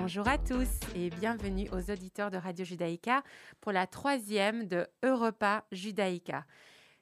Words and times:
Bonjour 0.00 0.28
à 0.28 0.38
tous 0.38 0.68
et 0.94 1.10
bienvenue 1.10 1.68
aux 1.70 1.90
auditeurs 1.90 2.30
de 2.30 2.36
Radio 2.36 2.64
Judaïka 2.64 3.24
pour 3.60 3.72
la 3.72 3.86
troisième 3.86 4.66
de 4.66 4.86
Europa 5.02 5.64
Judaïka. 5.72 6.46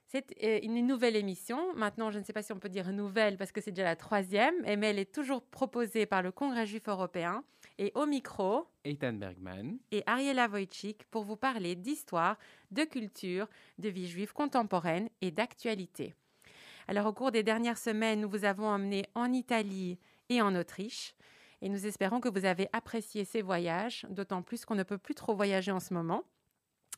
C'est 0.07 0.34
euh, 0.43 0.61
une 0.62 0.87
nouvelle 0.87 1.14
émission. 1.14 1.74
Maintenant, 1.74 2.11
je 2.11 2.19
ne 2.19 2.24
sais 2.24 2.32
pas 2.32 2.43
si 2.43 2.52
on 2.52 2.59
peut 2.59 2.70
dire 2.70 2.91
nouvelle 2.93 3.37
parce 3.37 3.52
que 3.52 3.61
c'est 3.61 3.70
déjà 3.70 3.84
la 3.84 3.96
troisième, 3.96 4.55
mais 4.62 4.87
elle 4.87 4.98
est 4.98 5.14
toujours 5.14 5.43
proposée 5.43 6.06
par 6.06 6.23
le 6.23 6.32
Congrès 6.32 6.66
juif 6.66 6.88
européen. 6.88 7.45
Et 7.79 7.93
au 7.95 8.06
micro, 8.06 8.66
Ethan 8.84 9.12
Bergman 9.12 9.77
et 9.92 10.02
Ariela 10.06 10.48
Wojcik 10.48 11.05
pour 11.10 11.24
vous 11.24 11.37
parler 11.37 11.77
d'histoire, 11.77 12.38
de 12.70 12.84
culture, 12.84 13.47
de 13.78 13.91
vie 13.91 14.09
juive 14.09 14.33
contemporaine 14.33 15.10
et 15.20 15.30
d'actualité. 15.30 16.15
Alors, 16.88 17.06
au 17.06 17.12
cours 17.12 17.30
des 17.30 17.42
dernières 17.42 17.78
semaines, 17.78 18.20
nous 18.20 18.30
vous 18.30 18.45
avons 18.45 18.66
emmené 18.66 19.05
en 19.15 19.33
Italie 19.33 19.98
et 20.28 20.41
en 20.41 20.55
Autriche. 20.55 21.15
Et 21.62 21.69
nous 21.69 21.87
espérons 21.87 22.20
que 22.20 22.28
vous 22.28 22.45
avez 22.45 22.69
apprécié 22.73 23.24
ces 23.24 23.42
voyages, 23.42 24.06
d'autant 24.10 24.42
plus 24.42 24.65
qu'on 24.65 24.74
ne 24.74 24.83
peut 24.83 24.98
plus 24.98 25.15
trop 25.15 25.34
voyager 25.34 25.73
en 25.73 25.80
ce 25.80 25.95
moment. 25.95 26.24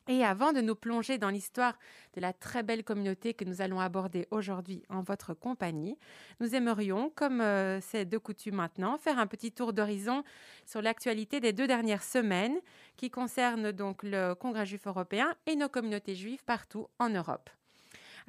Et 0.08 0.24
avant 0.24 0.54
de 0.54 0.62
nous 0.62 0.74
plonger 0.74 1.18
dans 1.18 1.28
l'histoire 1.28 1.78
de 2.14 2.20
la 2.22 2.32
très 2.32 2.62
belle 2.62 2.82
communauté 2.82 3.34
que 3.34 3.44
nous 3.44 3.60
allons 3.60 3.78
aborder 3.78 4.26
aujourd'hui 4.30 4.82
en 4.88 5.02
votre 5.02 5.34
compagnie, 5.34 5.98
nous 6.40 6.54
aimerions, 6.54 7.12
comme 7.14 7.42
euh, 7.42 7.78
c'est 7.82 8.06
de 8.06 8.16
coutume 8.16 8.54
maintenant, 8.54 8.96
faire 8.96 9.18
un 9.18 9.26
petit 9.26 9.52
tour 9.52 9.74
d'horizon 9.74 10.24
sur 10.64 10.80
l'actualité 10.80 11.40
des 11.40 11.52
deux 11.52 11.66
dernières 11.66 12.02
semaines 12.02 12.58
qui 12.96 13.10
concernent 13.10 13.70
donc 13.70 14.02
le 14.02 14.32
Congrès 14.32 14.64
juif 14.64 14.86
européen 14.86 15.34
et 15.46 15.56
nos 15.56 15.68
communautés 15.68 16.14
juives 16.14 16.42
partout 16.44 16.88
en 16.98 17.10
Europe. 17.10 17.50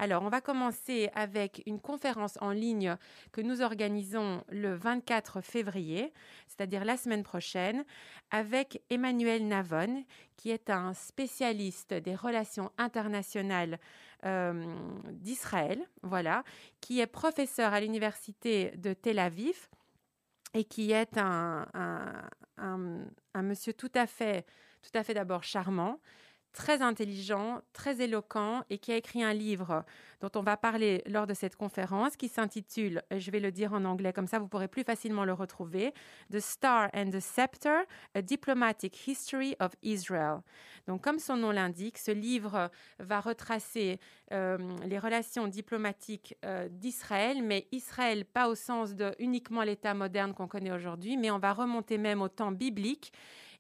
Alors, 0.02 0.24
on 0.24 0.30
va 0.30 0.40
commencer 0.40 1.10
avec 1.14 1.62
une 1.66 1.82
conférence 1.82 2.38
en 2.40 2.52
ligne 2.52 2.96
que 3.34 3.42
nous 3.42 3.62
organisons 3.62 4.46
le 4.48 4.74
24 4.74 5.42
février, 5.42 6.14
c'est-à-dire 6.48 6.86
la 6.86 6.96
semaine 6.96 7.24
prochaine, 7.24 7.84
avec 8.32 8.82
Emmanuel 8.90 9.46
Navon, 9.46 10.06
qui 10.38 10.52
est 10.52 10.70
un 10.70 10.94
spécialiste 10.94 11.94
des 11.94 12.16
relations 12.16 12.72
internationales 12.78 13.78
euh, 14.24 14.74
d'Israël, 15.12 15.86
voilà, 16.02 16.46
qui 16.80 17.02
est 17.02 17.08
professeur 17.08 17.74
à 17.74 17.82
l'université 17.82 18.72
de 18.78 18.94
Tel 18.94 19.20
Aviv 19.20 19.68
et 20.54 20.64
qui 20.64 20.94
est 20.94 21.18
un, 21.18 21.66
monsieur 23.36 23.74
tout 23.74 23.92
à 23.96 24.08
fait, 24.08 24.46
tout 24.82 24.98
à 24.98 25.04
fait 25.04 25.14
d'abord 25.14 25.44
charmant, 25.44 26.00
très 26.54 26.82
intelligent, 26.82 27.62
très 27.74 28.02
éloquent 28.02 28.64
et 28.70 28.78
qui 28.78 28.92
a 28.92 28.96
écrit 28.96 29.24
un 29.24 29.34
livre 29.34 29.84
dont 30.22 30.32
on 30.36 30.42
va 30.42 30.58
parler 30.58 31.02
lors 31.06 31.28
de 31.28 31.34
cette 31.34 31.56
conférence 31.56 32.18
qui 32.18 32.28
s'intitule, 32.28 33.02
je 33.12 33.32
vais 33.32 33.40
le 33.40 33.52
dire 33.52 33.74
en 33.74 33.86
anglais 33.86 34.12
comme 34.14 34.28
ça 34.28 34.40
vous 34.40 34.48
pourrez 34.48 34.68
plus 34.68 34.84
facilement 34.84 35.26
le 35.26 35.34
retrouver, 35.34 35.94
The 36.32 36.40
Star 36.40 36.90
and 36.94 37.12
the 37.12 37.20
Scepter, 37.20 37.84
A 38.16 38.22
Diplomatic 38.22 39.08
History 39.08 39.56
of 39.60 39.72
Israel. 39.82 40.40
Donc 40.88 41.04
comme 41.04 41.20
son 41.20 41.38
nom 41.38 41.52
l'indique, 41.52 41.98
ce 41.98 42.12
livre 42.12 42.70
va 43.00 43.20
retracer 43.22 44.00
euh, 44.32 44.58
les 44.86 45.00
relations 45.00 45.48
diplomatiques 45.48 46.36
euh, 46.46 46.68
d'Israël, 46.70 47.42
mais 47.44 47.68
Israël 47.72 48.26
pas 48.26 48.50
au 48.50 48.56
sens 48.56 48.96
de 48.96 49.16
uniquement 49.20 49.64
l'État 49.64 49.94
moderne 49.94 50.34
qu'on 50.34 50.48
connaît 50.48 50.72
aujourd'hui, 50.72 51.18
mais 51.18 51.32
on 51.32 51.40
va 51.40 51.54
remonter 51.54 51.98
même 51.98 52.22
au 52.22 52.30
temps 52.30 52.52
biblique 52.52 53.14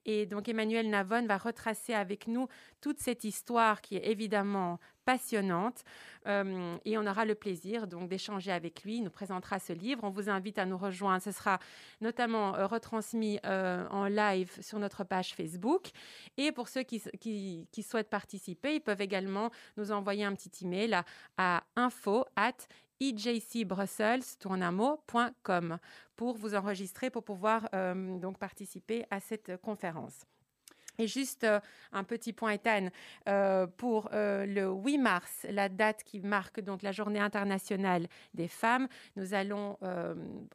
et 0.06 0.26
donc 0.26 0.48
Emmanuel 0.50 0.90
Navon 0.90 1.26
va 1.26 1.38
retracer 1.38 1.94
avec 1.94 2.28
nous 2.28 2.48
toute 2.82 3.00
cette 3.00 3.24
histoire 3.24 3.82
qui 3.82 3.98
est 3.98 4.08
évidemment 4.08 4.80
passionnante 5.06 5.84
euh, 6.28 6.78
et 6.86 6.98
on 6.98 7.08
aura 7.08 7.26
le 7.26 7.34
plaisir 7.34 7.88
donc 7.88 8.10
d'échanger 8.10 8.52
avec 8.52 8.84
lui. 8.84 8.98
Il 8.98 9.04
nous 9.04 9.10
présentera 9.10 9.58
ce 9.58 9.74
livre. 9.74 10.04
On 10.04 10.12
vous 10.12 10.30
invite 10.30 10.60
à 10.60 10.66
nous 10.66 10.78
rejoindre. 10.78 11.24
Ce 11.24 11.32
sera 11.32 11.58
notamment 12.00 12.56
euh, 12.56 12.68
retransmis 12.68 13.40
euh, 13.46 13.88
en 13.90 14.06
live 14.06 14.52
sur 14.62 14.78
notre 14.78 15.04
page 15.04 15.34
Facebook. 15.34 15.88
Et 16.38 16.52
pour 16.52 16.68
ceux 16.68 16.84
qui, 16.84 17.02
qui, 17.20 17.84
souhaitent 17.84 18.10
participer, 18.10 18.76
ils 18.76 18.82
peuvent 18.82 19.02
également 19.02 19.50
nous 19.78 19.92
envoyer 19.92 20.26
un 20.26 20.36
petit 20.36 20.52
email 20.64 20.94
à, 20.94 21.06
à 21.38 21.64
info 21.76 22.26
at 22.36 22.68
ejcbrussels.com 23.00 25.78
pour 26.16 26.38
vous 26.38 26.56
enregistrer 26.56 27.10
pour 27.10 27.24
pouvoir 27.24 27.68
euh, 27.74 28.20
donc 28.20 28.38
participer 28.38 29.06
à 29.10 29.20
cette 29.20 29.60
conférence. 29.62 30.28
Et 31.00 31.08
juste 31.08 31.46
euh, 31.46 31.62
un 31.94 32.04
petit 32.04 32.34
point, 32.34 32.52
Ethan, 32.52 32.90
euh, 33.30 33.66
pour 33.78 34.10
euh, 34.12 34.46
le 34.46 34.68
8 34.68 34.98
mars, 34.98 35.48
la 35.50 35.70
date 35.70 36.04
qui 36.04 36.20
marque 36.20 36.60
donc 36.60 36.82
la 36.82 36.92
journée 36.92 37.22
internationale 37.22 38.08
des 38.34 38.50
femmes, 38.50 38.88
nous 39.16 39.34
allons 39.34 39.78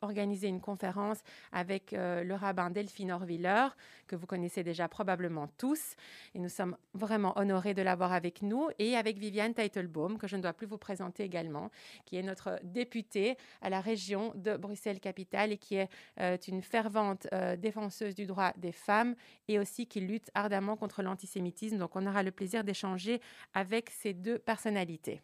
organiser 0.03 0.49
une 0.49 0.60
conférence 0.60 1.19
avec 1.53 1.93
le 1.93 2.34
rabbin 2.34 2.71
Delphine 2.71 3.12
Orviller, 3.12 3.69
que 4.06 4.16
vous 4.16 4.27
connaissez 4.27 4.62
déjà 4.62 4.87
probablement 4.87 5.49
tous. 5.56 5.94
Et 6.34 6.38
nous 6.38 6.50
sommes 6.50 6.76
vraiment 6.93 7.38
honorés 7.38 7.72
de 7.72 7.81
l'avoir 7.81 8.12
avec 8.12 8.43
nous, 8.43 8.69
et 8.78 8.97
avec 8.97 9.16
Viviane 9.19 9.55
Teitelbaum, 9.55 10.19
que 10.19 10.26
je 10.28 10.37
ne 10.37 10.43
dois 10.43 10.53
plus 10.53 10.66
vous 10.66 10.76
présenter 10.76 11.22
également, 11.22 11.71
qui 12.05 12.16
est 12.16 12.22
notre 12.22 12.61
députée 12.65 13.38
à 13.62 13.71
la 13.71 13.81
région 13.81 14.32
de 14.34 14.56
Bruxelles-Capitale 14.56 15.53
et 15.53 15.59
qui 15.59 15.76
est 15.76 16.49
une 16.49 16.62
fervente 16.62 17.26
défenseuse 17.59 18.15
du 18.15 18.26
droit 18.26 18.53
des 18.56 18.72
femmes 18.72 19.15
et 19.49 19.59
aussi 19.59 19.87
qui 19.87 20.00
lutte 20.00 20.31
ardemment 20.34 20.76
contre 20.76 21.02
l'antisémitisme. 21.02 21.78
Donc 21.78 21.96
on 21.96 22.06
aura 22.06 22.22
le 22.22 22.30
plaisir 22.30 22.64
d'échanger 22.64 23.20
avec 23.54 23.90
ces 23.90 24.12
deux 24.12 24.38
personnalités. 24.38 25.20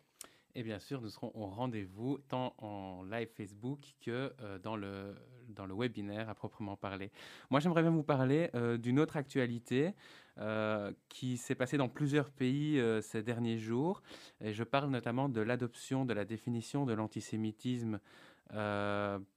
Et 0.54 0.62
bien 0.62 0.81
sûr, 0.81 1.00
nous 1.00 1.10
serons 1.10 1.31
au 1.34 1.47
rendez-vous 1.47 2.19
tant 2.28 2.54
en 2.59 3.04
live 3.04 3.28
Facebook 3.37 3.81
que 4.04 4.32
euh, 4.41 4.59
dans, 4.59 4.76
le, 4.76 5.15
dans 5.48 5.65
le 5.65 5.75
webinaire 5.75 6.28
à 6.28 6.34
proprement 6.34 6.76
parler. 6.76 7.12
Moi, 7.50 7.60
j'aimerais 7.60 7.82
bien 7.82 7.93
vous 7.93 8.03
parler 8.03 8.50
euh, 8.54 8.76
d'une 8.76 8.98
autre 8.98 9.16
actualité 9.16 9.94
euh, 10.38 10.93
qui 11.09 11.37
s'est 11.37 11.54
passée 11.54 11.77
dans 11.77 11.88
plusieurs 11.88 12.31
pays 12.31 12.82
ces 13.03 13.22
derniers 13.22 13.59
jours. 13.59 14.03
Et 14.41 14.53
je 14.53 14.65
parle 14.65 14.91
notamment 14.91 15.28
de 15.28 15.41
l'adoption 15.41 16.04
de 16.04 16.15
la 16.15 16.25
définition 16.25 16.84
de 16.84 16.94
l'antisémitisme 16.94 18.00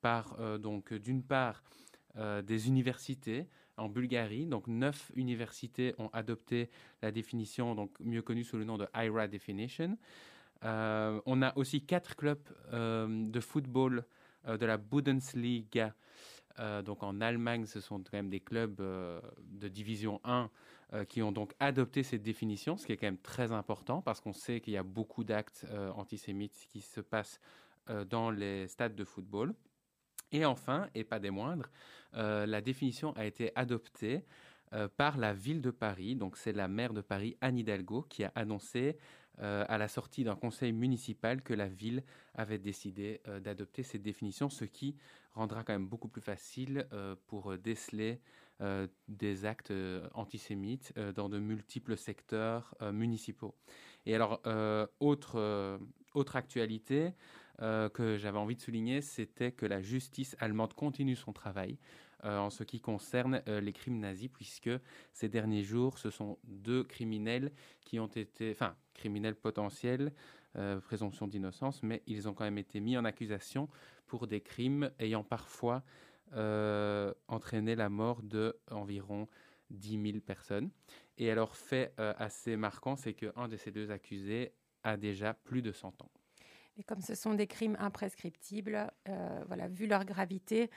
par, 0.02 0.58
donc, 0.60 0.92
d'une 0.92 1.22
part, 1.22 1.64
des 2.16 2.68
universités 2.68 3.48
en 3.78 3.90
Bulgarie. 3.90 4.46
Donc, 4.46 4.68
neuf 4.68 5.12
universités 5.16 5.96
ont 5.98 6.10
adopté 6.14 6.70
la 7.02 7.12
définition, 7.12 7.76
donc 7.76 7.92
mieux 8.00 8.22
connue 8.22 8.44
sous 8.44 8.58
le 8.58 8.64
nom 8.66 8.78
de 8.78 8.88
IRA 8.96 9.28
Definition. 9.28 9.98
Euh, 10.64 11.20
on 11.26 11.42
a 11.42 11.56
aussi 11.58 11.82
quatre 11.82 12.16
clubs 12.16 12.40
euh, 12.72 13.08
de 13.08 13.40
football 13.40 14.06
euh, 14.48 14.58
de 14.58 14.66
la 14.66 14.78
Bundesliga. 14.78 15.94
donc 16.86 17.02
en 17.04 17.20
Allemagne, 17.20 17.66
ce 17.66 17.80
sont 17.80 18.00
quand 18.00 18.14
même 18.14 18.30
des 18.30 18.40
clubs 18.40 18.76
de 18.78 19.68
division 19.68 20.22
1 20.24 20.52
qui 21.10 21.24
ont 21.24 21.32
donc 21.32 21.56
adopté 21.60 22.04
cette 22.04 22.22
définition, 22.22 22.78
ce 22.78 22.86
qui 22.86 22.92
est 22.92 22.98
quand 22.98 23.08
même 23.08 23.18
très 23.18 23.52
important 23.52 24.04
parce 24.04 24.22
qu'on 24.22 24.34
sait 24.34 24.62
qu'il 24.62 24.74
y 24.74 24.78
a 24.78 24.84
beaucoup 24.84 25.24
d'actes 25.24 25.66
antisémites 25.96 26.68
qui 26.70 26.82
se 26.82 27.02
passent 27.02 27.40
dans 28.08 28.30
les 28.30 28.68
stades 28.68 28.96
de 28.96 29.04
football. 29.04 29.56
Et 30.34 30.46
enfin, 30.46 30.90
et 30.96 31.04
pas 31.04 31.20
des 31.20 31.30
moindres, 31.30 31.70
euh, 32.16 32.48
la 32.48 32.60
définition 32.60 33.14
a 33.16 33.26
été 33.26 33.52
adoptée 33.56 34.26
euh, 34.74 34.88
par 34.88 35.18
la 35.18 35.32
ville 35.32 35.62
de 35.62 35.70
Paris. 35.70 36.16
Donc 36.16 36.38
c'est 36.38 36.54
la 36.54 36.68
maire 36.68 36.94
de 36.94 37.02
Paris, 37.02 37.38
Anne 37.40 37.60
Hidalgo, 37.60 38.02
qui 38.10 38.24
a 38.24 38.32
annoncé 38.34 38.98
euh, 39.40 39.64
à 39.70 39.78
la 39.78 39.88
sortie 39.88 40.24
d'un 40.24 40.36
conseil 40.36 40.74
municipal 40.74 41.44
que 41.44 41.54
la 41.54 41.68
ville 41.68 42.04
avait 42.34 42.58
décidé 42.58 43.22
d'adopter 43.42 43.84
cette 43.84 44.02
définition, 44.02 44.50
ce 44.50 44.66
qui 44.66 44.96
rendra 45.34 45.64
quand 45.64 45.74
même 45.74 45.88
beaucoup 45.88 46.08
plus 46.08 46.22
facile 46.22 46.88
pour 47.28 47.58
déceler 47.58 48.20
des 49.08 49.46
actes 49.46 49.74
antisémites 50.14 50.94
dans 51.16 51.30
de 51.30 51.40
multiples 51.40 51.98
secteurs 51.98 52.76
municipaux. 52.94 53.56
Et 54.06 54.14
alors, 54.14 54.42
autre, 55.00 55.80
autre 56.14 56.36
actualité, 56.36 57.14
euh, 57.62 57.88
que 57.90 58.18
j'avais 58.18 58.40
envie 58.40 58.56
de 58.56 58.62
souligner, 58.62 59.02
c'était 59.02 59.52
que 59.52 59.66
la 59.66 59.82
justice 59.82 60.36
allemande 60.40 60.74
continue 60.74 61.16
son 61.16 61.34
travail 61.34 61.78
euh, 62.26 62.40
en 62.40 62.50
ce 62.50 62.64
qui 62.64 62.80
concerne 62.80 63.44
euh, 63.48 63.62
les 63.62 63.74
crimes 63.74 64.00
nazis, 64.00 64.30
puisque 64.30 64.72
ces 65.12 65.30
derniers 65.30 65.64
jours, 65.64 66.00
ce 66.00 66.10
sont 66.10 66.40
deux 66.46 66.84
criminels 66.84 67.52
qui 67.82 68.00
ont 68.00 68.08
été, 68.08 68.52
enfin, 68.52 68.76
criminels 68.94 69.36
potentiels, 69.36 70.14
présomption 70.84 71.26
d'innocence, 71.26 71.82
mais 71.82 72.04
ils 72.06 72.30
ont 72.30 72.36
quand 72.36 72.44
même 72.44 72.60
été 72.60 72.80
mis 72.80 72.96
en 72.96 73.06
accusation 73.06 73.70
pour 74.06 74.28
des 74.28 74.40
crimes 74.40 74.92
ayant 75.00 75.24
parfois 75.24 75.82
entraîné 77.28 77.76
la 77.76 77.90
mort 77.90 78.22
de 78.22 78.56
environ 78.70 79.28
10 79.72 80.12
000 80.12 80.20
personnes. 80.20 80.70
Et 81.18 81.32
alors, 81.32 81.56
fait 81.56 81.96
assez 81.98 82.56
marquant, 82.56 82.96
c'est 82.96 83.16
qu'un 83.16 83.48
de 83.48 83.58
ces 83.58 83.72
deux 83.72 83.90
accusés 83.90 84.54
a 84.84 84.96
déjà 84.96 85.34
plus 85.34 85.64
de 85.64 85.72
100 85.72 86.00
ans. 86.04 86.12
Et 86.78 86.84
comme 86.84 87.02
ce 87.02 87.16
sont 87.16 87.34
des 87.34 87.48
crimes 87.48 87.78
imprescriptibles, 87.80 88.92
euh, 89.08 89.44
voilà, 89.48 89.68
vu 89.68 89.86
leur 89.86 90.06
gravité, 90.06 90.72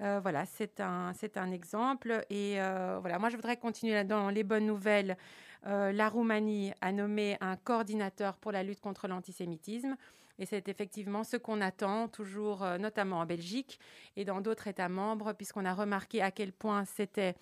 euh, 0.00 0.20
voilà, 0.20 0.44
c'est 0.46 0.80
un, 0.80 1.12
un 1.36 1.50
exemple. 1.50 2.24
Et 2.30 2.60
euh, 2.60 2.98
voilà, 3.00 3.18
moi, 3.18 3.30
je 3.30 3.36
voudrais 3.36 3.56
continuer 3.56 4.04
dans 4.04 4.28
les 4.30 4.44
bonnes 4.44 4.66
nouvelles. 4.66 5.16
la 5.64 6.08
Roumanie 6.08 6.72
a 6.80 6.92
nommé 6.92 7.36
un 7.40 7.56
coordinateur 7.56 8.36
pour 8.36 8.52
la 8.52 8.62
lutte 8.62 8.80
contre 8.80 9.08
l'antisémitisme. 9.08 9.96
Et 10.38 10.46
c'est 10.46 10.68
effectivement 10.68 11.22
ce 11.22 11.36
qu'on 11.36 11.60
attend 11.60 12.08
toujours, 12.08 12.64
notamment 12.78 13.18
en 13.18 13.26
Belgique 13.26 13.78
et 14.16 14.24
dans 14.24 14.40
d'autres 14.40 14.68
États 14.68 14.88
membres, 14.88 15.34
puisqu'on 15.34 15.66
a 15.66 15.74
remarqué 15.74 16.22
à 16.22 16.30
quel 16.30 16.52
point 16.52 16.86
c'était 16.86 17.34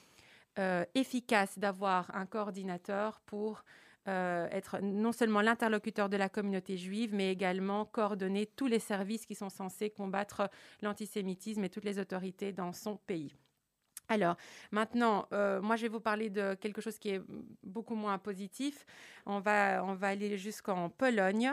efficace 0.97 1.61
d'avoir 1.61 2.13
un 2.13 2.27
coordinateur 2.27 3.21
pour 3.21 3.63
euh, 4.07 4.49
être 4.51 4.79
non 4.81 5.13
seulement 5.13 5.41
l'interlocuteur 5.41 6.09
de 6.09 6.17
la 6.17 6.29
communauté 6.29 6.77
juive, 6.77 7.15
mais 7.15 7.33
également 7.33 7.85
coordonner 7.85 8.47
tous 8.47 8.67
les 8.67 8.79
services 8.79 9.27
qui 9.27 9.35
sont 9.35 9.51
censés 9.51 9.91
combattre 9.91 10.49
l'antisémitisme 10.83 11.65
et 11.65 11.69
toutes 11.69 11.85
les 11.85 11.99
autorités 11.99 12.53
dans 12.53 12.73
son 12.73 12.97
pays. 12.97 13.35
Alors, 14.09 14.37
maintenant, 14.71 15.27
euh, 15.33 15.61
moi, 15.61 15.77
je 15.77 15.83
vais 15.83 15.89
vous 15.89 16.01
parler 16.01 16.31
de 16.31 16.55
quelque 16.55 16.81
chose 16.81 16.99
qui 16.99 17.11
est 17.11 17.21
beaucoup 17.63 17.95
moins 17.95 18.17
positif. 18.17 18.87
On 19.27 19.39
va, 19.41 19.85
on 19.85 19.95
va 19.95 20.09
aller 20.09 20.39
jusqu'en 20.39 20.89
Pologne, 20.89 21.53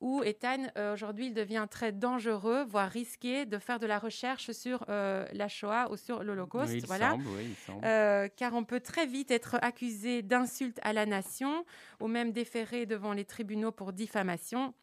où 0.00 0.22
Ethan, 0.22 0.68
euh, 0.78 0.94
aujourd'hui, 0.94 1.26
il 1.26 1.34
devient 1.34 1.66
très 1.68 1.90
dangereux, 1.90 2.64
voire 2.64 2.88
risqué 2.88 3.44
de 3.44 3.58
faire 3.58 3.80
de 3.80 3.86
la 3.86 3.98
recherche 3.98 4.52
sur 4.52 4.84
euh, 4.88 5.26
la 5.32 5.48
Shoah 5.48 5.90
ou 5.90 5.96
sur 5.96 6.22
l'Holocauste. 6.22 6.86
voilà. 6.86 7.16
car 8.36 8.54
on 8.54 8.64
peut 8.64 8.80
très 8.80 9.06
vite 9.06 9.32
être 9.32 9.56
accusé 9.62 10.22
d'insulte 10.22 10.78
à 10.82 10.92
la 10.92 11.06
nation, 11.06 11.64
ou 12.00 12.06
même 12.06 12.30
déféré 12.30 12.86
devant 12.86 13.12
les 13.12 13.24
tribunaux 13.24 13.72
pour 13.72 13.92
diffamation. 13.92 14.74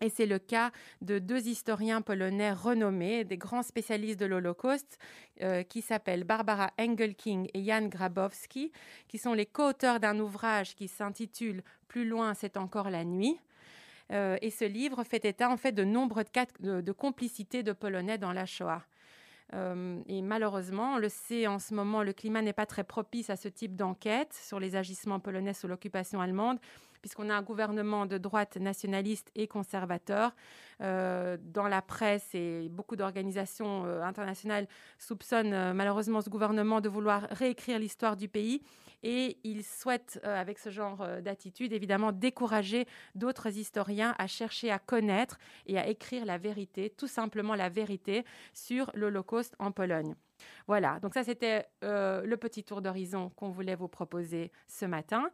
Et 0.00 0.08
c'est 0.08 0.26
le 0.26 0.38
cas 0.38 0.70
de 1.02 1.18
deux 1.18 1.46
historiens 1.46 2.00
polonais 2.00 2.52
renommés, 2.52 3.24
des 3.24 3.36
grands 3.36 3.62
spécialistes 3.62 4.18
de 4.18 4.24
l'Holocauste, 4.26 4.98
euh, 5.42 5.62
qui 5.62 5.82
s'appellent 5.82 6.24
Barbara 6.24 6.70
Engelking 6.78 7.48
et 7.52 7.62
Jan 7.62 7.86
Grabowski, 7.86 8.72
qui 9.08 9.18
sont 9.18 9.34
les 9.34 9.46
co-auteurs 9.46 10.00
d'un 10.00 10.18
ouvrage 10.18 10.74
qui 10.74 10.88
s'intitule 10.88 11.62
Plus 11.86 12.06
loin, 12.06 12.32
c'est 12.32 12.56
encore 12.56 12.88
la 12.88 13.04
nuit. 13.04 13.38
Euh, 14.10 14.38
et 14.40 14.50
ce 14.50 14.64
livre 14.64 15.04
fait 15.04 15.24
état 15.24 15.50
en 15.50 15.56
fait 15.56 15.72
de 15.72 15.84
nombreux 15.84 16.24
cas 16.24 16.46
de, 16.60 16.80
de 16.80 16.92
complicité 16.92 17.62
de 17.62 17.72
Polonais 17.72 18.18
dans 18.18 18.32
la 18.32 18.46
Shoah. 18.46 18.82
Euh, 19.52 20.00
et 20.08 20.22
malheureusement, 20.22 20.94
on 20.94 20.98
le 20.98 21.08
sait 21.08 21.46
en 21.46 21.58
ce 21.58 21.74
moment, 21.74 22.02
le 22.02 22.12
climat 22.12 22.42
n'est 22.42 22.52
pas 22.52 22.66
très 22.66 22.84
propice 22.84 23.30
à 23.30 23.36
ce 23.36 23.48
type 23.48 23.74
d'enquête 23.74 24.32
sur 24.32 24.60
les 24.60 24.76
agissements 24.76 25.20
polonais 25.20 25.54
sous 25.54 25.66
l'occupation 25.66 26.20
allemande 26.20 26.58
puisqu'on 27.00 27.30
a 27.30 27.34
un 27.34 27.42
gouvernement 27.42 28.06
de 28.06 28.18
droite 28.18 28.56
nationaliste 28.56 29.30
et 29.34 29.46
conservateur. 29.46 30.34
Euh, 30.82 31.36
dans 31.42 31.68
la 31.68 31.82
presse 31.82 32.34
et 32.34 32.68
beaucoup 32.70 32.96
d'organisations 32.96 33.84
euh, 33.84 34.02
internationales 34.02 34.66
soupçonnent 34.98 35.52
euh, 35.52 35.74
malheureusement 35.74 36.22
ce 36.22 36.30
gouvernement 36.30 36.80
de 36.80 36.88
vouloir 36.88 37.26
réécrire 37.32 37.78
l'histoire 37.78 38.16
du 38.16 38.28
pays 38.28 38.62
et 39.02 39.38
il 39.44 39.62
souhaite, 39.64 40.20
avec 40.24 40.58
ce 40.58 40.68
genre 40.68 41.06
d'attitude, 41.22 41.72
évidemment 41.72 42.12
décourager 42.12 42.86
d'autres 43.14 43.56
historiens 43.56 44.14
à 44.18 44.26
chercher 44.26 44.70
à 44.70 44.78
connaître 44.78 45.38
et 45.66 45.78
à 45.78 45.86
écrire 45.86 46.26
la 46.26 46.36
vérité, 46.36 46.90
tout 46.90 47.06
simplement 47.06 47.54
la 47.54 47.70
vérité 47.70 48.26
sur 48.52 48.90
l'Holocauste 48.94 49.54
en 49.58 49.72
Pologne. 49.72 50.14
Voilà, 50.67 50.99
donc 50.99 51.13
ça 51.13 51.23
c'était 51.23 51.67
le 51.81 52.35
petit 52.35 52.63
tour 52.63 52.81
d'horizon 52.81 53.29
qu'on 53.35 53.49
voulait 53.49 53.75
vous 53.75 53.87
proposer 53.87 54.51
ce 54.67 54.85
matin. 54.85 55.29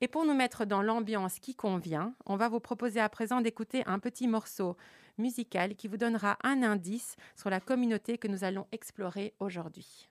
Et 0.00 0.06
pour 0.06 0.24
nous 0.24 0.34
mettre 0.34 0.64
dans 0.64 0.82
l'ambiance 0.82 1.40
qui 1.40 1.56
convient, 1.56 2.14
on 2.24 2.36
va 2.36 2.48
vous 2.48 2.60
proposer 2.60 3.00
à 3.00 3.08
présent 3.08 3.40
d'écouter 3.40 3.82
un 3.86 3.98
petit 3.98 4.28
morceau 4.28 4.76
musical 5.18 5.74
qui 5.74 5.88
vous 5.88 5.96
donnera 5.96 6.38
un 6.44 6.62
indice 6.62 7.16
sur 7.34 7.50
la 7.50 7.60
communauté 7.60 8.16
que 8.18 8.28
nous 8.28 8.44
allons 8.44 8.66
explorer 8.70 9.34
aujourd'hui. 9.40 10.08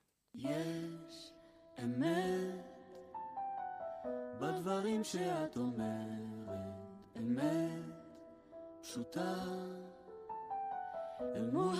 מול 11.53 11.77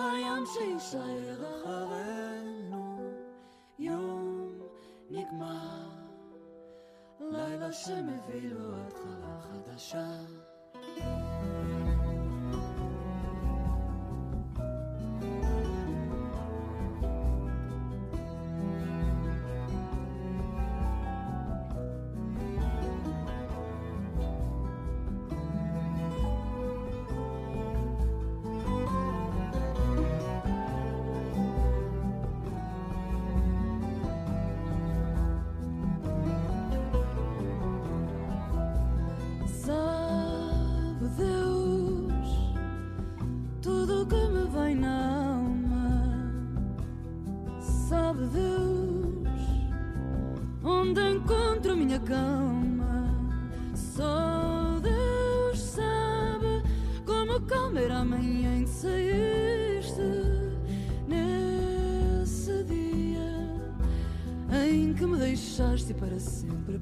הים 0.00 0.44
שיישאר 0.46 1.62
אחרינו. 1.62 3.12
יום 3.78 4.58
נגמר 5.10 5.88
לילה 7.20 7.72
שמביא 7.72 8.50
לו 8.50 8.76
התחלה 8.76 9.40
חדשה 9.40 10.06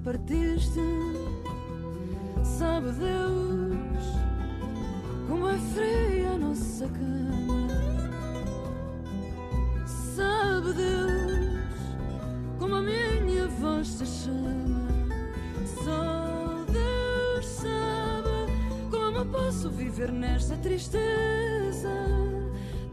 partiste, 0.05 0.81
sabe 2.43 2.91
Deus 2.93 3.71
como 5.29 5.49
é 5.49 5.59
fria 5.59 6.31
a 6.31 6.39
nossa 6.39 6.89
cama. 6.89 7.69
Sabe 9.87 10.73
Deus 10.73 11.61
como 12.59 12.75
a 12.77 12.83
minha 12.83 13.47
voz 13.61 13.89
se 13.89 14.07
chama. 14.07 14.89
Só 15.85 16.65
Deus 16.73 17.47
sabe 17.47 18.53
como 18.91 19.25
posso 19.27 19.71
viver 19.71 20.11
nesta 20.11 20.57
tristeza 20.57 21.95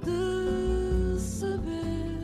de 0.03 1.19
saber 1.19 2.17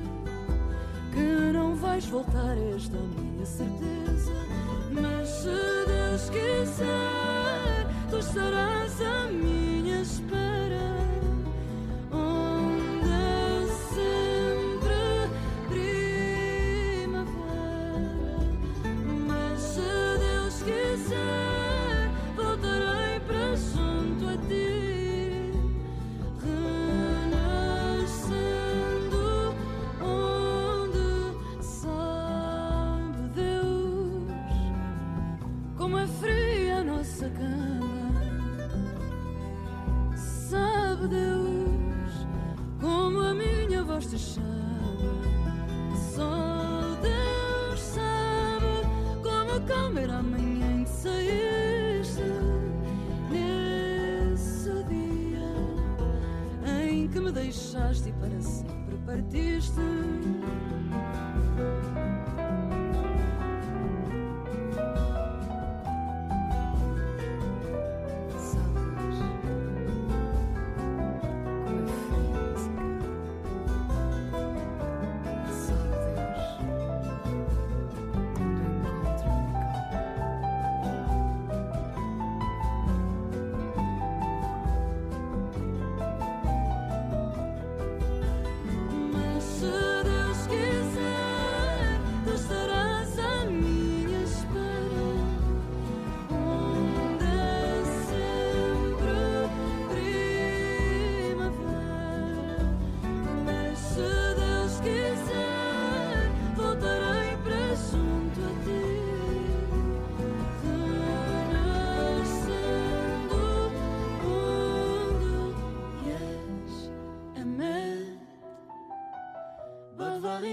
que 1.14 1.54
não 1.54 1.76
vais 1.76 2.06
voltar 2.06 2.58
esta 2.76 2.98
minha 2.98 3.46
certeza. 3.46 3.93
Just 6.14 6.53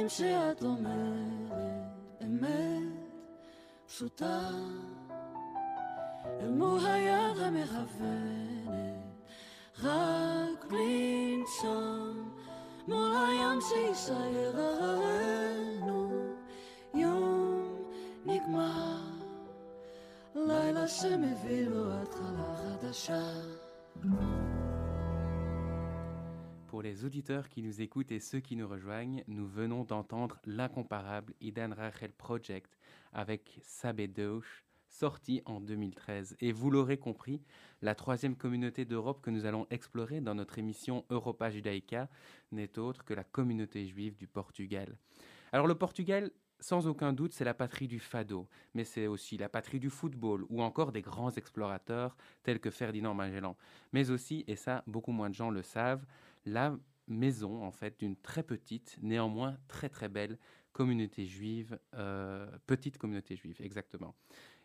דברים 0.00 0.08
שאת 0.08 0.62
אומרת, 0.62 1.92
אמת 2.22 2.82
פשוטה, 3.86 4.48
אל 6.40 6.50
מול 6.50 6.80
היד 6.86 7.38
המכוונת, 7.38 8.70
רק 9.82 10.64
בלי 10.68 11.36
לנשום, 11.36 12.30
מול 12.88 13.12
הים 13.16 13.58
שיסייר 13.60 14.50
אחרינו, 14.50 16.10
יום 16.94 17.76
נגמר, 18.26 19.00
לילה 20.34 20.88
שמביא 20.88 21.66
לו 21.66 21.92
התחלה 21.92 22.56
חדשה. 22.56 23.22
Pour 26.80 26.88
les 26.88 27.04
auditeurs 27.04 27.50
qui 27.50 27.60
nous 27.60 27.82
écoutent 27.82 28.10
et 28.10 28.20
ceux 28.20 28.40
qui 28.40 28.56
nous 28.56 28.66
rejoignent, 28.66 29.22
nous 29.28 29.46
venons 29.46 29.84
d'entendre 29.84 30.40
l'incomparable 30.46 31.34
Idan 31.42 31.74
Rachel 31.76 32.10
Project 32.10 32.78
avec 33.12 33.60
Sabé 33.62 34.08
Douche, 34.08 34.64
sorti 34.88 35.42
en 35.44 35.60
2013. 35.60 36.38
Et 36.40 36.52
vous 36.52 36.70
l'aurez 36.70 36.96
compris, 36.96 37.42
la 37.82 37.94
troisième 37.94 38.34
communauté 38.34 38.86
d'Europe 38.86 39.20
que 39.20 39.28
nous 39.28 39.44
allons 39.44 39.66
explorer 39.68 40.22
dans 40.22 40.34
notre 40.34 40.58
émission 40.58 41.04
Europa 41.10 41.50
Judaica 41.50 42.08
n'est 42.50 42.78
autre 42.78 43.04
que 43.04 43.12
la 43.12 43.24
communauté 43.24 43.86
juive 43.86 44.16
du 44.16 44.26
Portugal. 44.26 44.96
Alors 45.52 45.66
le 45.66 45.74
Portugal, 45.74 46.30
sans 46.60 46.86
aucun 46.86 47.12
doute, 47.12 47.34
c'est 47.34 47.44
la 47.44 47.52
patrie 47.52 47.88
du 47.88 47.98
fado, 47.98 48.48
mais 48.72 48.84
c'est 48.84 49.06
aussi 49.06 49.36
la 49.36 49.50
patrie 49.50 49.80
du 49.80 49.90
football 49.90 50.46
ou 50.48 50.62
encore 50.62 50.92
des 50.92 51.02
grands 51.02 51.32
explorateurs 51.32 52.16
tels 52.42 52.60
que 52.60 52.70
Ferdinand 52.70 53.14
Magellan. 53.14 53.56
Mais 53.92 54.10
aussi, 54.10 54.44
et 54.46 54.56
ça 54.56 54.82
beaucoup 54.86 55.12
moins 55.12 55.28
de 55.28 55.34
gens 55.34 55.50
le 55.50 55.62
savent, 55.62 56.06
la 56.44 56.76
maison 57.08 57.64
en 57.64 57.70
fait 57.70 57.98
d'une 57.98 58.16
très 58.16 58.42
petite, 58.42 58.98
néanmoins 59.02 59.56
très 59.68 59.88
très 59.88 60.08
belle 60.08 60.38
communauté 60.72 61.26
juive, 61.26 61.78
euh, 61.94 62.46
petite 62.66 62.98
communauté 62.98 63.36
juive 63.36 63.56
exactement. 63.60 64.14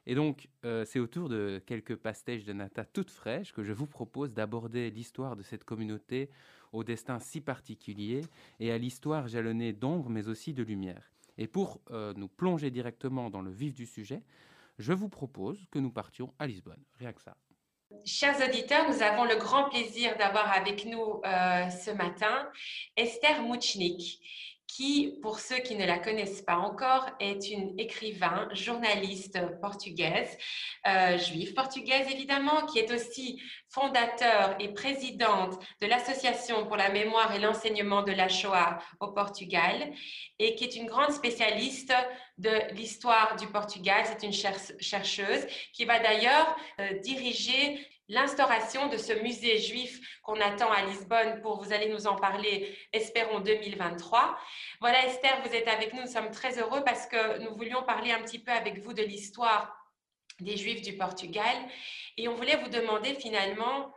Et 0.08 0.13
donc, 0.13 0.50
euh, 0.65 0.86
c'est 0.86 1.00
autour 1.00 1.29
de 1.29 1.60
quelques 1.65 1.96
pastèches 1.96 2.46
de 2.46 2.53
nata 2.53 2.86
toutes 2.86 3.10
fraîches 3.10 3.53
que 3.53 3.63
je 3.63 3.74
vous 3.74 3.88
propose 3.88 4.36
d'aborder 4.36 4.91
l'histoire 4.91 5.36
de 5.36 5.41
cette 5.41 5.63
communauté 5.63 6.29
au 6.74 6.84
destin 6.84 7.20
si 7.20 7.41
particulier 7.41 8.22
et 8.60 8.72
à 8.72 8.77
l'histoire 8.77 9.27
jalonnée 9.27 9.74
d'ombre 9.74 10.10
mais 10.10 10.27
aussi 10.27 10.53
de 10.53 10.62
lumière. 10.62 11.12
Et 11.38 11.48
pour 11.48 11.82
euh, 11.89 12.13
nous 12.15 12.27
plonger 12.27 12.70
directement 12.72 13.29
dans 13.29 13.41
le 13.41 13.51
vif 13.51 13.74
du 13.74 13.86
sujet, 13.86 14.22
je 14.77 14.94
vous 14.94 15.10
propose 15.10 15.65
que 15.72 15.79
nous 15.79 15.91
partions 15.91 16.34
à 16.38 16.48
Lisbonne. 16.48 16.84
Rien 17.00 17.13
que 17.13 17.22
ça. 17.22 17.36
Chers 18.03 18.37
auditeurs, 18.47 18.89
nous 18.89 19.01
avons 19.01 19.25
le 19.25 19.35
grand 19.35 19.69
plaisir 19.69 20.17
d'avoir 20.17 20.51
avec 20.51 20.85
nous 20.85 21.21
euh, 21.23 21.69
ce 21.69 21.91
matin 21.91 22.49
Esther 22.97 23.41
Mouchnik, 23.41 24.19
qui, 24.75 25.17
pour 25.22 25.39
ceux 25.39 25.60
qui 25.60 25.75
ne 25.75 25.86
la 25.86 26.00
connaissent 26.00 26.41
pas 26.41 26.58
encore, 26.58 27.10
est 27.22 27.50
une 27.50 27.79
écrivain, 27.79 28.50
journaliste 28.51 29.39
portugaise, 29.62 30.38
euh, 30.86 31.17
juive 31.17 31.53
portugaise 31.53 32.08
évidemment, 32.12 32.65
qui 32.65 32.79
est 32.79 32.91
aussi 32.91 33.41
fondateur 33.70 34.55
et 34.60 34.74
présidente 34.74 35.58
de 35.82 35.88
l'Association 35.88 36.65
pour 36.65 36.75
la 36.75 36.89
mémoire 36.89 37.34
et 37.34 37.39
l'enseignement 37.39 38.03
de 38.03 38.12
la 38.12 38.27
Shoah 38.27 38.79
au 39.00 39.12
Portugal 39.12 39.94
et 40.39 40.55
qui 40.55 40.65
est 40.65 40.75
une 40.75 40.88
grande 40.88 41.12
spécialiste 41.12 41.94
de 42.38 42.74
l'histoire 42.74 43.38
du 43.38 43.48
Portugal. 43.48 44.03
C'est 44.05 44.25
une 44.25 44.34
chercheuse 44.34 45.48
qui 45.72 45.86
va 45.86 46.00
d'ailleurs 46.00 46.53
euh, 46.82 47.00
diriger 47.00 47.79
l'instauration 48.07 48.88
de 48.88 48.97
ce 48.97 49.13
musée 49.13 49.57
juif 49.57 50.00
qu'on 50.21 50.39
attend 50.39 50.71
à 50.71 50.83
Lisbonne 50.83 51.41
pour, 51.41 51.63
vous 51.63 51.74
allez 51.74 51.89
nous 51.89 52.07
en 52.07 52.15
parler, 52.15 52.77
espérons 52.93 53.39
2023. 53.39 54.38
Voilà 54.79 55.05
Esther, 55.05 55.41
vous 55.43 55.53
êtes 55.53 55.67
avec 55.67 55.93
nous, 55.93 56.01
nous 56.01 56.12
sommes 56.12 56.31
très 56.31 56.59
heureux 56.59 56.83
parce 56.83 57.07
que 57.07 57.39
nous 57.39 57.55
voulions 57.55 57.83
parler 57.83 58.12
un 58.12 58.21
petit 58.21 58.39
peu 58.39 58.51
avec 58.51 58.79
vous 58.79 58.93
de 58.93 59.03
l'histoire 59.03 59.75
des 60.39 60.57
Juifs 60.57 60.81
du 60.81 60.97
Portugal 60.97 61.55
et 62.17 62.27
on 62.27 62.35
voulait 62.35 62.57
vous 62.57 62.69
demander 62.69 63.15
finalement 63.15 63.91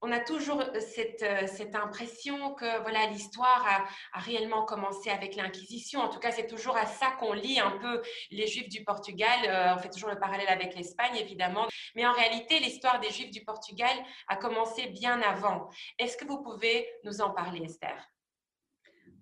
on 0.00 0.12
a 0.12 0.20
toujours 0.20 0.60
euh, 0.60 0.80
cette, 0.80 1.22
euh, 1.22 1.46
cette 1.46 1.74
impression 1.74 2.54
que 2.54 2.82
voilà 2.82 3.06
l'histoire 3.10 3.88
a, 4.12 4.20
réellement 4.20 4.64
commencé 4.64 5.10
avec 5.10 5.36
l'Inquisition. 5.36 6.00
En 6.00 6.08
tout 6.08 6.20
cas, 6.20 6.30
c'est 6.30 6.46
toujours 6.46 6.76
à 6.76 6.86
ça 6.86 7.12
qu'on 7.18 7.32
lit 7.32 7.58
un 7.58 7.78
peu 7.78 8.02
les 8.30 8.46
Juifs 8.46 8.68
du 8.68 8.84
Portugal. 8.84 9.38
Euh, 9.46 9.74
on 9.74 9.78
fait 9.78 9.90
toujours 9.90 10.10
le 10.10 10.18
parallèle 10.18 10.48
avec 10.48 10.74
l'Espagne, 10.74 11.16
évidemment. 11.16 11.66
Mais 11.94 12.06
en 12.06 12.12
réalité, 12.12 12.58
l'histoire 12.60 13.00
des 13.00 13.10
Juifs 13.10 13.30
du 13.30 13.44
Portugal 13.44 13.96
a 14.28 14.36
commencé 14.36 14.88
bien 14.88 15.20
avant. 15.22 15.68
Est-ce 15.98 16.16
que 16.16 16.26
vous 16.26 16.42
pouvez 16.42 16.88
nous 17.04 17.20
en 17.20 17.30
parler, 17.30 17.62
Esther? 17.64 17.96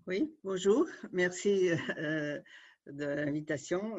Oui, 0.06 0.32
bonjour. 0.44 0.86
Merci 1.12 1.70
de 1.98 3.04
l'invitation. 3.04 3.96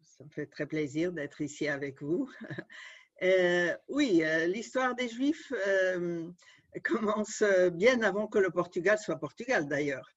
ça 0.00 0.24
me 0.24 0.30
fait 0.30 0.46
très 0.46 0.66
plaisir 0.66 1.12
d'être 1.12 1.40
ici 1.42 1.68
avec 1.68 2.00
vous. 2.02 2.30
Euh, 3.22 3.76
oui, 3.88 4.22
euh, 4.24 4.46
l'histoire 4.46 4.96
des 4.96 5.08
Juifs 5.08 5.52
euh, 5.68 6.28
commence 6.84 7.44
bien 7.72 8.02
avant 8.02 8.26
que 8.26 8.38
le 8.38 8.50
Portugal 8.50 8.98
soit 8.98 9.18
Portugal 9.18 9.68
d'ailleurs. 9.68 10.08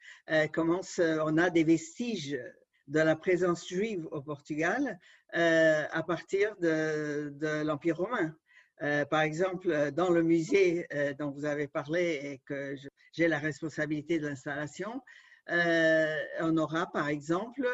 commence, 0.53 0.99
on 0.99 1.37
a 1.37 1.49
des 1.51 1.63
vestiges 1.63 2.39
de 2.87 2.99
la 2.99 3.15
présence 3.15 3.67
juive 3.67 4.07
au 4.11 4.21
Portugal 4.21 4.99
à 5.33 6.03
partir 6.03 6.55
de, 6.57 7.31
de 7.35 7.63
l'Empire 7.63 7.97
romain. 7.97 8.35
par 9.09 9.21
exemple, 9.21 9.91
dans 9.91 10.09
le 10.09 10.23
musée 10.23 10.87
dont 11.19 11.31
vous 11.31 11.45
avez 11.45 11.67
parlé 11.67 12.19
et 12.23 12.41
que 12.45 12.75
j'ai 13.11 13.27
la 13.27 13.37
responsabilité 13.37 14.17
de 14.17 14.27
l'installation, 14.27 15.01
on 15.49 16.57
aura 16.57 16.89
par 16.91 17.09
exemple 17.09 17.67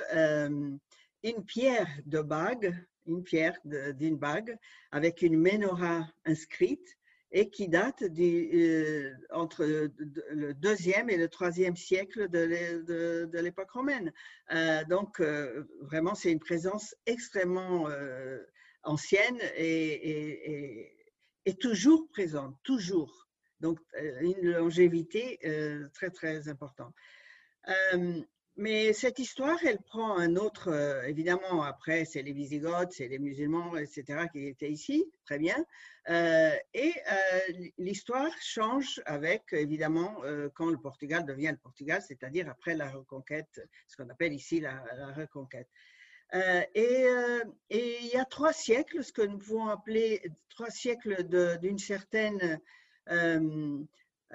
une 1.23 1.45
pierre 1.45 1.89
de 2.05 2.21
bague 2.21 2.75
une 3.05 3.24
pierre 3.24 3.58
d'une 3.65 4.17
bague 4.17 4.58
avec 4.91 5.22
une 5.22 5.38
menorah 5.38 6.08
inscrite 6.25 6.98
et 7.31 7.50
qui 7.50 7.70
date 7.70 8.03
du, 8.03 8.50
euh, 8.53 9.13
entre 9.31 9.65
le 9.65 10.53
deuxième 10.53 11.10
et 11.10 11.17
le 11.17 11.29
troisième 11.29 11.75
siècle 11.75 12.29
de 12.29 13.39
l'époque 13.39 13.72
romaine. 13.72 14.12
Euh, 14.51 14.84
donc, 14.86 15.20
euh, 15.20 15.63
vraiment, 15.81 16.13
c'est 16.13 16.31
une 16.31 16.39
présence 16.39 16.96
extrêmement 17.05 17.88
ancienne 18.84 19.39
et, 19.55 20.91
et, 21.46 21.53
toujours 21.55 22.08
présente, 22.10 22.55
toujours. 22.63 23.27
Donc, 23.62 23.79
une 24.22 24.51
longévité 24.51 25.39
très, 25.93 26.10
très 26.10 26.50
importante. 26.50 26.93
Mais 28.58 28.91
cette 28.91 29.17
histoire, 29.17 29.58
elle 29.63 29.81
prend 29.81 30.17
un 30.17 30.36
autre, 30.36 30.67
euh, 30.67 31.03
évidemment, 31.03 31.63
après, 31.63 32.03
c'est 32.03 32.22
les 32.22 32.34
Visigoths, 32.34 32.91
c'est 32.91 33.08
les 33.08 33.17
musulmans, 33.17 33.77
etc., 33.77 34.27
qui 34.31 34.46
étaient 34.46 34.70
ici, 34.70 35.10
très 35.25 35.39
bien. 35.39 35.55
Euh, 36.10 36.51
et 36.74 36.93
euh, 37.12 37.70
l'histoire 37.77 38.31
change 38.41 39.01
avec, 39.05 39.43
évidemment, 39.53 40.22
quand 40.53 40.70
le 40.70 40.77
Portugal 40.77 41.25
devient 41.25 41.51
le 41.51 41.58
Portugal, 41.58 42.01
c'est-à-dire 42.05 42.50
après 42.50 42.75
la 42.75 42.89
reconquête, 42.89 43.62
ce 43.88 43.96
qu'on 43.96 44.10
appelle 44.10 44.34
ici 44.34 44.60
la, 44.60 44.84
reconquête. 45.15 45.70
et, 46.34 47.05
et, 47.70 47.98
il 48.01 48.08
y 48.08 48.17
a 48.17 48.25
trois 48.25 48.53
siècles, 48.53 49.03
ce 49.03 49.13
que 49.13 49.22
nous 49.22 49.38
pouvons 49.38 49.67
appeler 49.67 50.22
trois 50.50 50.70
siècles 50.70 51.24
d'une 51.60 51.79
certaine 51.79 52.60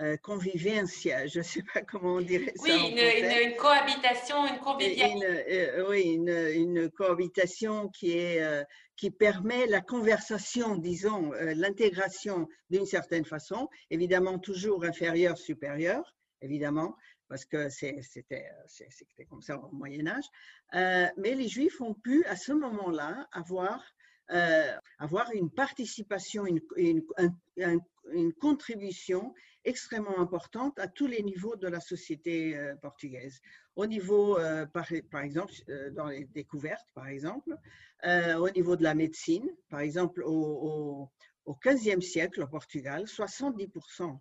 euh, 0.01 0.17
je 0.25 1.39
ne 1.39 1.43
sais 1.43 1.63
pas 1.73 1.83
comment 1.83 2.15
on 2.17 2.21
dirait 2.21 2.53
ça. 2.55 2.65
Oui, 2.65 2.91
une, 2.91 3.51
une, 3.51 3.57
cohabitation, 3.57 4.47
une 4.47 4.59
convivialité. 4.59 5.27
Euh, 5.49 5.89
oui, 5.89 6.03
une, 6.03 6.91
cohabitation 6.91 7.89
qui, 7.89 8.13
est, 8.13 8.43
euh, 8.43 8.63
qui 8.97 9.11
permet 9.11 9.67
la 9.67 9.81
conversation, 9.81 10.77
disons, 10.77 11.33
euh, 11.33 11.55
l'intégration 11.55 12.47
d'une 12.69 12.87
certaine 12.87 13.25
façon, 13.25 13.69
évidemment 13.91 14.39
toujours 14.39 14.85
inférieure, 14.85 15.39
supérieure, 15.39 16.15
évidemment, 16.43 16.95
parce 17.29 17.45
que 17.45 17.69
c'était 17.71 18.45
comme 19.29 19.43
ça 19.43 19.59
au 19.59 19.71
Moyen 19.73 20.07
Âge. 20.07 20.27
mais 21.17 21.35
les 21.35 21.49
Juifs 21.49 21.81
ont 21.81 21.95
pu, 21.95 22.25
à 22.27 22.37
ce 22.37 22.53
moment-là, 22.53 23.27
avoir 23.33 23.83
avoir 24.99 25.31
une 25.33 25.51
participation, 25.51 26.47
une, 26.47 26.61
une, 26.77 27.03
une, 28.13 28.33
contribution 28.33 29.33
extrêmement 29.67 30.19
importante 30.21 30.79
à 30.79 30.87
tous 30.87 31.07
les 31.07 31.23
niveaux 31.23 31.57
de 31.57 31.69
la 31.69 31.81
société 31.81 32.57
euh, 32.57 32.75
portugaise. 32.77 33.41
Au 33.75 33.85
niveau, 33.85 34.39
euh, 34.39 34.65
par, 34.65 35.23
exemple, 35.23 35.53
euh, 35.69 35.91
dans 35.91 36.07
les 36.07 36.25
découvertes, 36.25 36.87
par 36.95 37.09
exemple, 37.09 37.55
au 38.39 38.51
niveau 38.51 38.77
de 38.77 38.85
la 38.85 38.95
médecine, 38.95 39.51
par 39.69 39.81
exemple, 39.81 40.23
au, 40.23 41.11
au, 41.45 41.55
15e 41.55 42.01
siècle 42.01 42.43
au 42.43 42.47
Portugal, 42.47 43.05
70% 43.05 44.19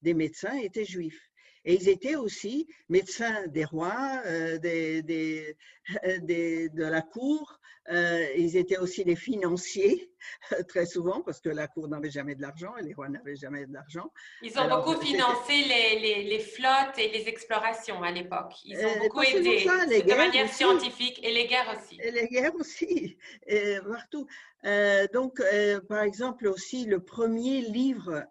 des 0.00 0.14
médecins 0.14 0.56
étaient 0.58 0.84
juifs. 0.84 1.30
Et 1.66 1.74
ils 1.74 1.88
étaient 1.88 2.14
aussi 2.14 2.68
médecins 2.88 3.46
des 3.48 3.64
rois, 3.64 4.22
euh, 4.24 4.56
des, 4.58 5.02
des, 5.02 5.56
des, 6.22 6.68
de 6.70 6.84
la 6.84 7.02
cour. 7.02 7.60
Euh, 7.88 8.26
ils 8.36 8.56
étaient 8.56 8.78
aussi 8.78 9.04
des 9.04 9.14
financiers, 9.14 10.10
très 10.68 10.86
souvent, 10.86 11.20
parce 11.20 11.40
que 11.40 11.48
la 11.48 11.68
cour 11.68 11.88
n'avait 11.88 12.10
jamais 12.10 12.34
de 12.34 12.42
l'argent 12.42 12.76
et 12.76 12.82
les 12.82 12.94
rois 12.94 13.08
n'avaient 13.08 13.36
jamais 13.36 13.66
de 13.66 13.72
l'argent. 13.72 14.12
Ils 14.42 14.56
ont 14.58 14.62
Alors, 14.62 14.84
beaucoup 14.84 15.00
financé 15.00 15.52
les, 15.52 16.00
les, 16.00 16.24
les, 16.24 16.38
flottes 16.40 16.98
et 16.98 17.08
les 17.08 17.28
explorations 17.28 18.02
à 18.02 18.10
l'époque. 18.10 18.54
Ils 18.64 18.78
ont 18.84 18.98
beaucoup 19.00 19.22
aidé 19.22 19.60
ça, 19.60 19.86
de 19.86 20.14
manière 20.16 20.46
aussi. 20.46 20.54
scientifique 20.54 21.20
et 21.22 21.32
les 21.32 21.46
guerres 21.46 21.76
aussi. 21.76 21.98
Et 22.02 22.10
les 22.10 22.26
guerres 22.26 22.54
aussi, 22.56 23.18
et 23.46 23.76
partout. 23.88 24.26
Euh, 24.64 25.06
donc, 25.12 25.38
euh, 25.40 25.80
par 25.80 26.02
exemple, 26.02 26.48
aussi 26.48 26.86
le 26.86 27.00
premier 27.00 27.60
livre 27.60 28.24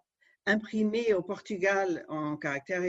imprimé 0.46 1.12
au 1.14 1.22
Portugal 1.22 2.04
en 2.08 2.36
caractère 2.36 2.82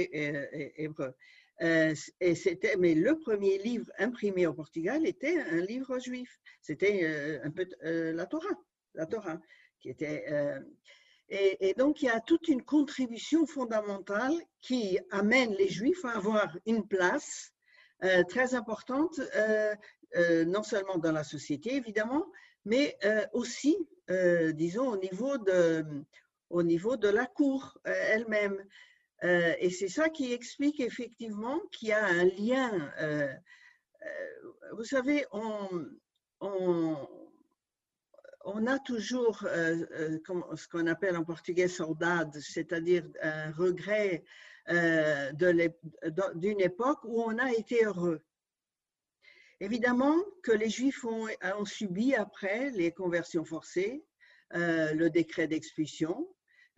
hébreu. 0.77 1.13
Euh, 1.61 1.95
et 2.19 2.35
c'était, 2.35 2.75
mais 2.77 2.93
le 2.93 3.17
premier 3.17 3.57
livre 3.57 3.91
imprimé 3.97 4.45
au 4.45 4.53
Portugal 4.53 5.05
était 5.07 5.39
un 5.39 5.57
livre 5.57 5.97
juif. 5.99 6.39
C'était 6.61 7.03
euh, 7.03 7.39
un 7.43 7.51
peu 7.51 7.67
euh, 7.83 8.13
la 8.13 8.25
Torah, 8.27 8.55
la 8.93 9.05
Torah, 9.05 9.39
qui 9.79 9.89
était. 9.89 10.25
Et, 11.29 11.69
et, 11.69 11.73
donc 11.73 12.01
il 12.01 12.05
y 12.05 12.09
a 12.09 12.21
toute 12.21 12.47
une 12.47 12.63
contribution 12.63 13.45
fondamentale 13.45 14.33
qui 14.61 14.97
amène 15.11 15.53
les 15.55 15.67
Juifs 15.67 16.05
à 16.05 16.11
avoir 16.11 16.57
une 16.65 16.87
place 16.87 17.51
très 18.29 18.55
importante, 18.55 19.19
non 20.45 20.63
seulement 20.63 20.97
dans 20.97 21.11
la 21.11 21.25
société 21.25 21.75
évidemment, 21.75 22.25
mais 22.63 22.97
aussi, 23.33 23.75
disons, 24.53 24.87
au 24.87 24.97
niveau 24.97 25.37
de, 25.37 25.85
au 26.49 26.63
niveau 26.63 26.97
de 26.97 27.09
la 27.09 27.25
cour 27.25 27.77
elle-même. 27.83 28.63
Euh, 29.23 29.53
et 29.59 29.69
c'est 29.69 29.87
ça 29.87 30.09
qui 30.09 30.33
explique 30.33 30.79
effectivement 30.79 31.59
qu'il 31.71 31.89
y 31.89 31.93
a 31.93 32.05
un 32.05 32.25
lien. 32.25 32.93
Euh, 32.99 33.33
euh, 34.03 34.51
vous 34.73 34.83
savez, 34.83 35.25
on, 35.31 35.87
a 38.67 38.79
toujours 38.79 39.39
ce 39.39 40.67
qu'on 40.67 40.87
appelle 40.87 41.17
en 41.17 41.23
portugais 41.23 41.67
saudade, 41.67 42.37
c'est-à-dire 42.39 43.05
un 43.21 43.51
regret 43.51 44.23
d'une 45.33 46.61
époque 46.61 46.99
où 47.03 47.21
on 47.21 47.37
a 47.39 47.51
été 47.51 47.83
heureux. 47.85 48.23
Évidemment 49.59 50.15
que 50.43 50.51
les 50.51 50.69
Juifs 50.69 51.03
ont 51.03 51.65
subi 51.65 52.13
après 52.13 52.69
les 52.71 52.91
conversions 52.91 53.45
forcées, 53.45 54.05
le 54.51 55.07
décret 55.07 55.47
d'expulsion, 55.47 56.27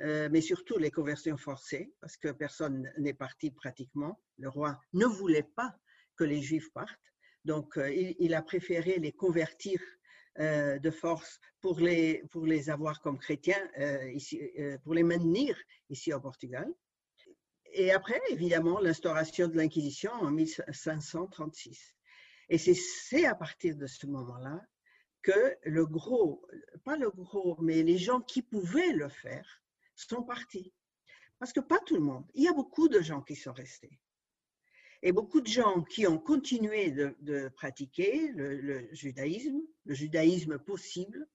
euh, 0.02 0.30
mais 0.32 0.42
surtout 0.42 0.78
les 0.78 0.92
conversions 0.92 1.38
forcées, 1.38 1.92
parce 2.00 2.16
que 2.16 2.30
personne 2.30 2.92
n'est 2.98 3.14
parti 3.14 3.52
pratiquement. 3.52 4.20
Le 4.38 4.50
roi 4.50 4.80
ne 4.94 5.06
voulait 5.06 5.50
pas 5.56 5.76
que 6.16 6.24
les 6.24 6.42
Juifs 6.42 6.72
partent, 6.74 7.14
donc 7.44 7.78
euh, 7.78 7.92
il, 7.92 8.34
a 8.34 8.42
préféré 8.42 8.98
les 9.00 9.12
convertir 9.12 9.82
euh, 10.40 10.80
de 10.80 10.92
force 10.92 11.40
pour 11.60 11.80
les, 11.80 12.24
pour 12.32 12.46
les 12.46 12.70
avoir 12.70 13.02
comme 13.02 13.20
chrétiens, 13.20 13.62
ici, 14.14 14.40
pour 14.84 14.94
les 14.94 15.04
maintenir 15.04 15.58
ici 15.90 16.14
au 16.14 16.22
Portugal. 16.22 16.72
Et 17.74 17.92
après, 17.92 18.20
évidemment, 18.30 18.80
l'instauration 18.80 19.48
de 19.48 19.56
l'Inquisition 19.56 20.12
en 20.12 20.32
1536. 20.32 21.96
Et 22.50 22.58
c'est 22.58 23.26
à 23.26 23.36
partir 23.36 23.76
de 23.76 23.86
ce 23.86 24.08
moment-là 24.08 24.62
que 25.22 25.58
le 25.64 25.86
gros, 25.86 26.48
pas 26.84 26.98
le 26.98 27.12
gros, 27.12 27.58
mais 27.62 27.84
les 27.84 27.98
gens 27.98 28.22
qui 28.22 28.42
pouvaient 28.42 28.94
le 28.94 29.10
faire, 29.10 29.62
sont 30.08 30.24
partis. 30.24 30.74
Parce 31.40 31.54
que 31.54 31.60
pas 31.60 31.80
tout 31.80 31.96
le 31.96 32.02
monde. 32.02 32.26
Il 32.34 32.44
y 32.44 32.48
a 32.48 32.54
beaucoup 32.54 32.88
de 32.90 33.02
gens 33.02 33.22
qui 33.22 33.36
sont 33.36 33.54
restés. 33.54 34.00
Et 35.02 35.14
beaucoup 35.14 35.40
de 35.40 35.48
gens 35.48 35.84
qui 35.84 36.06
ont 36.08 36.18
continué 36.18 36.92
de, 36.92 37.48
pratiquer 37.50 38.28
le, 38.34 38.94
judaïsme, 38.94 39.62
le 39.86 39.94
judaïsme 39.94 40.60
possible, 40.60 41.28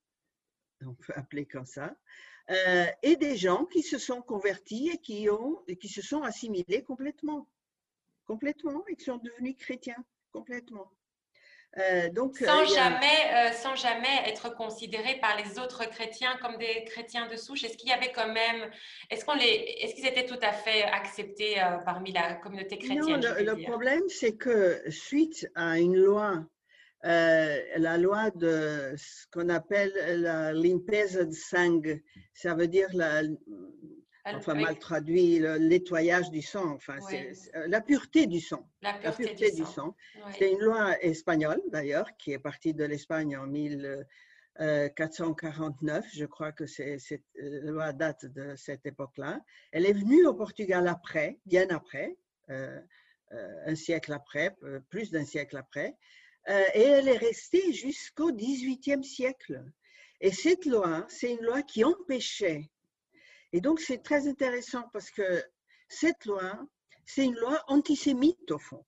on 0.82 0.94
peut 0.94 1.14
appeler 1.16 1.46
comme 1.46 1.64
ça, 1.64 1.96
euh, 2.50 2.86
et 3.02 3.16
des 3.16 3.38
gens 3.38 3.64
qui 3.64 3.82
se 3.82 3.96
sont 3.96 4.20
convertis 4.20 4.90
et 4.90 4.98
qui, 4.98 5.30
ont, 5.30 5.62
et 5.66 5.76
qui 5.76 5.88
se 5.88 6.02
sont 6.02 6.22
assimilés 6.22 6.82
complètement. 6.82 7.48
Complètement, 8.26 8.86
et 8.88 8.96
qui 8.96 9.04
sont 9.04 9.16
devenus 9.16 9.56
chrétiens, 9.56 10.04
complètement. 10.30 10.92
Euh, 11.78 12.08
donc, 12.10 12.36
sans, 12.36 12.62
euh, 12.62 12.66
jamais, 12.66 13.06
euh, 13.34 13.52
sans 13.52 13.74
jamais 13.74 14.28
être 14.28 14.54
considérés 14.54 15.18
par 15.20 15.36
les 15.36 15.58
autres 15.58 15.88
chrétiens 15.90 16.36
comme 16.40 16.56
des 16.56 16.84
chrétiens 16.84 17.26
de 17.26 17.36
souche. 17.36 17.64
Est-ce 17.64 17.76
qu'il 17.76 17.88
y 17.88 17.92
avait 17.92 18.12
quand 18.12 18.32
même, 18.32 18.70
est-ce 19.10 19.24
qu'on 19.24 19.34
les, 19.34 19.76
est-ce 19.80 19.94
qu'ils 19.94 20.06
étaient 20.06 20.26
tout 20.26 20.38
à 20.42 20.52
fait 20.52 20.84
acceptés 20.84 21.56
parmi 21.84 22.12
la 22.12 22.34
communauté 22.34 22.78
chrétienne 22.78 23.20
Non, 23.20 23.34
le, 23.38 23.62
problème 23.62 24.02
c'est 24.08 24.36
que 24.36 24.82
suite 24.88 25.50
à 25.56 25.78
une 25.80 25.96
loi, 25.96 26.44
la 27.02 27.98
loi 27.98 28.30
de 28.30 28.94
ce 28.96 29.26
qu'on 29.32 29.48
appelle 29.48 29.92
la 30.20 30.52
limpeza 30.52 31.24
de 31.24 31.32
sang, 31.32 31.82
ça 32.34 32.54
veut 32.54 32.68
dire 32.68 32.88
la 32.92 33.22
enfin 34.26 34.54
mal 34.54 34.78
traduit, 34.78 35.38
le 35.38 35.58
nettoyage 35.58 36.30
du 36.30 36.40
sang, 36.42 36.72
enfin, 36.72 36.98
c'est 37.08 37.32
euh, 37.54 37.68
la 37.68 37.80
pureté 37.80 38.26
du 38.26 38.40
sang. 38.40 38.68
La 38.82 38.92
pureté, 38.94 39.52
du, 39.52 39.64
sang. 39.64 39.94
C'est 40.38 40.52
une 40.52 40.60
loi 40.60 41.00
espagnole, 41.02 41.62
d'ailleurs, 41.70 42.14
qui 42.16 42.32
est 42.32 42.38
partie 42.38 42.74
de 42.74 42.84
l'Espagne 42.84 43.36
en 43.36 43.46
1449. 43.46 46.06
Je 46.12 46.24
crois 46.24 46.52
que 46.52 46.66
cette 46.66 47.22
euh, 47.42 47.70
loi 47.70 47.92
date 47.92 48.26
de 48.26 48.54
cette 48.56 48.86
époque-là. 48.86 49.40
Elle 49.72 49.86
est 49.86 49.92
venue 49.92 50.24
au 50.26 50.34
Portugal 50.34 50.88
après, 50.88 51.38
bien 51.44 51.68
après, 51.70 52.16
euh, 52.50 52.80
un 53.66 53.74
siècle 53.74 54.12
après, 54.12 54.56
plus 54.90 55.10
d'un 55.10 55.24
siècle 55.24 55.56
après, 55.56 55.96
et 56.46 56.82
elle 56.82 57.08
est 57.08 57.16
restée 57.16 57.72
jusqu'au 57.72 58.30
XVIIIe 58.32 59.02
siècle. 59.02 59.64
Et 60.20 60.30
cette 60.30 60.66
loi, 60.66 61.04
c'est 61.08 61.32
une 61.32 61.42
loi 61.42 61.62
qui 61.62 61.82
empêchait 61.82 62.70
et 63.54 63.60
donc, 63.60 63.78
c'est 63.78 64.02
très 64.02 64.26
intéressant 64.26 64.82
parce 64.92 65.12
que 65.12 65.40
cette 65.88 66.24
loi, 66.24 66.58
c'est 67.06 67.24
une 67.24 67.36
loi 67.36 67.62
antisémite 67.68 68.50
au 68.50 68.58
fond. 68.58 68.84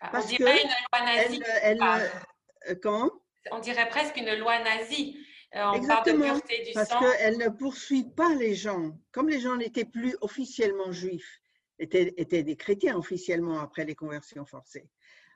Ah, 0.00 0.10
parce 0.12 0.26
on 0.26 0.36
dirait 0.36 0.62
une 0.62 0.68
loi 0.68 1.04
nazie. 1.04 1.42
Elle, 1.62 1.82
euh, 1.82 2.74
comment? 2.80 3.10
On 3.50 3.58
dirait 3.58 3.88
presque 3.88 4.16
une 4.16 4.32
loi 4.36 4.60
nazie. 4.60 5.18
Euh, 5.56 5.64
on 5.64 5.72
Exactement, 5.72 6.26
parle 6.26 6.36
de 6.36 6.46
pureté 6.46 6.62
du 6.62 6.72
parce 6.74 6.90
qu'elle 6.90 7.38
ne 7.38 7.48
poursuit 7.48 8.04
pas 8.04 8.32
les 8.34 8.54
gens. 8.54 8.96
Comme 9.10 9.28
les 9.28 9.40
gens 9.40 9.56
n'étaient 9.56 9.84
plus 9.84 10.16
officiellement 10.20 10.92
juifs, 10.92 11.40
étaient, 11.80 12.14
étaient 12.16 12.44
des 12.44 12.54
chrétiens 12.54 12.96
officiellement 12.96 13.58
après 13.58 13.84
les 13.84 13.96
conversions 13.96 14.46
forcées. 14.46 14.88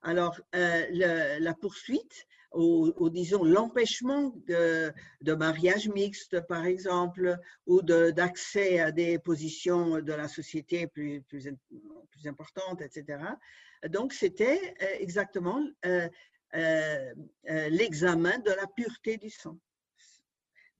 Alors, 0.02 0.40
euh, 0.54 0.86
la 1.40 1.54
poursuite, 1.54 2.28
ou, 2.52 3.10
disons 3.10 3.44
l'empêchement 3.44 4.34
de, 4.46 4.92
de, 5.20 5.34
mariage 5.34 5.88
mixte, 5.88 6.40
par 6.46 6.64
exemple, 6.64 7.36
ou 7.66 7.82
d'accès 7.82 8.80
à 8.80 8.90
des 8.90 9.18
positions 9.18 10.00
de 10.00 10.12
la 10.12 10.28
société 10.28 10.86
plus, 10.86 11.20
plus, 11.22 11.48
plus 12.10 12.26
importantes, 12.26 12.80
etc. 12.80 13.18
Donc, 13.86 14.12
c'était 14.12 14.74
euh, 14.82 14.86
exactement 14.98 15.64
euh, 15.86 16.08
euh, 16.54 17.14
l'examen 17.70 18.38
de 18.38 18.50
la 18.50 18.66
pureté 18.66 19.16
du 19.16 19.30
sang. 19.30 19.58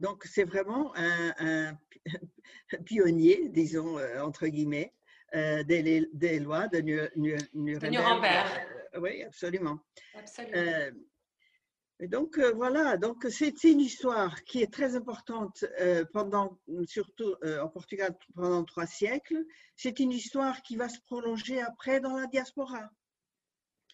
Donc, 0.00 0.24
c'est 0.24 0.44
vraiment 0.44 0.92
un, 0.96 1.76
pionnier, 2.84 3.48
disons, 3.48 3.98
entre 4.20 4.46
guillemets, 4.46 4.92
des, 5.32 6.08
des, 6.12 6.38
lois 6.38 6.68
de, 6.68 6.80
Nuremberg. 7.52 8.46
oui, 8.98 9.22
absolument. 9.24 9.80
absolument. 10.14 10.92
Donc 12.06 12.38
euh, 12.38 12.52
voilà, 12.52 12.96
donc 12.96 13.26
c'est 13.28 13.64
une 13.64 13.80
histoire 13.80 14.44
qui 14.44 14.62
est 14.62 14.72
très 14.72 14.94
importante 14.94 15.64
euh, 15.80 16.04
pendant, 16.12 16.56
surtout 16.86 17.34
euh, 17.42 17.60
en 17.60 17.68
Portugal 17.68 18.16
pendant 18.36 18.62
trois 18.62 18.86
siècles. 18.86 19.44
C'est 19.74 19.98
une 19.98 20.12
histoire 20.12 20.62
qui 20.62 20.76
va 20.76 20.88
se 20.88 21.00
prolonger 21.00 21.60
après 21.60 21.98
dans 21.98 22.16
la 22.16 22.26
diaspora. 22.26 22.88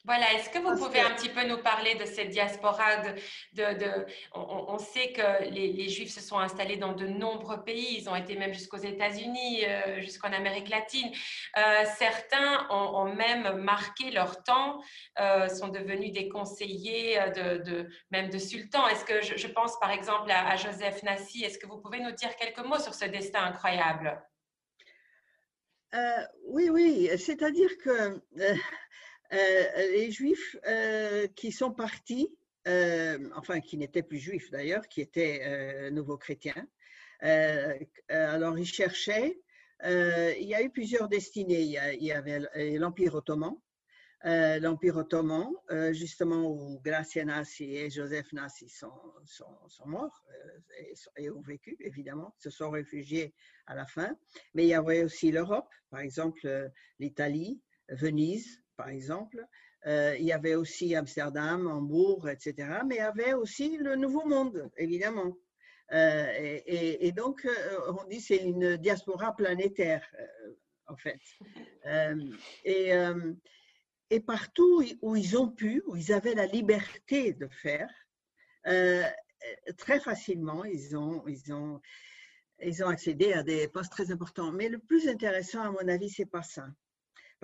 Voilà, 0.07 0.35
est-ce 0.35 0.51
que 0.51 0.59
vous 0.59 0.77
pouvez 0.77 1.01
un 1.01 1.13
petit 1.13 1.31
peu 1.31 1.47
nous 1.47 1.63
parler 1.63 1.95
de 1.95 2.05
cette 2.05 2.29
diaspora 2.29 2.99
de, 2.99 3.15
de, 3.55 4.07
on, 4.35 4.77
sait 4.77 5.13
que 5.13 5.45
les, 5.49 5.89
Juifs 5.89 6.13
se 6.13 6.21
sont 6.21 6.39
installés 6.39 6.77
dans 6.77 6.93
de 6.93 7.07
nombreux 7.07 7.65
pays, 7.65 8.01
ils 8.01 8.09
ont 8.11 8.15
été 8.15 8.37
même 8.37 8.53
jusqu'aux 8.53 8.77
États-Unis, 8.77 9.65
euh, 9.65 10.03
jusqu'en 10.03 10.31
Amérique 10.33 10.69
latine. 10.69 11.11
Euh, 11.57 11.85
certains 11.97 12.67
ont, 12.69 13.15
même 13.15 13.63
marqué 13.63 14.11
leur 14.11 14.43
temps, 14.43 14.83
euh, 15.21 15.49
sont 15.49 15.69
devenus 15.69 16.13
des 16.13 16.29
conseillers 16.29 17.19
de, 17.35 17.89
même 18.11 18.29
de 18.29 18.39
sultans. 18.39 18.87
Est-ce 18.89 19.07
que 19.07 19.23
je, 19.23 19.47
pense 19.47 19.79
par 19.81 19.91
exemple 19.91 20.31
à, 20.31 20.49
à 20.49 20.57
Joseph 20.57 21.03
Nassi, 21.03 21.45
est-ce 21.45 21.59
que 21.59 21.67
vous 21.67 21.79
pouvez 21.79 22.01
nous 22.01 22.13
dire 22.13 22.37
quelques 22.37 22.65
mots 22.67 22.79
sur 22.79 22.93
ce 22.93 23.07
destin 23.07 23.43
incroyable? 23.45 24.23
Oui, 26.49 26.69
oui, 26.69 27.09
c'est-à-dire 27.17 27.71
que 27.79 28.21
les 29.31 30.11
Juifs 30.11 30.57
euh, 30.67 31.27
qui 31.29 31.53
sont 31.53 31.73
partis, 31.73 32.29
euh, 32.69 33.31
enfin 33.35 33.61
qui 33.61 33.77
n'étaient 33.77 34.03
plus 34.03 34.19
Juifs 34.19 34.51
d'ailleurs, 34.51 34.89
qui 34.89 35.01
étaient 35.01 35.91
nouveaux 35.91 36.19
chrétiens, 36.19 36.67
alors 37.21 38.59
ils 38.59 38.67
cherchaient 38.67 39.41
il 39.83 40.47
y 40.47 40.55
a 40.55 40.63
eu 40.63 40.71
plusieurs 40.71 41.09
destinées. 41.09 41.63
Il 41.63 42.05
y, 42.05 42.13
avait 42.13 42.41
l'Empire 42.79 43.17
ottoman, 43.17 43.55
l'Empire 44.25 44.97
ottoman, 44.97 45.51
justement 45.91 46.49
où 46.49 46.81
Gracia 46.83 47.25
Nassi 47.25 47.77
et 47.77 47.91
Joseph 47.91 48.33
Nassi 48.33 48.69
sont, 48.69 48.93
morts 49.85 50.25
et, 51.19 51.29
ont 51.29 51.43
vécu, 51.43 51.77
évidemment, 51.81 52.35
se 52.39 52.49
sont 52.49 52.71
réfugiés 52.71 53.35
à 53.67 53.75
la 53.75 53.85
fin. 53.85 54.17
Mais 54.55 54.65
il 54.65 54.69
y 54.69 54.75
avait 54.75 55.05
aussi 55.05 55.31
l'Europe, 55.33 55.69
par 55.91 56.01
exemple 56.01 56.71
l'Italie, 56.99 57.61
Venise, 57.91 58.64
par 58.77 58.89
exemple. 58.89 59.47
il 59.87 60.25
y 60.25 60.33
avait 60.33 60.55
aussi 60.55 60.95
Amsterdam, 60.95 61.67
Hambourg, 61.67 62.29
etc. 62.29 62.55
Mais 62.87 62.97
il 62.97 62.99
y 62.99 63.01
avait 63.01 63.35
aussi 63.35 63.77
le 63.79 63.97
Nouveau 63.97 64.25
Monde, 64.27 64.71
évidemment. 64.77 65.37
Euh, 65.93 66.61
et, 66.67 67.13
donc, 67.13 67.45
euh, 67.45 67.79
on 67.89 68.05
dit 68.09 68.21
c'est 68.21 68.37
une 68.37 68.77
diaspora 68.77 69.37
planétaire, 69.37 70.05
euh, 70.19 70.55
en 70.87 70.97
fait. 70.97 71.21
et, 72.65 74.21
partout 74.21 74.83
où 75.03 75.17
ils 75.17 75.37
ont 75.37 75.51
pu, 75.51 75.83
où 75.87 75.97
ils 75.97 76.13
avaient 76.13 76.35
la 76.35 76.47
liberté 76.47 77.33
de 77.33 77.49
faire, 77.49 77.91
très 79.77 80.01
facilement, 80.01 80.65
ils 80.65 80.97
ont, 80.97 81.27
ils, 81.27 81.53
ont, 81.53 81.81
ils 82.63 82.83
ont 82.85 82.89
accédé 82.89 83.33
à 83.33 83.43
des 83.43 83.69
postes 83.69 83.93
très 83.93 84.11
importants. 84.11 84.53
Mais 84.53 84.69
le 84.69 84.79
plus 84.79 85.09
intéressant, 85.09 85.63
à 85.63 85.71
mon 85.71 85.89
avis, 85.89 86.09
c'est 86.11 86.27
pas 86.27 86.43
ça. 86.43 86.67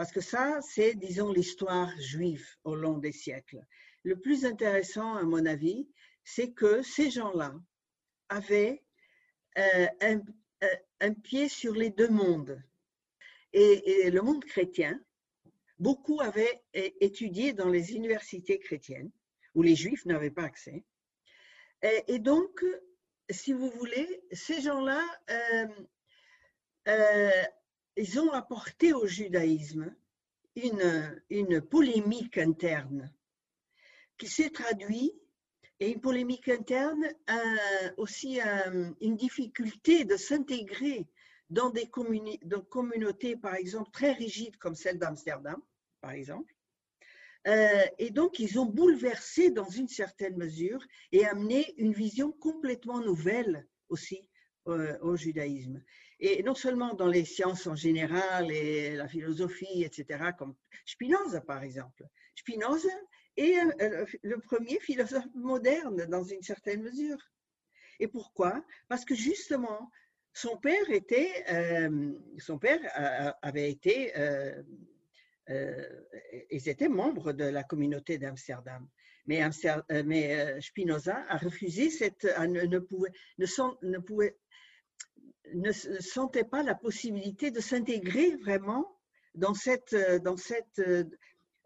Parce 0.01 0.13
que 0.13 0.23
ça, 0.23 0.63
c'est, 0.63 0.95
disons, 0.95 1.31
l'histoire 1.31 1.93
juive 2.01 2.57
au 2.65 2.75
long 2.75 2.97
des 2.97 3.13
siècles. 3.13 3.63
Le 4.03 4.19
plus 4.19 4.47
intéressant, 4.47 5.15
à 5.17 5.25
mon 5.25 5.45
avis, 5.45 5.91
c'est 6.25 6.53
que 6.53 6.81
ces 6.81 7.11
gens-là, 7.11 7.55
avait 8.31 8.83
euh, 9.59 9.87
un, 10.01 10.23
euh, 10.65 10.77
un, 11.01 11.13
pied 11.13 11.51
sur 11.51 11.75
les 11.75 11.91
deux 11.91 12.09
mondes. 12.09 12.63
Et, 13.53 14.11
le 14.11 14.23
monde 14.23 14.43
chrétien, 14.43 14.99
beaucoup 15.79 16.23
avaient 16.23 16.63
étudié 16.73 17.53
dans 17.53 17.69
les 17.69 17.93
universités 17.93 18.59
chrétiennes, 18.59 19.11
où 19.55 19.61
les 19.61 19.77
juifs 19.77 20.07
n'avaient 20.07 20.31
pas 20.31 20.45
accès. 20.45 20.83
Et, 22.09 22.21
donc, 22.21 22.65
si 23.29 23.53
vous 23.53 23.69
voulez, 23.69 24.23
ces 24.33 24.63
gens-là, 24.63 25.05
euh, 26.89 27.43
ils 28.01 28.19
ont 28.19 28.33
apporté 28.33 28.95
au 28.95 29.07
judaïsme 29.07 29.95
une, 30.57 31.23
une 31.29 31.61
polémique 31.61 32.39
interne 32.39 33.13
qui 34.17 34.27
s'est 34.27 34.51
traduite 34.51 35.15
et 35.81 35.93
une 35.93 36.01
polémique 36.01 36.49
interne, 36.49 37.07
aussi 37.97 38.39
une 39.01 39.17
difficulté 39.17 40.05
de 40.05 40.17
s'intégrer 40.17 41.09
dans 41.49 41.71
des 41.71 41.89
communautés, 41.89 43.37
par 43.37 43.55
exemple, 43.55 43.91
très 43.91 44.13
rigides 44.13 44.57
comme 44.57 44.75
celle 44.75 44.99
d'Amsterdam, 44.99 45.61
par 46.01 46.13
exemple. 46.13 46.55
Euh, 47.47 47.85
et 47.99 48.11
donc, 48.11 48.39
ils 48.39 48.59
ont 48.59 48.67
bouleversé 48.67 49.51
dans 49.51 49.69
une 49.69 49.89
certaine 49.89 50.37
mesure 50.37 50.85
et 51.13 51.27
amené 51.27 51.75
une 51.79 51.93
vision 51.93 52.33
complètement 52.33 53.01
nouvelle 53.01 53.67
aussi 53.89 54.29
euh, 54.69 54.99
au 55.01 55.17
judaïsme. 55.17 55.83
Et 56.20 56.42
non 56.42 56.54
seulement 56.54 56.94
dans 56.94 57.06
les 57.06 57.24
sciences 57.24 57.66
en 57.66 57.74
général 57.74 58.52
et 58.52 58.94
la 58.94 59.09
philosophie, 59.09 59.85
etc., 59.85 60.33
comme 60.38 60.54
Spinoza, 60.85 61.40
par 61.40 61.62
exemple. 61.62 62.04
Spinoza 62.35 62.90
et 63.37 63.56
euh, 63.59 64.04
le 64.22 64.38
premier 64.38 64.78
philosophe 64.80 65.26
moderne 65.35 66.06
dans 66.06 66.24
une 66.24 66.42
certaine 66.42 66.83
mesure. 66.83 67.18
Et 67.98 68.09
pourquoi? 68.09 68.64
Parce 68.88 69.04
que 69.04 69.14
justement, 69.14 69.90
son 70.33 70.56
père 70.59 70.90
était, 70.90 71.44
euh, 71.50 72.12
son 72.38 72.59
père 72.59 72.80
avait 73.42 73.70
été, 73.70 74.12
euh, 74.18 74.62
ils 76.50 76.68
étaient 76.68 76.88
membres 76.88 77.33
de 77.33 77.44
la 77.44 77.64
communauté 77.64 78.18
d'Amsterdam. 78.18 78.87
Mais, 79.26 79.40
Spinoza 80.61 81.24
a 81.28 81.37
refusé 81.37 81.90
cette, 81.90 82.24
ne, 82.24 82.78
pouvait, 82.78 83.12
ne, 83.38 83.46
ne, 83.83 83.98
pouvait, 83.98 84.37
ne 85.55 85.73
sentait 85.73 86.45
pas 86.45 86.62
la 86.62 86.75
possibilité 86.75 87.51
de 87.51 87.61
s'intégrer 87.61 88.37
vraiment 88.37 88.87
dans 89.35 89.55
cette, 89.55 89.95
dans 90.23 90.37
cette 90.37 90.81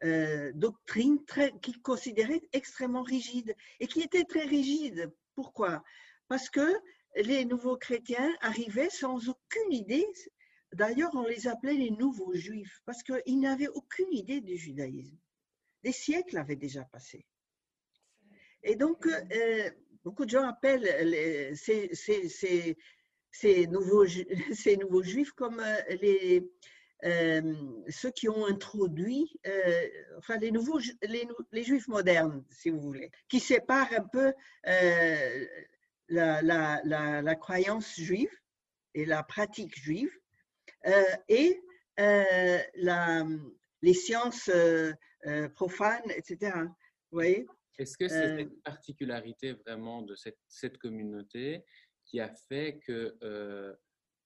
euh, 0.04 0.52
doctrine 0.54 1.24
très, 1.24 1.52
qu'il 1.60 1.80
considérait 1.80 2.42
extrêmement 2.52 3.02
rigide 3.02 3.54
et 3.80 3.86
qui 3.86 4.02
était 4.02 4.24
très 4.24 4.44
rigide. 4.44 5.10
Pourquoi? 5.34 5.82
Parce 6.28 6.50
que 6.50 6.74
les 7.16 7.46
nouveaux 7.46 7.78
chrétiens 7.78 8.30
arrivaient 8.40 8.90
sans 8.90 9.28
aucune 9.28 9.72
idée. 9.72 10.06
D'ailleurs, 10.72 11.10
on 11.14 11.24
les 11.26 11.46
appelait 11.46 11.74
les 11.74 11.90
nouveaux 11.90 12.34
juifs 12.34 12.82
parce 12.84 13.02
qu'ils 13.02 13.40
n'avaient 13.40 13.68
aucune 13.68 14.12
idée 14.12 14.40
du 14.40 14.56
judaïsme. 14.58 15.16
Des 15.82 15.92
siècles 15.92 16.36
avaient 16.36 16.56
déjà 16.56 16.84
passé. 16.84 17.24
Et 18.62 18.76
donc, 18.76 19.06
euh, 19.06 19.70
beaucoup 20.02 20.24
de 20.24 20.30
gens 20.30 20.46
appellent 20.46 21.08
les, 21.08 21.54
ces, 21.54 22.76
nouveaux, 23.66 24.06
ces 24.52 24.76
nouveaux 24.76 25.02
juifs 25.02 25.32
comme 25.32 25.60
euh, 25.60 25.96
les, 26.00 26.48
euh, 27.04 27.54
ceux 27.90 28.10
qui 28.10 28.30
ont 28.30 28.46
introduit, 28.46 29.38
euh, 29.46 29.88
enfin 30.16 30.38
les 30.38 30.50
nouveaux, 30.50 30.78
les, 31.02 31.28
les, 31.52 31.62
juifs 31.62 31.86
modernes, 31.88 32.42
si 32.50 32.70
vous 32.70 32.80
voulez, 32.80 33.10
qui 33.28 33.40
séparent 33.40 33.92
un 33.92 34.04
peu 34.04 34.32
euh, 34.66 35.46
la, 36.08 36.40
la, 36.40 36.80
la, 37.20 37.34
croyance 37.34 37.94
juive 38.00 38.30
et 38.94 39.04
la 39.04 39.22
pratique 39.22 39.76
juive 39.78 40.10
et 41.28 41.60
la, 41.98 43.26
les 43.82 43.94
sciences 43.94 44.50
profanes, 45.54 46.10
etc. 46.10 46.52
Vous 46.54 47.18
voyez? 47.18 47.46
Est-ce 47.78 47.98
que 47.98 48.08
c'est 48.08 48.36
cette 48.36 48.62
particularité 48.62 49.52
vraiment 49.52 50.02
de 50.02 50.14
cette, 50.14 50.38
cette, 50.48 50.78
communauté? 50.78 51.64
Qui 52.14 52.20
a 52.20 52.28
fait 52.28 52.78
que 52.86 53.76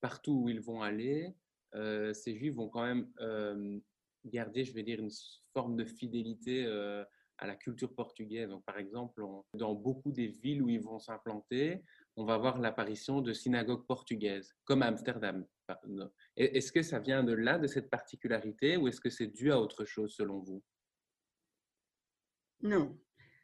partout 0.02 0.42
où 0.42 0.48
ils 0.50 0.60
vont 0.60 0.82
aller, 0.82 1.34
euh, 1.74 2.12
ces 2.12 2.36
juifs 2.36 2.54
vont 2.54 2.68
quand 2.68 2.84
même 2.84 3.10
euh, 3.20 3.78
garder, 4.26 4.62
je 4.62 4.74
vais 4.74 4.82
dire, 4.82 5.00
une 5.00 5.10
forme 5.54 5.74
de 5.74 5.86
fidélité 5.86 6.66
euh, 6.66 7.02
à 7.38 7.46
la 7.46 7.56
culture 7.56 7.94
portugaise. 7.94 8.50
Donc, 8.50 8.62
par 8.66 8.76
exemple, 8.76 9.24
dans 9.54 9.74
beaucoup 9.74 10.12
des 10.12 10.26
villes 10.26 10.62
où 10.62 10.68
ils 10.68 10.82
vont 10.82 10.98
s'implanter, 10.98 11.82
on 12.16 12.26
va 12.26 12.36
voir 12.36 12.58
l'apparition 12.58 13.22
de 13.22 13.32
synagogues 13.32 13.86
portugaises, 13.86 14.54
comme 14.64 14.82
Amsterdam. 14.82 15.46
Est-ce 16.36 16.70
que 16.70 16.82
ça 16.82 16.98
vient 16.98 17.24
de 17.24 17.32
là, 17.32 17.58
de 17.58 17.66
cette 17.66 17.88
particularité, 17.88 18.76
ou 18.76 18.86
est-ce 18.88 19.00
que 19.00 19.08
c'est 19.08 19.28
dû 19.28 19.50
à 19.50 19.58
autre 19.58 19.86
chose 19.86 20.14
selon 20.14 20.40
vous? 20.40 20.62
Non. 22.60 22.98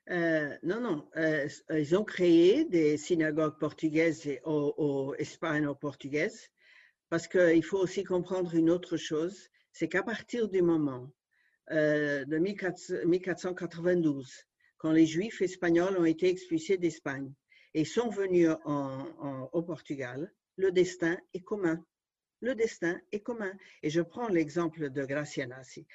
Non, 0.09 0.81
non. 0.81 1.09
ils 1.71 1.97
ont 1.97 2.05
créé 2.05 2.65
des 2.65 2.97
synagogues 2.97 3.59
portugaises 3.59 4.29
au, 4.45 4.75
au 4.77 5.15
hispano-portugaises 5.19 6.51
parce 7.15 7.29
qu'il 7.29 7.65
faut 7.65 7.79
aussi 7.79 8.03
comprendre 8.03 8.55
une 8.57 8.71
autre 8.71 8.97
chose, 8.97 9.49
c'est 9.73 9.87
qu'à 9.89 10.03
partir 10.03 10.49
du 10.49 10.63
moment 10.63 11.13
euh, 11.71 12.25
de 12.25 12.39
1492, 12.39 14.33
quand 14.79 14.91
les 14.91 15.07
Juifs 15.07 15.41
espagnols 15.41 15.97
ont 15.97 16.05
été 16.05 16.29
expulsés 16.29 16.77
d'Espagne 16.77 17.33
et 17.73 17.85
sont 17.85 18.09
venus 18.09 18.51
au 18.65 19.63
Portugal, 19.63 20.35
le 20.57 20.73
destin 20.73 21.17
est 21.35 21.43
commun. 21.43 21.85
Le 22.41 22.57
destin 22.57 23.01
est 23.13 23.21
commun. 23.21 23.53
Et 23.83 23.91
je 23.91 24.01
prends 24.01 24.27
l'exemple 24.29 24.91
de 24.91 25.05
Gracia 25.05 25.47
Nassi. 25.47 25.87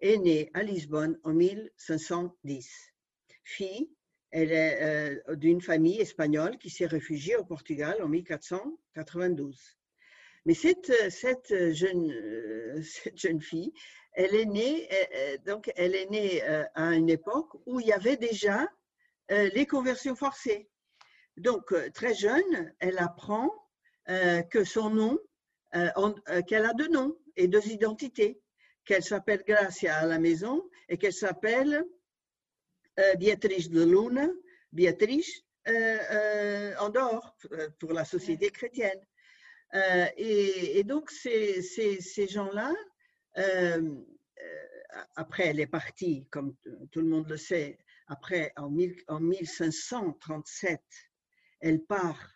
Est 0.00 0.16
née 0.16 0.50
à 0.54 0.62
Lisbonne 0.62 1.18
en 1.24 1.34
1510. 1.34 2.92
Fille, 3.44 3.90
elle 4.30 4.52
est 4.52 4.78
euh, 4.82 5.36
d'une 5.36 5.60
famille 5.60 6.00
espagnole 6.00 6.56
qui 6.56 6.70
s'est 6.70 6.86
réfugiée 6.86 7.36
au 7.36 7.44
Portugal 7.44 8.00
en 8.02 8.08
1492. 8.08 9.76
Mais 10.46 10.54
cette, 10.54 10.90
jeune, 11.72 12.12
euh, 12.12 12.82
cette 12.82 13.18
jeune 13.18 13.40
fille, 13.40 13.72
elle 14.14 14.34
est 14.34 14.46
née, 14.46 14.88
euh, 14.90 15.36
donc 15.44 15.70
elle 15.76 15.94
est 15.94 16.08
née 16.08 16.42
à 16.42 16.94
une 16.94 17.10
époque 17.10 17.50
où 17.66 17.80
il 17.80 17.86
y 17.86 17.92
avait 17.92 18.16
déjà 18.16 18.66
les 19.28 19.64
conversions 19.64 20.16
forcées. 20.16 20.68
Donc, 21.36 21.72
très 21.94 22.14
jeune, 22.14 22.74
elle 22.80 22.98
apprend 22.98 23.48
que 24.50 24.64
son 24.64 24.90
nom, 24.90 25.18
qu'elle 26.48 26.64
a 26.64 26.74
deux 26.74 26.88
noms 26.88 27.16
et 27.36 27.46
deux 27.46 27.64
identités, 27.68 28.40
qu'elle 28.90 29.04
s'appelle 29.04 29.44
Gracia 29.46 29.98
à 29.98 30.04
la 30.04 30.18
maison 30.18 30.68
et 30.88 30.98
qu'elle 30.98 31.12
s'appelle 31.12 31.86
euh, 32.98 33.14
Beatrice 33.14 33.70
de 33.70 33.84
Luna, 33.84 34.28
Beatrice 34.72 35.44
euh, 35.68 35.98
euh, 36.10 36.74
en 36.80 36.88
dehors 36.88 37.36
pour 37.78 37.92
la 37.92 38.04
société 38.04 38.50
chrétienne. 38.50 39.00
Et, 40.16 40.82
donc, 40.82 41.08
ces, 41.12 41.62
ces, 41.62 42.26
gens-là, 42.26 42.74
après, 45.14 45.46
elle 45.46 45.60
est 45.60 45.68
partie, 45.68 46.26
comme 46.32 46.56
tout 46.90 47.00
le 47.00 47.06
monde 47.06 47.28
le 47.28 47.36
sait, 47.36 47.78
après, 48.08 48.52
en, 48.56 48.76
en 49.06 49.20
1537, 49.20 50.80
elle 51.60 51.84
part 51.84 52.32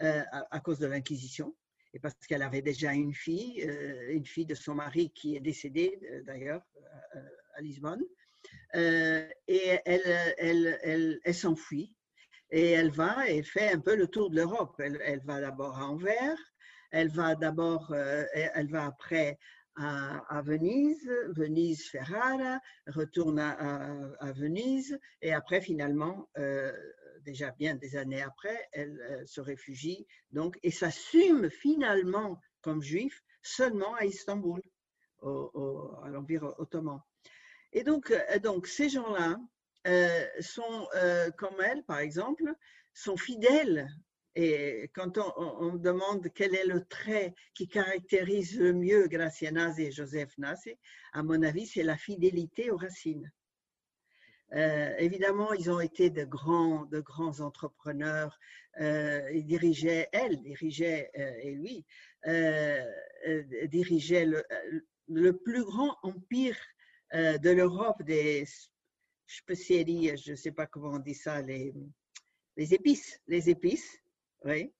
à, 0.00 0.58
cause 0.58 0.80
de 0.80 0.88
l'Inquisition. 0.88 1.54
Et 1.94 1.98
parce 1.98 2.14
qu'elle 2.26 2.42
avait 2.42 2.62
déjà 2.62 2.92
une 2.92 3.14
fille, 3.14 3.62
une 4.08 4.26
fille 4.26 4.46
de 4.46 4.54
son 4.54 4.74
mari 4.74 5.10
qui 5.10 5.36
est 5.36 5.40
décédée 5.40 5.98
d'ailleurs 6.26 6.62
à 7.54 7.60
Lisbonne. 7.60 8.02
et 8.74 9.28
elle, 9.84 10.34
elle, 10.38 10.78
elle, 10.82 11.20
elle 11.22 11.34
s'enfuit 11.34 11.94
et 12.50 12.70
elle 12.70 12.90
va 12.90 13.28
et 13.28 13.42
fait 13.42 13.72
un 13.72 13.80
peu 13.80 13.96
le 13.96 14.06
tour 14.06 14.30
de 14.30 14.36
l'Europe. 14.36 14.74
Elle, 14.78 15.00
elle, 15.04 15.20
va 15.24 15.40
d'abord 15.40 15.78
à 15.78 15.86
Anvers, 15.86 16.38
elle 16.90 17.08
va 17.08 17.34
d'abord, 17.34 17.94
elle 17.94 18.70
va 18.70 18.86
après 18.86 19.38
à, 19.76 20.42
Venise, 20.44 21.10
Venise 21.28 21.88
Ferrara, 21.88 22.60
retourne 22.88 23.38
à, 23.38 24.32
Venise 24.32 24.98
et 25.20 25.32
après 25.32 25.60
finalement, 25.60 26.28
euh, 26.38 26.72
déjà 27.24 27.50
bien 27.52 27.74
des 27.74 27.96
années 27.96 28.22
après, 28.22 28.68
elle 28.72 29.00
euh, 29.00 29.26
se 29.26 29.40
réfugie 29.40 30.06
donc 30.30 30.58
et 30.62 30.70
s'assume 30.70 31.50
finalement 31.50 32.40
comme 32.60 32.82
juif 32.82 33.22
seulement 33.42 33.94
à 33.94 34.04
Istanbul, 34.04 34.62
au, 35.20 35.96
à 36.02 36.08
l'Empire 36.08 36.54
ottoman. 36.58 37.00
Et 37.72 37.84
donc, 37.84 38.10
euh, 38.10 38.38
donc 38.38 38.66
ces 38.66 38.88
gens-là 38.88 39.38
sont 40.40 40.86
comme 41.36 41.60
elle, 41.60 41.82
par 41.84 41.98
exemple, 41.98 42.44
sont 42.94 43.16
fidèles 43.16 43.88
et 44.34 44.90
quand 44.94 45.18
on, 45.18 45.72
me 45.72 45.78
demande 45.78 46.28
quel 46.34 46.54
est 46.54 46.64
le 46.64 46.84
trait 46.84 47.34
qui 47.54 47.68
caractérise 47.68 48.58
le 48.58 48.72
mieux 48.72 49.06
Gracia 49.06 49.50
Nazi 49.50 49.84
et 49.84 49.92
Joseph 49.92 50.36
Nazi, 50.38 50.74
à 51.12 51.22
mon 51.22 51.42
avis, 51.42 51.66
c'est 51.66 51.82
la 51.82 51.98
fidélité 51.98 52.70
aux 52.70 52.78
racines. 52.78 53.30
Euh, 54.54 54.94
évidemment, 54.98 55.52
ils 55.54 55.70
ont 55.70 55.80
été 55.80 56.10
de 56.10 56.24
grands, 56.24 56.84
de 56.84 57.00
grands 57.00 57.40
entrepreneurs. 57.40 58.38
Euh, 58.80 59.30
ils 59.32 59.46
dirigeaient, 59.46 60.08
elle 60.12 60.42
dirigeait, 60.42 61.10
euh, 61.18 61.34
et 61.42 61.54
lui, 61.54 61.86
dirigeait 63.68 64.26
le, 65.08 65.32
plus 65.32 65.64
grand 65.64 65.96
empire 66.02 66.56
de 67.12 67.50
l'Europe 67.50 68.02
des 68.02 68.46
spécialités, 69.26 70.16
je 70.16 70.32
ne 70.32 70.36
sais 70.36 70.52
pas 70.52 70.66
comment 70.66 70.92
on 70.92 70.98
dit 70.98 71.14
ça, 71.14 71.42
les, 71.42 71.74
les 72.56 72.74
épices, 72.74 73.20
les 73.26 73.50
épices. 73.50 73.98
Oui. 74.44 74.72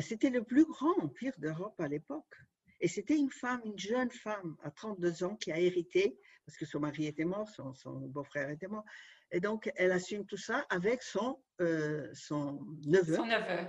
C'était 0.00 0.30
le 0.30 0.44
plus 0.44 0.64
grand 0.64 0.96
empire 0.98 1.34
d'Europe 1.38 1.78
à 1.80 1.88
l'époque. 1.88 2.34
Et 2.80 2.88
c'était 2.88 3.16
une 3.16 3.30
femme, 3.30 3.60
une 3.64 3.78
jeune 3.78 4.10
femme 4.10 4.56
à 4.62 4.70
32 4.70 5.24
ans 5.24 5.36
qui 5.36 5.52
a 5.52 5.58
hérité, 5.58 6.18
parce 6.46 6.56
que 6.56 6.66
son 6.66 6.80
mari 6.80 7.06
était 7.06 7.24
mort, 7.24 7.48
son, 7.48 8.00
beau-frère 8.08 8.50
était 8.50 8.68
mort. 8.68 8.84
Et 9.30 9.40
donc, 9.40 9.70
elle 9.76 9.92
assume 9.92 10.26
tout 10.26 10.36
ça 10.36 10.66
avec 10.70 11.02
son, 11.02 11.40
euh, 11.60 12.08
son 12.14 12.60
neveu. 12.86 13.16
Son 13.16 13.26
neveu. 13.26 13.66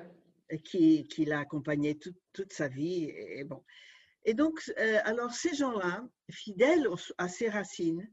Qui, 0.66 1.08
qui 1.08 1.24
l'a 1.24 1.40
accompagné 1.40 1.98
toute 1.98 2.52
sa 2.52 2.68
vie. 2.68 3.06
Et, 3.16 3.46
bon. 3.46 3.64
et 4.26 4.34
donc, 4.34 4.62
euh, 4.78 5.00
alors, 5.06 5.34
ces 5.34 5.56
gens-là, 5.56 6.06
fidèles 6.30 6.88
à 7.18 7.30
ses 7.30 7.48
racines, 7.48 8.12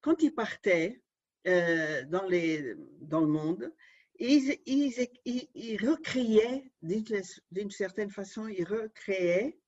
quand 0.00 0.22
ils 0.22 0.34
partaient 0.34 1.00
dans, 1.44 2.26
les, 2.28 2.74
dans 3.02 3.20
le 3.20 3.28
monde, 3.28 3.72
ils, 4.18 4.58
ils, 4.66 5.76
recréaient, 5.86 6.70
d'une 6.82 7.70
certaine 7.70 8.10
façon, 8.10 8.48
ils 8.48 8.64
recréaient 8.64 9.58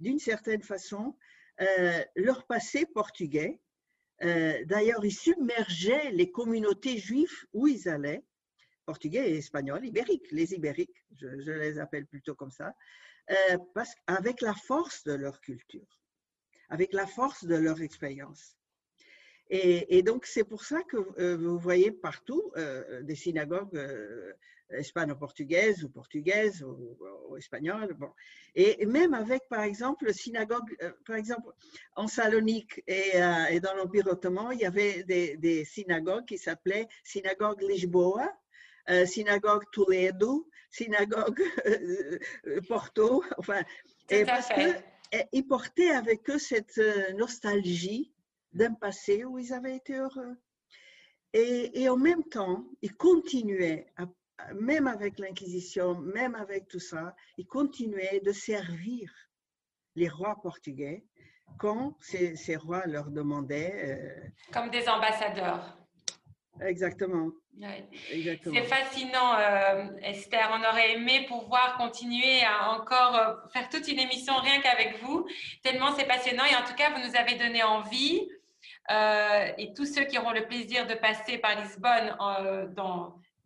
d'une 0.00 0.18
certaine 0.18 0.62
façon 0.62 1.16
euh, 1.60 2.04
leur 2.16 2.46
passé 2.46 2.86
portugais. 2.86 3.60
Euh, 4.24 4.64
d'ailleurs, 4.64 5.04
ils 5.04 5.14
submergeaient 5.14 6.10
les 6.10 6.30
communautés 6.30 6.98
juives 6.98 7.46
où 7.52 7.66
ils 7.66 7.88
allaient, 7.88 8.22
portugais 8.84 9.30
et 9.30 9.36
espagnols, 9.36 9.86
ibériques, 9.86 10.30
les 10.32 10.54
ibériques, 10.54 11.04
je, 11.14 11.26
les 11.26 11.78
appelle 11.78 12.06
plutôt 12.06 12.34
comme 12.34 12.50
ça, 12.50 12.74
euh, 13.30 13.58
parce, 13.74 13.94
avec 14.06 14.40
la 14.40 14.54
force 14.54 15.04
de 15.04 15.12
leur 15.12 15.40
culture, 15.40 16.00
avec 16.68 16.92
la 16.92 17.06
force 17.06 17.44
de 17.44 17.54
leur 17.54 17.80
expérience. 17.80 18.56
Et, 19.50 20.02
donc, 20.02 20.26
c'est 20.26 20.44
pour 20.44 20.62
ça 20.62 20.82
que 20.82 20.98
euh, 21.18 21.34
vous 21.38 21.58
voyez 21.58 21.90
partout 21.90 22.52
des 23.02 23.14
synagogues 23.14 23.80
euh, 24.72 24.80
hispano-portugaises 24.80 25.84
ou 25.84 25.88
portugaises 25.88 26.62
ou, 26.62 27.36
espagnoles. 27.36 27.94
Bon. 27.94 28.10
Et, 28.54 28.84
même 28.86 29.14
avec, 29.14 29.48
par 29.48 29.62
exemple, 29.62 30.12
synagogue, 30.12 30.76
par 31.06 31.16
exemple, 31.16 31.52
en 31.96 32.06
Salonique 32.06 32.82
et, 32.86 33.60
dans 33.60 33.74
l'Empire 33.74 34.06
ottoman, 34.06 34.52
il 34.52 34.60
y 34.60 34.64
avait 34.64 35.04
des, 35.04 35.64
synagogues 35.64 36.24
qui 36.26 36.38
s'appelaient 36.38 36.88
synagogue 37.04 37.62
Lisboa, 37.62 38.32
synagogue 39.06 39.64
Toledo, 39.72 40.48
synagogue 40.70 41.42
Porto, 42.68 43.22
enfin, 43.36 43.62
et 44.10 44.24
parce 44.24 44.48
qu'ils 44.48 45.46
portaient 45.46 45.90
avec 45.90 46.28
eux 46.30 46.38
cette 46.38 46.80
nostalgie 47.16 48.12
d'un 48.52 48.74
passé 48.74 49.24
où 49.24 49.38
ils 49.38 49.52
avaient 49.52 49.76
été 49.76 49.94
heureux. 49.94 50.36
Et, 51.34 51.88
en 51.88 51.96
même 51.96 52.24
temps, 52.24 52.64
ils 52.80 52.94
continuaient, 52.94 53.86
même 54.54 54.86
avec 54.86 55.18
l'Inquisition, 55.18 55.94
même 55.94 56.34
avec 56.34 56.68
tout 56.68 56.80
ça, 56.80 57.14
ils 57.36 57.46
continuaient 57.46 58.20
de 58.24 58.32
servir 58.32 59.12
les 59.96 60.08
rois 60.08 60.40
portugais 60.40 61.04
quand 61.58 61.96
ces, 62.00 62.56
rois 62.56 62.86
leur 62.86 63.10
demandaient. 63.10 63.74
Euh, 63.84 64.28
Comme 64.52 64.70
des 64.70 64.88
ambassadeurs. 64.88 65.76
Exactement. 66.60 67.30
C'est 67.60 68.64
fascinant, 68.64 69.34
euh, 69.38 69.86
Esther. 70.02 70.48
On 70.52 70.68
aurait 70.68 70.94
aimé 70.94 71.26
pouvoir 71.26 71.76
continuer 71.76 72.42
à 72.44 72.70
encore 72.70 73.16
euh, 73.16 73.34
faire 73.52 73.68
toute 73.68 73.88
une 73.88 73.98
émission 73.98 74.34
rien 74.36 74.60
qu'avec 74.60 75.02
vous, 75.02 75.26
tellement 75.62 75.92
c'est 75.96 76.06
passionnant. 76.06 76.44
Et 76.44 76.54
en 76.54 76.64
tout 76.64 76.74
cas, 76.74 76.90
vous 76.90 77.06
nous 77.06 77.16
avez 77.16 77.36
donné 77.36 77.62
envie 77.62 78.28
euh, 78.90 79.52
et 79.58 79.72
tous 79.74 79.86
ceux 79.86 80.04
qui 80.04 80.18
auront 80.18 80.32
le 80.32 80.46
plaisir 80.46 80.86
de 80.86 80.94
passer 80.94 81.38
par 81.38 81.60
Lisbonne 81.60 82.16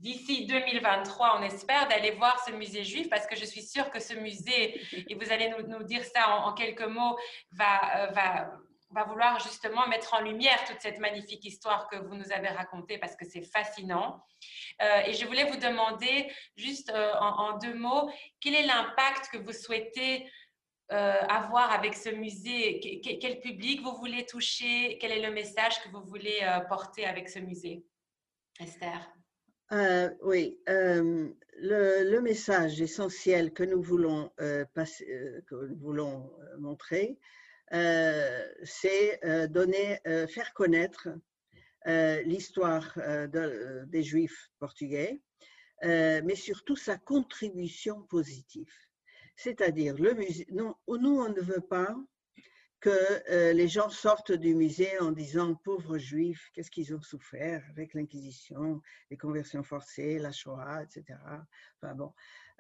d'ici 0.02 0.46
2023, 0.46 1.38
on 1.38 1.42
espère, 1.42 1.88
d'aller 1.88 2.10
voir 2.12 2.42
ce 2.44 2.52
musée 2.52 2.84
juif 2.84 3.08
parce 3.08 3.26
que 3.26 3.36
je 3.36 3.44
suis 3.44 3.62
sûre 3.62 3.90
que 3.90 4.00
ce 4.00 4.14
musée, 4.14 4.80
et 5.08 5.14
vous 5.14 5.32
allez 5.32 5.52
nous, 5.68 5.82
dire 5.84 6.04
ça 6.04 6.28
en, 6.28 6.52
quelques 6.52 6.82
mots, 6.82 7.16
va, 7.52 8.02
euh, 8.02 8.06
va, 8.08 8.52
va, 8.90 9.04
vouloir 9.04 9.38
justement 9.40 9.86
mettre 9.86 10.14
en 10.14 10.20
lumière 10.20 10.62
toute 10.64 10.80
cette 10.80 10.98
magnifique 10.98 11.44
histoire 11.44 11.88
que 11.88 11.96
vous 11.96 12.14
nous 12.14 12.32
avez 12.32 12.48
racontée 12.48 12.98
parce 12.98 13.16
que 13.16 13.24
c'est 13.24 13.42
fascinant. 13.42 14.24
Euh, 14.82 15.02
et 15.06 15.14
je 15.14 15.24
voulais 15.24 15.44
vous 15.44 15.56
demander 15.56 16.30
juste 16.56 16.92
en, 17.20 17.56
deux 17.58 17.74
mots, 17.74 18.10
quel 18.40 18.54
est 18.54 18.66
l'impact 18.66 19.30
que 19.30 19.38
vous 19.38 19.52
souhaitez 19.52 20.28
avoir 20.92 21.70
euh, 21.70 21.74
avec 21.74 21.94
ce 21.94 22.10
musée? 22.10 22.80
Quel 23.20 23.40
public 23.40 23.82
vous 23.82 23.94
voulez 23.96 24.26
toucher? 24.26 24.98
Quel 25.00 25.12
est 25.12 25.22
le 25.22 25.32
message 25.32 25.82
que 25.82 25.88
vous 25.88 26.02
voulez 26.04 26.40
euh, 26.42 26.60
porter 26.60 27.06
avec 27.06 27.28
ce 27.28 27.38
musée? 27.38 27.84
Esther 28.60 29.21
euh, 29.70 30.10
Oui, 30.22 30.58
le, 30.66 32.20
message 32.20 32.80
essentiel 32.80 33.52
que 33.52 33.62
nous 33.62 33.82
voulons, 33.82 34.30
montrer, 36.58 37.18
c'est 37.70 39.20
donner, 39.48 40.00
faire 40.28 40.52
connaître 40.54 41.08
l'histoire 42.24 42.96
des 43.86 44.02
Juifs 44.02 44.50
portugais, 44.58 45.20
mais 45.82 46.34
surtout 46.34 46.76
sa 46.76 46.96
contribution 46.96 48.02
positive. 48.02 48.72
C'est-à-dire, 49.36 49.94
musée, 50.14 50.46
nous, 50.50 50.74
on 50.86 51.28
ne 51.28 51.40
veut 51.40 51.60
pas 51.60 51.96
que 52.82 52.90
euh, 53.30 53.52
les 53.52 53.68
gens 53.68 53.90
sortent 53.90 54.32
du 54.32 54.56
musée 54.56 54.98
en 54.98 55.12
disant 55.12 55.54
pauvres 55.54 55.98
juifs, 55.98 56.50
qu'est-ce 56.52 56.70
qu'ils 56.70 56.92
ont 56.96 57.00
souffert 57.00 57.64
avec 57.70 57.94
l'Inquisition, 57.94 58.82
les 59.08 59.16
conversions 59.16 59.62
forcées, 59.62 60.18
la 60.18 60.32
Shoah, 60.32 60.82
etc. 60.82 61.16
Enfin 61.80 61.94
bon, 61.94 62.12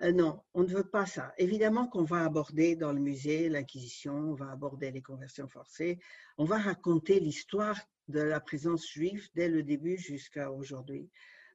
euh, 0.02 0.12
non, 0.12 0.40
on 0.54 0.62
ne 0.62 0.68
veut 0.68 0.88
pas 0.88 1.06
ça. 1.06 1.34
Évidemment 1.38 1.88
qu'on 1.88 2.04
va 2.04 2.24
aborder 2.24 2.76
dans 2.76 2.92
le 2.92 3.00
musée 3.00 3.48
l'Inquisition, 3.48 4.14
on 4.14 4.34
va 4.34 4.52
aborder 4.52 4.92
les 4.92 5.02
conversions 5.02 5.48
forcées, 5.48 5.98
on 6.38 6.44
va 6.44 6.58
raconter 6.58 7.18
l'histoire 7.18 7.80
de 8.06 8.20
la 8.20 8.38
présence 8.38 8.88
juive 8.88 9.28
dès 9.34 9.48
le 9.48 9.64
début 9.64 9.98
jusqu'à 9.98 10.52
aujourd'hui. 10.52 11.10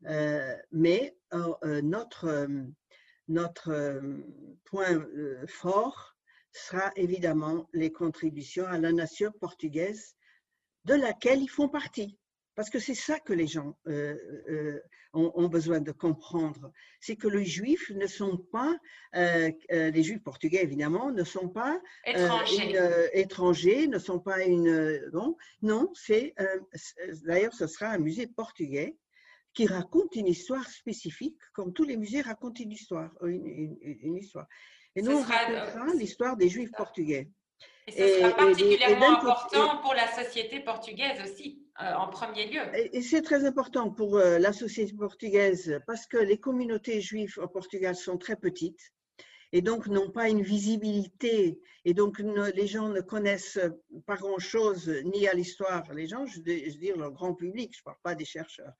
Euh, 0.08 0.56
mais 0.74 1.18
notre 1.32 2.48
notre 3.30 4.02
point 4.66 5.08
fort 5.48 6.17
sera 6.58 6.92
évidemment 6.96 7.68
les 7.74 7.92
contributions 7.92 8.66
à 8.66 8.78
la 8.80 8.92
nation 8.92 9.32
portugaise 9.40 10.16
de 10.86 10.94
laquelle 10.94 11.42
ils 11.42 11.50
font 11.50 11.70
partie. 11.70 12.18
Parce 12.56 12.72
que 12.72 12.80
c'est 12.80 12.96
ça 12.96 13.20
que 13.20 13.34
les 13.34 13.46
gens 13.46 13.78
euh, 13.88 14.80
ont, 15.14 15.48
besoin 15.48 15.80
de 15.80 15.92
comprendre. 15.92 16.72
C'est 17.00 17.16
que 17.16 17.28
les 17.28 17.46
juifs 17.46 17.92
ne 17.92 18.08
sont 18.08 18.38
pas, 18.52 18.76
les 19.14 20.04
juifs 20.04 20.24
portugais 20.24 20.64
évidemment, 20.64 21.12
ne 21.12 21.24
sont 21.24 21.50
pas 21.50 21.80
étrangers, 23.14 23.88
ne 23.88 24.00
sont 24.00 24.20
pas 24.20 24.44
une... 24.44 25.08
non, 25.14 25.38
non 25.62 25.92
c'est... 25.94 26.34
D'ailleurs, 27.26 27.54
ce 27.54 27.68
sera 27.68 27.90
un 27.90 28.00
musée 28.00 28.26
portugais 28.26 28.98
qui 29.58 29.66
raconte 29.66 30.16
une 30.16 30.28
histoire 30.28 30.70
spécifique, 30.70 31.40
comme 31.52 31.74
tous 31.74 31.84
les 31.84 31.98
musées 31.98 32.22
racontent 32.22 32.62
une 32.62 32.72
histoire. 32.72 33.12
Une, 33.24 34.16
histoire. 34.16 34.46
Et 34.98 35.04
Ce 35.04 35.10
nous, 35.10 35.18
on 35.18 35.24
sera- 35.24 35.36
racontera 35.38 35.94
l'histoire 35.94 36.36
des 36.38 36.50
Juifs 36.50 36.72
portugais. 36.76 37.30
Et 37.88 37.92
ce 37.92 38.02
Et- 38.02 38.20
sera 38.20 38.30
et 38.30 38.34
particulièrement 38.34 39.12
important 39.20 39.78
pour 39.82 39.94
la 39.94 40.08
société 40.12 40.60
portugaise 40.60 41.22
aussi, 41.24 41.62
euh, 41.82 41.94
en 41.94 42.08
premier 42.10 42.48
lieu. 42.48 42.62
Et, 42.76 42.98
et 42.98 43.02
c'est 43.02 43.22
très 43.22 43.46
important 43.46 43.92
pour 43.92 44.18
euh, 44.18 44.40
la 44.40 44.52
société 44.54 44.94
portugaise 44.94 45.80
parce 45.88 46.06
que 46.08 46.18
les 46.18 46.40
communautés 46.40 47.00
juives 47.00 47.38
au 47.42 47.48
Portugal 47.48 47.96
sont 47.96 48.18
très 48.18 48.36
petites 48.36 48.92
et 49.54 49.62
donc 49.62 49.88
n'ont 49.88 50.10
pas 50.10 50.30
une 50.30 50.42
visibilité 50.42 51.60
et 51.86 51.94
donc 51.94 52.20
les 52.20 52.68
gens 52.68 52.90
ne 52.90 53.02
connaissent 53.02 53.60
pas 54.06 54.16
grand-chose 54.18 54.90
ni 55.06 55.28
à 55.28 55.34
l'histoire. 55.34 55.86
Les 55.94 56.08
gens, 56.08 56.26
je, 56.26 56.40
veux 56.42 56.58
je 56.58 56.74
veux 56.74 56.80
dire 56.80 56.98
le 56.98 57.10
grand 57.10 57.34
public, 57.34 57.74
je 57.74 57.80
ne 57.80 57.86
parle 57.86 57.98
pas 58.04 58.16
des 58.16 58.26
chercheurs, 58.26 58.74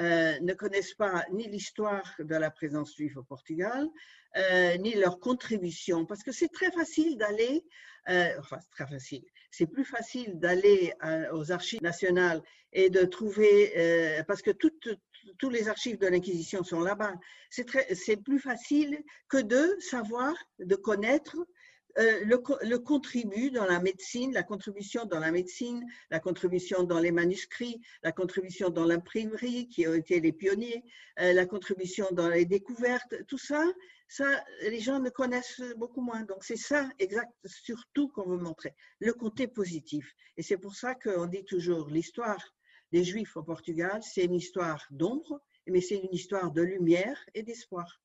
euh, 0.00 0.38
ne 0.40 0.52
connaissent 0.54 0.94
pas 0.94 1.24
ni 1.32 1.48
l'histoire 1.48 2.12
de 2.18 2.34
la 2.34 2.50
présence 2.50 2.96
juive 2.96 3.18
au 3.18 3.22
Portugal, 3.22 3.88
euh, 4.36 4.76
ni 4.78 4.94
leur 4.94 5.20
contribution 5.20 6.06
parce 6.06 6.22
que 6.22 6.32
c'est 6.32 6.48
très 6.48 6.72
facile 6.72 7.16
d'aller, 7.16 7.64
euh, 8.10 8.32
enfin 8.38 8.58
c'est 8.60 8.70
très 8.70 8.86
facile, 8.86 9.24
c'est 9.50 9.66
plus 9.66 9.84
facile 9.84 10.38
d'aller 10.38 10.92
euh, 11.04 11.32
aux 11.32 11.52
archives 11.52 11.82
nationales 11.82 12.42
et 12.72 12.90
de 12.90 13.04
trouver, 13.04 13.72
euh, 13.76 14.22
parce 14.24 14.42
que 14.42 14.50
tous 14.50 15.50
les 15.50 15.68
archives 15.68 15.98
de 15.98 16.06
l'Inquisition 16.06 16.62
sont 16.62 16.80
là-bas, 16.80 17.14
c'est 17.50 18.16
plus 18.16 18.38
facile 18.38 19.02
que 19.28 19.38
de 19.38 19.76
savoir, 19.80 20.34
de 20.58 20.76
connaître 20.76 21.36
euh, 21.98 22.24
le, 22.24 22.40
le 22.62 22.78
contribut 22.78 23.50
dans 23.50 23.64
la 23.64 23.80
médecine, 23.80 24.32
la 24.32 24.42
contribution 24.42 25.04
dans 25.04 25.18
la 25.18 25.30
médecine, 25.30 25.84
la 26.10 26.20
contribution 26.20 26.82
dans 26.84 26.98
les 26.98 27.12
manuscrits, 27.12 27.80
la 28.02 28.12
contribution 28.12 28.70
dans 28.70 28.84
l'imprimerie, 28.84 29.68
qui 29.68 29.86
ont 29.86 29.94
été 29.94 30.20
les 30.20 30.32
pionniers, 30.32 30.84
euh, 31.20 31.32
la 31.32 31.46
contribution 31.46 32.06
dans 32.12 32.28
les 32.28 32.44
découvertes, 32.44 33.14
tout 33.26 33.38
ça, 33.38 33.64
ça, 34.08 34.44
les 34.62 34.80
gens 34.80 35.00
ne 35.00 35.10
connaissent 35.10 35.62
beaucoup 35.76 36.00
moins. 36.00 36.22
Donc 36.22 36.44
c'est 36.44 36.56
ça, 36.56 36.88
exact, 36.98 37.32
surtout 37.44 38.08
qu'on 38.08 38.28
veut 38.28 38.38
montrer, 38.38 38.74
le 38.98 39.12
côté 39.12 39.46
positif. 39.46 40.14
Et 40.36 40.42
c'est 40.42 40.58
pour 40.58 40.74
ça 40.74 40.94
qu'on 40.94 41.26
dit 41.26 41.44
toujours 41.44 41.88
l'histoire 41.88 42.54
des 42.92 43.04
Juifs 43.04 43.36
au 43.36 43.42
Portugal, 43.42 44.00
c'est 44.02 44.24
une 44.24 44.34
histoire 44.34 44.84
d'ombre, 44.90 45.40
mais 45.66 45.80
c'est 45.80 45.98
une 45.98 46.12
histoire 46.12 46.50
de 46.50 46.62
lumière 46.62 47.18
et 47.34 47.42
d'espoir 47.42 48.00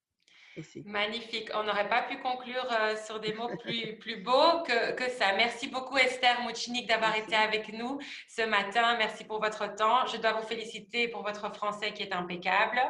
aussi. 0.58 0.84
Magnifique. 0.86 1.50
On 1.54 1.64
n'aurait 1.64 1.90
pas 1.90 2.04
pu 2.04 2.18
conclure 2.20 2.68
euh, 2.72 2.96
sur 3.06 3.20
des 3.20 3.34
mots 3.34 3.50
plus, 3.64 3.96
plus 4.00 4.18
beaux 4.18 4.64
que, 4.66 4.94
que 4.94 5.10
ça. 5.10 5.34
Merci 5.36 5.68
beaucoup 5.68 5.98
Esther 5.98 6.42
Mouchinik 6.42 6.88
d'avoir 6.88 7.16
été 7.16 7.36
avec 7.36 7.72
nous 7.74 8.00
ce 8.28 8.42
matin. 8.44 8.98
Merci 8.98 9.24
pour 9.24 9.40
votre 9.40 9.76
temps. 9.76 10.06
Je 10.08 10.18
dois 10.18 10.34
vous 10.34 10.48
féliciter 10.48 11.08
pour 11.08 11.24
votre 11.24 11.54
français 11.54 11.94
qui 11.94 12.04
est 12.04 12.14
impeccable, 12.14 12.82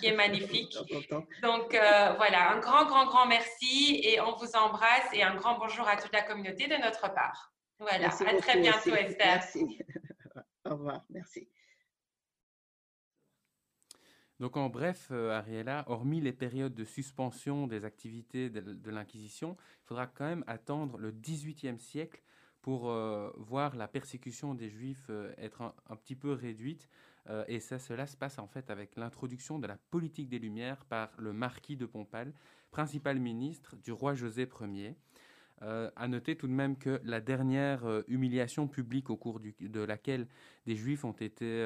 qui 0.00 0.06
est 0.06 0.16
magnifique. 0.16 0.76
Donc 1.42 1.74
euh, 1.74 2.12
voilà, 2.16 2.52
un 2.52 2.58
grand, 2.58 2.84
grand, 2.86 3.06
grand 3.06 3.26
merci 3.26 4.00
et 4.04 4.20
on 4.20 4.36
vous 4.36 4.56
embrasse 4.56 5.08
et 5.12 5.22
un 5.22 5.34
grand 5.34 5.58
bonjour 5.58 5.88
à 5.88 5.96
toute 5.96 6.12
la 6.12 6.22
communauté 6.22 6.66
de 6.66 6.76
notre 6.76 7.12
part. 7.12 7.52
Voilà, 7.78 7.98
Merci 7.98 8.24
à 8.24 8.36
très 8.36 8.60
bientôt 8.60 8.90
aussi. 8.90 9.00
Esther. 9.00 9.26
Merci. 9.26 9.78
Au 10.64 10.70
revoir. 10.70 11.02
Merci. 11.10 11.48
Donc 14.40 14.56
en 14.56 14.68
bref, 14.68 15.08
euh, 15.12 15.30
Ariella, 15.30 15.84
hormis 15.86 16.20
les 16.20 16.32
périodes 16.32 16.74
de 16.74 16.84
suspension 16.84 17.66
des 17.66 17.84
activités 17.84 18.50
de, 18.50 18.90
l'Inquisition, 18.90 19.56
il 19.82 19.86
faudra 19.86 20.06
quand 20.06 20.24
même 20.24 20.44
attendre 20.46 20.98
le 20.98 21.12
XVIIIe 21.12 21.78
siècle 21.78 22.20
pour 22.60 22.90
euh, 22.90 23.30
voir 23.36 23.76
la 23.76 23.86
persécution 23.86 24.54
des 24.54 24.70
Juifs 24.70 25.06
euh, 25.10 25.32
être 25.38 25.62
un, 25.62 25.96
petit 25.96 26.16
peu 26.16 26.32
réduite. 26.32 26.88
Et 27.48 27.58
ça, 27.58 27.78
cela 27.78 28.06
se 28.06 28.18
passe 28.18 28.38
en 28.38 28.46
fait 28.46 28.68
avec 28.68 28.96
l'introduction 28.96 29.58
de 29.58 29.66
la 29.66 29.78
politique 29.90 30.28
des 30.28 30.38
Lumières 30.38 30.84
par 30.84 31.10
le 31.16 31.32
marquis 31.32 31.74
de 31.74 31.86
Pombal, 31.86 32.34
principal 32.70 33.18
ministre 33.18 33.76
du 33.76 33.92
roi 33.92 34.12
José 34.12 34.46
Ier. 34.60 34.94
À 35.62 36.06
noter 36.06 36.36
tout 36.36 36.46
de 36.46 36.52
même 36.52 36.76
que 36.76 37.00
la 37.02 37.22
dernière 37.22 38.02
humiliation 38.08 38.68
publique 38.68 39.08
au 39.08 39.16
cours 39.16 39.40
de 39.40 39.80
laquelle 39.80 40.28
des 40.66 40.76
Juifs 40.76 41.06
ont 41.06 41.12
été 41.12 41.64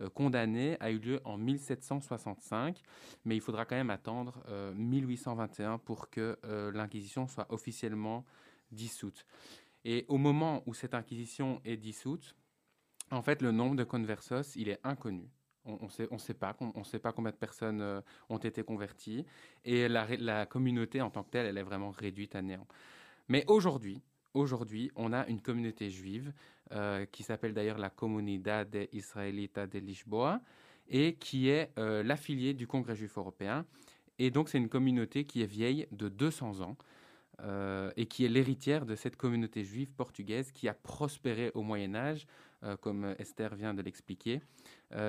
euh, 0.00 0.02
euh, 0.02 0.08
condamnés 0.10 0.76
a 0.80 0.90
eu 0.90 0.98
lieu 0.98 1.20
en 1.24 1.36
1765, 1.36 2.80
mais 3.24 3.36
il 3.36 3.40
faudra 3.40 3.64
quand 3.64 3.76
même 3.76 3.90
attendre 3.90 4.42
euh, 4.48 4.72
1821 4.74 5.78
pour 5.78 6.10
que 6.10 6.38
euh, 6.44 6.72
l'Inquisition 6.72 7.26
soit 7.26 7.46
officiellement 7.50 8.24
dissoute. 8.70 9.26
Et 9.84 10.04
au 10.08 10.16
moment 10.16 10.62
où 10.66 10.74
cette 10.74 10.94
Inquisition 10.94 11.60
est 11.64 11.76
dissoute, 11.76 12.36
en 13.10 13.22
fait, 13.22 13.42
le 13.42 13.50
nombre 13.50 13.76
de 13.76 13.84
conversos, 13.84 14.56
il 14.56 14.68
est 14.68 14.80
inconnu. 14.84 15.28
On 15.64 15.78
ne 15.84 16.18
sait, 16.18 16.34
pas, 16.34 16.56
on, 16.58 16.82
sait 16.82 16.98
pas 16.98 17.12
combien 17.12 17.30
de 17.30 17.36
personnes 17.36 17.82
euh, 17.82 18.00
ont 18.28 18.38
été 18.38 18.64
converties, 18.64 19.24
et 19.64 19.88
la, 19.88 20.08
la 20.18 20.44
communauté 20.44 21.00
en 21.00 21.10
tant 21.10 21.22
que 21.22 21.30
telle, 21.30 21.46
elle 21.46 21.58
est 21.58 21.62
vraiment 21.62 21.90
réduite 21.90 22.34
à 22.34 22.42
néant. 22.42 22.66
Mais 23.28 23.44
aujourd'hui, 23.46 24.02
aujourd'hui, 24.34 24.90
on 24.96 25.12
a 25.12 25.26
une 25.26 25.40
communauté 25.40 25.90
juive 25.90 26.32
euh, 26.72 27.04
qui 27.06 27.22
s'appelle 27.22 27.54
d'ailleurs 27.54 27.78
la 27.78 27.90
Comunidad 27.90 28.76
Israelita 28.92 29.66
de 29.66 29.78
Lisboa 29.78 30.40
et 30.88 31.14
qui 31.14 31.48
est 31.48 31.70
euh, 31.78 32.02
l'affiliée 32.02 32.54
du 32.54 32.66
Congrès 32.66 32.96
juif 32.96 33.16
européen. 33.16 33.66
Et 34.18 34.30
donc, 34.30 34.48
c'est 34.48 34.58
une 34.58 34.68
communauté 34.68 35.24
qui 35.24 35.42
est 35.42 35.46
vieille 35.46 35.86
de 35.90 36.08
200 36.08 36.60
ans 36.60 36.76
euh, 37.40 37.90
et 37.96 38.06
qui 38.06 38.24
est 38.24 38.28
l'héritière 38.28 38.86
de 38.86 38.94
cette 38.94 39.16
communauté 39.16 39.64
juive 39.64 39.90
portugaise 39.92 40.52
qui 40.52 40.68
a 40.68 40.74
prospéré 40.74 41.50
au 41.54 41.62
Moyen 41.62 41.94
Âge, 41.94 42.26
euh, 42.62 42.76
comme 42.76 43.14
Esther 43.18 43.54
vient 43.54 43.74
de 43.74 43.82
l'expliquer, 43.82 44.40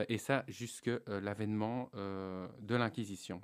et 0.08 0.18
ça 0.18 0.46
jusque 0.48 0.90
l'avènement 1.08 1.90
de 1.94 2.76
l'Inquisition. 2.76 3.42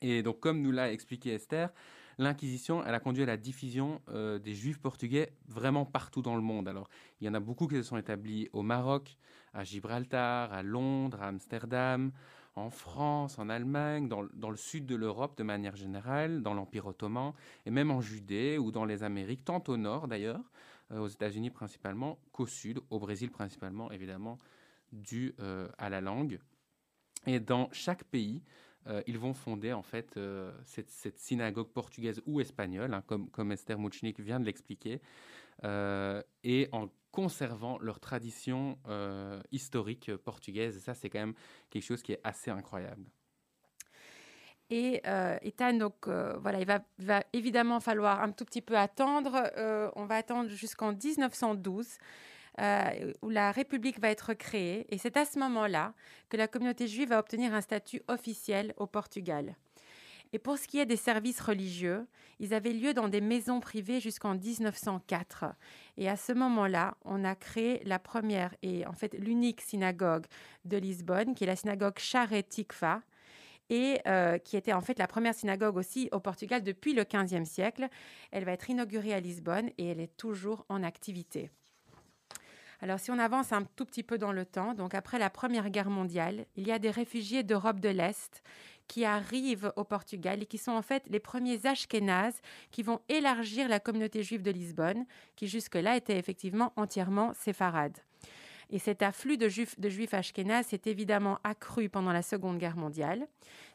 Et 0.00 0.24
donc, 0.24 0.40
comme 0.40 0.60
nous 0.60 0.72
l'a 0.72 0.92
expliqué 0.92 1.30
Esther, 1.30 1.72
l'Inquisition, 2.18 2.84
elle 2.84 2.94
a 2.94 3.00
conduit 3.00 3.22
à 3.22 3.26
la 3.26 3.36
diffusion 3.36 4.00
euh, 4.08 4.38
des 4.38 4.54
Juifs 4.54 4.78
portugais 4.78 5.32
vraiment 5.48 5.84
partout 5.84 6.22
dans 6.22 6.36
le 6.36 6.42
monde. 6.42 6.68
Alors, 6.68 6.88
il 7.20 7.26
y 7.26 7.30
en 7.30 7.34
a 7.34 7.40
beaucoup 7.40 7.66
qui 7.66 7.76
se 7.76 7.82
sont 7.82 7.96
établis 7.96 8.48
au 8.52 8.62
Maroc, 8.62 9.16
à 9.52 9.64
Gibraltar, 9.64 10.52
à 10.52 10.62
Londres, 10.62 11.22
à 11.22 11.28
Amsterdam, 11.28 12.12
en 12.56 12.70
France, 12.70 13.38
en 13.38 13.48
Allemagne, 13.48 14.08
dans, 14.08 14.50
le 14.50 14.56
sud 14.56 14.86
de 14.86 14.94
l'Europe 14.94 15.36
de 15.36 15.42
manière 15.42 15.76
générale, 15.76 16.42
dans 16.42 16.54
l'Empire 16.54 16.86
ottoman, 16.86 17.32
et 17.66 17.70
même 17.70 17.90
en 17.90 18.00
Judée 18.00 18.58
ou 18.58 18.70
dans 18.70 18.84
les 18.84 19.02
Amériques, 19.02 19.44
tant 19.44 19.62
au 19.66 19.76
nord 19.76 20.06
d'ailleurs, 20.06 20.52
euh, 20.92 21.00
aux 21.00 21.08
États-Unis 21.08 21.50
principalement, 21.50 22.18
qu'au 22.32 22.46
sud, 22.46 22.80
au 22.90 22.98
Brésil 22.98 23.30
principalement, 23.30 23.90
évidemment, 23.90 24.38
dû 24.92 25.34
euh, 25.40 25.68
à 25.78 25.88
la 25.90 26.00
langue. 26.00 26.38
Et 27.26 27.40
dans 27.40 27.68
chaque 27.72 28.04
pays, 28.04 28.42
euh, 28.86 29.02
ils 29.06 29.18
vont 29.18 29.32
fonder 29.32 29.72
en 29.72 29.82
fait 29.82 30.16
euh, 30.16 30.52
cette, 30.66 31.18
synagogue 31.18 31.68
portugaise 31.68 32.20
ou 32.26 32.40
espagnole, 32.40 32.92
hein, 32.92 33.02
comme, 33.06 33.52
Esther 33.52 33.78
Mouchnik 33.78 34.20
vient 34.20 34.38
de 34.40 34.44
l'expliquer, 34.44 35.00
euh, 35.64 36.22
et 36.42 36.68
en 36.72 36.88
conservant 37.10 37.78
leur 37.78 38.00
tradition 38.00 38.76
historique 39.52 40.14
portugaise. 40.16 40.76
Et 40.76 40.80
ça, 40.80 40.94
c'est 40.94 41.08
quand 41.08 41.20
même 41.20 41.34
quelque 41.70 41.84
chose 41.84 42.02
qui 42.02 42.12
est 42.12 42.20
assez 42.24 42.50
incroyable. 42.50 43.04
Et 44.68 45.00
euh, 45.06 45.38
donc 45.78 46.08
voilà, 46.08 46.58
il 46.58 46.66
va, 46.66 47.22
évidemment 47.32 47.78
falloir 47.78 48.20
un 48.20 48.32
tout 48.32 48.44
petit 48.44 48.62
peu 48.62 48.76
attendre. 48.76 49.52
On 49.94 50.06
va 50.06 50.16
attendre 50.16 50.50
jusqu'en 50.50 50.92
1912. 50.92 51.86
Euh, 52.60 53.12
où 53.22 53.30
la 53.30 53.50
République 53.50 54.00
va 54.00 54.10
être 54.10 54.34
créée. 54.34 54.86
Et 54.88 54.98
c'est 54.98 55.16
à 55.16 55.24
ce 55.24 55.38
moment-là 55.38 55.94
que 56.28 56.36
la 56.36 56.48
communauté 56.48 56.86
juive 56.86 57.08
va 57.08 57.18
obtenir 57.18 57.54
un 57.54 57.60
statut 57.60 58.02
officiel 58.08 58.74
au 58.76 58.86
Portugal. 58.86 59.56
Et 60.32 60.38
pour 60.38 60.58
ce 60.58 60.66
qui 60.66 60.80
est 60.80 60.86
des 60.86 60.96
services 60.96 61.40
religieux, 61.40 62.08
ils 62.40 62.54
avaient 62.54 62.72
lieu 62.72 62.92
dans 62.92 63.08
des 63.08 63.20
maisons 63.20 63.60
privées 63.60 64.00
jusqu'en 64.00 64.34
1904. 64.34 65.44
Et 65.96 66.08
à 66.08 66.16
ce 66.16 66.32
moment-là, 66.32 66.96
on 67.04 67.24
a 67.24 67.36
créé 67.36 67.80
la 67.84 68.00
première 68.00 68.52
et 68.62 68.84
en 68.84 68.94
fait 68.94 69.14
l'unique 69.14 69.60
synagogue 69.60 70.26
de 70.64 70.76
Lisbonne, 70.76 71.36
qui 71.36 71.44
est 71.44 71.46
la 71.46 71.54
synagogue 71.54 71.98
Charé 71.98 72.42
Tikva, 72.42 73.02
et 73.70 74.00
euh, 74.06 74.38
qui 74.38 74.56
était 74.56 74.72
en 74.72 74.80
fait 74.80 74.98
la 74.98 75.06
première 75.06 75.34
synagogue 75.34 75.76
aussi 75.76 76.08
au 76.12 76.20
Portugal 76.20 76.62
depuis 76.62 76.94
le 76.94 77.04
XVe 77.04 77.44
siècle. 77.44 77.88
Elle 78.30 78.44
va 78.44 78.52
être 78.52 78.68
inaugurée 78.68 79.14
à 79.14 79.20
Lisbonne 79.20 79.70
et 79.78 79.86
elle 79.86 80.00
est 80.00 80.16
toujours 80.16 80.66
en 80.68 80.82
activité. 80.82 81.50
Alors, 82.84 83.00
si 83.00 83.10
on 83.10 83.18
avance 83.18 83.50
un 83.50 83.62
tout 83.76 83.86
petit 83.86 84.02
peu 84.02 84.18
dans 84.18 84.30
le 84.30 84.44
temps, 84.44 84.74
donc 84.74 84.92
après 84.92 85.18
la 85.18 85.30
Première 85.30 85.70
Guerre 85.70 85.88
mondiale, 85.88 86.44
il 86.54 86.66
y 86.66 86.70
a 86.70 86.78
des 86.78 86.90
réfugiés 86.90 87.42
d'Europe 87.42 87.80
de 87.80 87.88
l'Est 87.88 88.42
qui 88.88 89.06
arrivent 89.06 89.72
au 89.76 89.84
Portugal 89.84 90.42
et 90.42 90.44
qui 90.44 90.58
sont 90.58 90.72
en 90.72 90.82
fait 90.82 91.02
les 91.08 91.18
premiers 91.18 91.64
Ashkénazes 91.64 92.42
qui 92.70 92.82
vont 92.82 93.00
élargir 93.08 93.70
la 93.70 93.80
communauté 93.80 94.22
juive 94.22 94.42
de 94.42 94.50
Lisbonne, 94.50 95.06
qui 95.34 95.48
jusque-là 95.48 95.96
était 95.96 96.18
effectivement 96.18 96.74
entièrement 96.76 97.32
séfarade. 97.32 97.96
Et 98.74 98.80
cet 98.80 99.02
afflux 99.02 99.38
de 99.38 99.48
juifs, 99.48 99.78
de 99.78 99.88
juifs 99.88 100.14
ashkénazes 100.14 100.66
s'est 100.66 100.82
évidemment 100.86 101.38
accru 101.44 101.88
pendant 101.88 102.10
la 102.10 102.22
Seconde 102.22 102.58
Guerre 102.58 102.76
mondiale. 102.76 103.28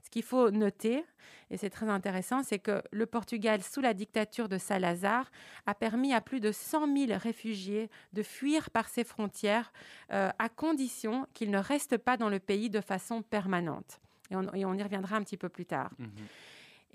Ce 0.03 0.09
qu'il 0.09 0.23
faut 0.23 0.51
noter, 0.51 1.05
et 1.49 1.55
c'est 1.55 1.69
très 1.69 1.87
intéressant, 1.87 2.43
c'est 2.43 2.59
que 2.59 2.83
le 2.91 3.05
Portugal, 3.05 3.63
sous 3.63 3.79
la 3.79 3.93
dictature 3.93 4.49
de 4.49 4.57
Salazar, 4.57 5.31
a 5.65 5.73
permis 5.73 6.13
à 6.13 6.19
plus 6.19 6.41
de 6.41 6.51
100 6.51 6.93
000 7.07 7.17
réfugiés 7.17 7.89
de 8.11 8.21
fuir 8.23 8.71
par 8.71 8.89
ses 8.89 9.05
frontières 9.05 9.71
euh, 10.11 10.31
à 10.37 10.49
condition 10.49 11.25
qu'ils 11.33 11.49
ne 11.49 11.59
restent 11.59 11.97
pas 11.97 12.17
dans 12.17 12.27
le 12.27 12.39
pays 12.39 12.69
de 12.69 12.81
façon 12.81 13.21
permanente. 13.21 14.01
Et 14.31 14.35
on, 14.35 14.53
et 14.53 14.65
on, 14.65 14.73
y 14.73 14.83
reviendra 14.83 15.15
un 15.15 15.23
petit 15.23 15.37
peu 15.37 15.47
plus 15.47 15.65
tard. 15.65 15.91
Mmh. 15.97 16.07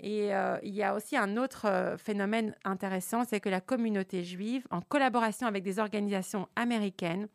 Et 0.01 0.35
euh, 0.35 0.59
il 0.61 0.75
y 0.75 0.83
a 0.83 0.93
aussi 0.93 1.17
un 1.17 1.37
autre 1.37 1.65
euh, 1.65 1.97
phénomène 1.97 2.55
intéressant, 2.65 3.23
c'est 3.23 3.39
que 3.39 3.49
la 3.49 3.61
communauté 3.61 4.23
juive, 4.23 4.67
en 4.69 4.81
collaboration 4.81 5.47
avec 5.47 5.63
des 5.63 5.79
organisations 5.79 6.47
américaines, 6.55 7.29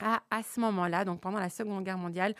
a 0.00 0.22
à 0.30 0.42
ce 0.42 0.60
moment-là, 0.60 1.04
donc 1.04 1.20
pendant 1.20 1.38
la 1.38 1.50
Seconde 1.50 1.84
Guerre 1.84 1.98
mondiale, 1.98 2.34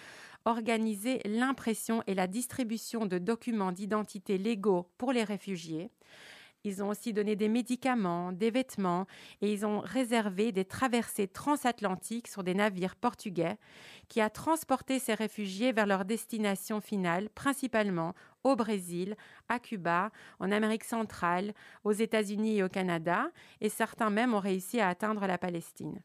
organisé 0.45 1.21
l'impression 1.25 2.03
et 2.07 2.15
la 2.15 2.27
distribution 2.27 3.07
de 3.07 3.19
documents 3.19 3.73
d'identité 3.73 4.39
légaux 4.39 4.89
pour 4.99 5.13
les 5.13 5.25
réfugiés. 5.25 5.91
Ils 6.63 6.83
ont 6.83 6.89
aussi 6.89 7.15
donné 7.15 7.37
des 7.37 7.49
médicaments, 7.49 8.33
des 8.33 8.51
vêtements 8.51 9.07
et 9.41 9.51
ils 9.51 9.65
ont 9.65 9.81
réservé 9.81 10.53
des 10.53 10.67
traversées 10.67 11.27
transatlantiques 11.27 12.29
sur 12.29 12.45
des 12.45 12.55
navires 12.55 12.97
portugais 12.97 13.57
qui 14.09 14.21
a 14.21 14.29
transporté 14.29 14.99
ces 14.99 15.15
réfugiés 15.15 15.73
vers 15.73 15.87
leur 15.87 16.05
destination 16.05 16.83
finale, 16.83 17.31
principalement 17.31 18.15
au 18.45 18.57
Brésil, 18.57 19.17
à 19.49 19.59
Cuba, 19.59 20.11
en 20.39 20.53
Amérique 20.53 20.85
centrale, 20.85 21.55
aux 21.85 21.93
États-Unis 21.93 22.59
et 22.59 22.63
au 22.63 22.69
Canada, 22.69 23.31
et 23.61 23.69
certains 23.71 24.11
même 24.11 24.35
ont 24.35 24.41
réussi 24.41 24.81
à 24.81 24.89
atteindre 24.89 25.27
la 25.27 25.39
Palestine. 25.39 26.03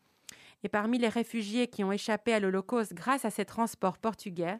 Et 0.65 0.67
parmi 0.67 0.97
les 0.97 1.09
réfugiés 1.09 1.67
qui 1.67 1.83
ont 1.83 1.91
échappé 1.91 2.33
à 2.33 2.39
l'Holocauste 2.39 2.95
grâce 2.95 3.23
à 3.23 3.29
ces 3.29 3.45
transports 3.45 3.99
portugais, 3.99 4.57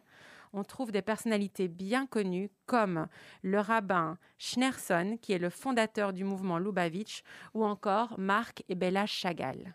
on 0.52 0.62
trouve 0.62 0.92
des 0.92 1.02
personnalités 1.02 1.66
bien 1.66 2.06
connues 2.06 2.48
comme 2.64 3.08
le 3.42 3.58
rabbin 3.58 4.16
Schneerson, 4.38 5.18
qui 5.20 5.32
est 5.32 5.40
le 5.40 5.50
fondateur 5.50 6.12
du 6.12 6.22
mouvement 6.22 6.60
Lubavitch, 6.60 7.24
ou 7.54 7.64
encore 7.64 8.20
Marc 8.20 8.62
et 8.68 8.76
Bella 8.76 9.04
Chagall. 9.06 9.74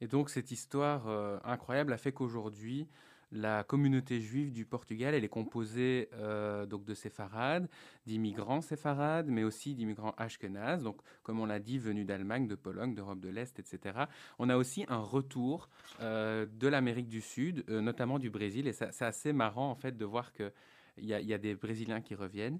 Et 0.00 0.06
donc 0.06 0.30
cette 0.30 0.52
histoire 0.52 1.06
euh, 1.08 1.38
incroyable 1.44 1.92
a 1.92 1.98
fait 1.98 2.12
qu'aujourd'hui, 2.12 2.88
la 3.32 3.64
communauté 3.64 4.20
juive 4.20 4.52
du 4.52 4.66
Portugal, 4.66 5.14
elle 5.14 5.24
est 5.24 5.28
composée 5.28 6.08
euh, 6.12 6.66
donc 6.66 6.84
de 6.84 6.94
séfarades, 6.94 7.68
d'immigrants 8.06 8.60
séfarades, 8.60 9.26
mais 9.28 9.42
aussi 9.42 9.74
d'immigrants 9.74 10.14
ashkénazes, 10.18 10.82
donc 10.82 11.00
comme 11.22 11.40
on 11.40 11.46
l'a 11.46 11.58
dit, 11.58 11.78
venus 11.78 12.06
d'Allemagne, 12.06 12.46
de 12.46 12.54
Pologne, 12.54 12.94
d'Europe 12.94 13.20
de 13.20 13.30
l'Est, 13.30 13.58
etc. 13.58 14.04
On 14.38 14.50
a 14.50 14.56
aussi 14.56 14.84
un 14.88 14.98
retour 14.98 15.70
euh, 16.00 16.46
de 16.46 16.68
l'Amérique 16.68 17.08
du 17.08 17.22
Sud, 17.22 17.64
euh, 17.68 17.80
notamment 17.80 18.18
du 18.18 18.30
Brésil, 18.30 18.66
et 18.68 18.72
c'est 18.72 19.02
assez 19.02 19.32
marrant 19.32 19.70
en 19.70 19.74
fait 19.74 19.96
de 19.96 20.04
voir 20.04 20.32
que 20.32 20.52
il 20.98 21.06
y, 21.06 21.32
a 21.32 21.38
des 21.38 21.54
Brésiliens 21.54 22.02
qui 22.02 22.14
reviennent. 22.14 22.58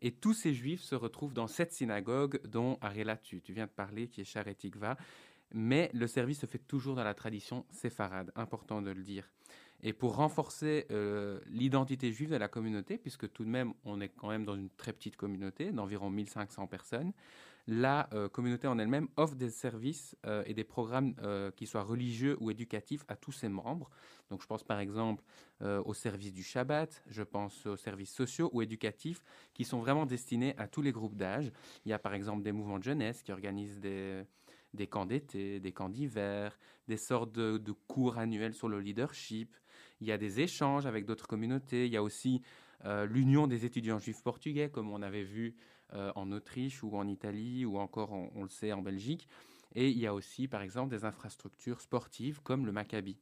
Et 0.00 0.10
tous 0.10 0.32
ces 0.32 0.54
juifs 0.54 0.80
se 0.80 0.94
retrouvent 0.94 1.34
dans 1.34 1.46
cette 1.46 1.70
synagogue 1.70 2.40
dont 2.46 2.78
Ariela, 2.80 3.18
tu, 3.18 3.42
tu 3.42 3.52
viens 3.52 3.66
de 3.66 3.70
parler, 3.70 4.08
qui 4.08 4.22
est 4.22 4.24
Charetikva. 4.24 4.96
Mais 5.52 5.90
le 5.92 6.06
service 6.06 6.40
se 6.40 6.46
fait 6.46 6.58
toujours 6.58 6.94
dans 6.96 7.04
la 7.04 7.12
tradition 7.12 7.66
séfarade, 7.70 8.32
important 8.36 8.80
de 8.80 8.90
le 8.90 9.02
dire. 9.02 9.30
Et 9.86 9.92
pour 9.92 10.16
renforcer 10.16 10.86
euh, 10.90 11.38
l'identité 11.46 12.10
juive 12.10 12.30
de 12.30 12.36
la 12.36 12.48
communauté, 12.48 12.96
puisque 12.96 13.30
tout 13.30 13.44
de 13.44 13.50
même, 13.50 13.74
on 13.84 14.00
est 14.00 14.08
quand 14.08 14.28
même 14.28 14.46
dans 14.46 14.56
une 14.56 14.70
très 14.70 14.94
petite 14.94 15.16
communauté 15.16 15.72
d'environ 15.72 16.08
1500 16.08 16.66
personnes, 16.68 17.12
la 17.66 18.08
euh, 18.14 18.30
communauté 18.30 18.66
en 18.66 18.78
elle-même 18.78 19.08
offre 19.16 19.34
des 19.34 19.50
services 19.50 20.16
euh, 20.24 20.42
et 20.46 20.54
des 20.54 20.64
programmes 20.64 21.14
qui 21.54 21.66
soient 21.66 21.82
religieux 21.82 22.38
ou 22.40 22.50
éducatifs 22.50 23.04
à 23.08 23.16
tous 23.16 23.32
ses 23.32 23.50
membres. 23.50 23.90
Donc 24.30 24.40
je 24.40 24.46
pense 24.46 24.64
par 24.64 24.80
exemple 24.80 25.22
aux 25.60 25.94
services 25.94 26.32
du 26.32 26.42
Shabbat, 26.42 27.02
je 27.06 27.22
pense 27.22 27.64
aux 27.64 27.76
services 27.76 28.12
sociaux 28.12 28.50
ou 28.52 28.60
éducatifs 28.60 29.22
qui 29.54 29.64
sont 29.64 29.78
vraiment 29.78 30.04
destinés 30.04 30.54
à 30.58 30.66
tous 30.66 30.82
les 30.82 30.92
groupes 30.92 31.16
d'âge. 31.16 31.52
Il 31.86 31.90
y 31.90 31.92
a 31.92 31.98
par 31.98 32.12
exemple 32.12 32.42
des 32.42 32.52
mouvements 32.52 32.78
de 32.78 32.84
jeunesse 32.84 33.22
qui 33.22 33.32
organisent 33.32 33.80
des 33.80 34.24
des 34.74 34.86
camps 34.86 35.06
d'été, 35.06 35.60
des 35.60 35.72
camps 35.72 35.88
d'hiver, 35.88 36.58
des 36.88 36.96
sortes 36.96 37.32
de, 37.32 37.72
cours 37.86 38.18
annuels 38.18 38.54
sur 38.54 38.68
le 38.68 38.80
leadership. 38.80 39.54
Il 40.04 40.08
y 40.08 40.12
a 40.12 40.18
des 40.18 40.40
échanges 40.40 40.84
avec 40.84 41.06
d'autres 41.06 41.26
communautés. 41.26 41.86
Il 41.86 41.92
y 41.92 41.96
a 41.96 42.02
aussi 42.02 42.42
euh, 42.84 43.06
l'union 43.06 43.46
des 43.46 43.64
étudiants 43.64 43.98
juifs 43.98 44.22
portugais, 44.22 44.68
comme 44.68 44.92
on 44.92 45.00
avait 45.00 45.22
vu 45.22 45.56
euh, 45.94 46.12
en 46.14 46.30
Autriche 46.30 46.82
ou 46.82 46.94
en 46.94 47.08
Italie 47.08 47.64
ou 47.64 47.78
encore, 47.78 48.12
on, 48.12 48.42
le 48.42 48.50
sait, 48.50 48.70
en 48.74 48.82
Belgique. 48.82 49.26
Et 49.74 49.88
il 49.88 49.98
y 49.98 50.06
a 50.06 50.12
aussi, 50.12 50.46
par 50.46 50.60
exemple, 50.60 50.90
des 50.90 51.06
infrastructures 51.06 51.80
sportives 51.80 52.42
comme 52.42 52.66
le 52.66 52.72
Maccabi. 52.72 53.16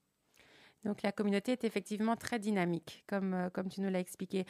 Donc 0.84 1.02
la 1.02 1.12
communauté 1.12 1.52
est 1.52 1.64
effectivement 1.64 2.16
très 2.16 2.38
dynamique, 2.38 3.04
comme, 3.06 3.34
euh, 3.34 3.50
comme 3.50 3.68
tu 3.68 3.80
nous 3.80 3.90
l'as 3.90 4.00
expliqué. 4.00 4.44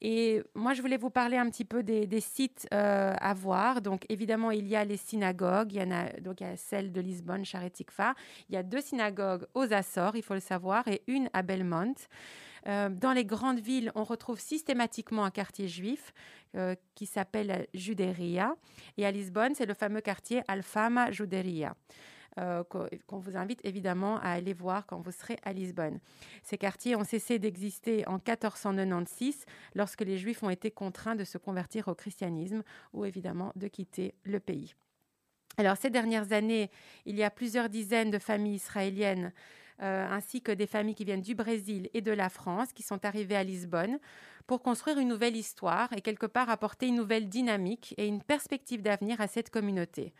Et 0.00 0.42
moi, 0.54 0.74
je 0.74 0.82
voulais 0.82 0.96
vous 0.96 1.10
parler 1.10 1.36
un 1.36 1.48
petit 1.48 1.64
peu 1.64 1.82
des, 1.82 2.20
sites 2.20 2.66
euh, 2.74 3.14
à 3.18 3.34
voir. 3.34 3.80
Donc 3.80 4.04
évidemment, 4.08 4.50
il 4.50 4.66
y 4.66 4.74
a 4.74 4.84
les 4.84 4.96
synagogues. 4.96 5.72
Il 5.72 5.80
y 5.80 5.82
en 5.82 5.92
a, 5.92 6.08
donc, 6.20 6.40
il 6.40 6.46
y 6.46 6.50
a 6.50 6.56
celle 6.56 6.92
de 6.92 7.00
Lisbonne, 7.00 7.44
Charetikfa. 7.44 8.14
Il 8.48 8.54
y 8.54 8.58
a 8.58 8.62
deux 8.62 8.80
synagogues 8.80 9.46
aux 9.54 9.72
Açores, 9.72 10.16
il 10.16 10.22
faut 10.22 10.34
le 10.34 10.40
savoir, 10.40 10.86
et 10.88 11.02
une 11.06 11.30
à 11.32 11.42
Belmont. 11.42 11.94
Euh, 12.66 12.88
dans 12.88 13.12
les 13.12 13.24
grandes 13.24 13.60
villes, 13.60 13.92
on 13.94 14.02
retrouve 14.02 14.40
systématiquement 14.40 15.24
un 15.24 15.30
quartier 15.30 15.68
juif 15.68 16.12
qui 16.94 17.04
s'appelle 17.04 17.66
Juderia. 17.74 18.56
Et 18.96 19.04
à 19.04 19.10
Lisbonne, 19.10 19.54
c'est 19.54 19.66
le 19.66 19.74
fameux 19.74 20.00
quartier 20.00 20.42
Alfama 20.48 21.10
Juderia. 21.10 21.76
Euh, 22.38 22.64
qu'on 22.64 23.18
vous 23.18 23.38
invite 23.38 23.60
évidemment 23.64 24.18
à 24.18 24.28
aller 24.32 24.52
voir 24.52 24.84
quand 24.84 25.00
vous 25.00 25.10
serez 25.10 25.38
à 25.42 25.54
Lisbonne. 25.54 26.00
Ces 26.42 26.58
quartiers 26.58 26.94
ont 26.94 27.02
cessé 27.02 27.38
d'exister 27.38 28.06
en 28.06 28.16
1496 28.16 29.46
lorsque 29.74 30.02
les 30.02 30.18
Juifs 30.18 30.42
ont 30.42 30.50
été 30.50 30.70
contraints 30.70 31.16
de 31.16 31.24
se 31.24 31.38
convertir 31.38 31.88
au 31.88 31.94
christianisme 31.94 32.62
ou 32.92 33.06
évidemment 33.06 33.52
de 33.56 33.68
quitter 33.68 34.14
le 34.24 34.38
pays. 34.38 34.74
Alors 35.56 35.78
ces 35.78 35.88
dernières 35.88 36.32
années, 36.32 36.70
il 37.06 37.16
y 37.16 37.22
a 37.22 37.30
plusieurs 37.30 37.70
dizaines 37.70 38.10
de 38.10 38.18
familles 38.18 38.56
israéliennes 38.56 39.32
euh, 39.82 40.06
ainsi 40.10 40.42
que 40.42 40.52
des 40.52 40.66
familles 40.66 40.94
qui 40.94 41.06
viennent 41.06 41.22
du 41.22 41.34
Brésil 41.34 41.88
et 41.94 42.02
de 42.02 42.12
la 42.12 42.28
France 42.28 42.74
qui 42.74 42.82
sont 42.82 43.02
arrivées 43.06 43.36
à 43.36 43.44
Lisbonne 43.44 43.98
pour 44.46 44.62
construire 44.62 44.98
une 44.98 45.08
nouvelle 45.08 45.36
histoire 45.36 45.90
et 45.94 46.02
quelque 46.02 46.26
part 46.26 46.50
apporter 46.50 46.86
une 46.86 46.96
nouvelle 46.96 47.30
dynamique 47.30 47.94
et 47.96 48.06
une 48.06 48.22
perspective 48.22 48.82
d'avenir 48.82 49.22
à 49.22 49.26
cette 49.26 49.48
communauté. 49.48 50.12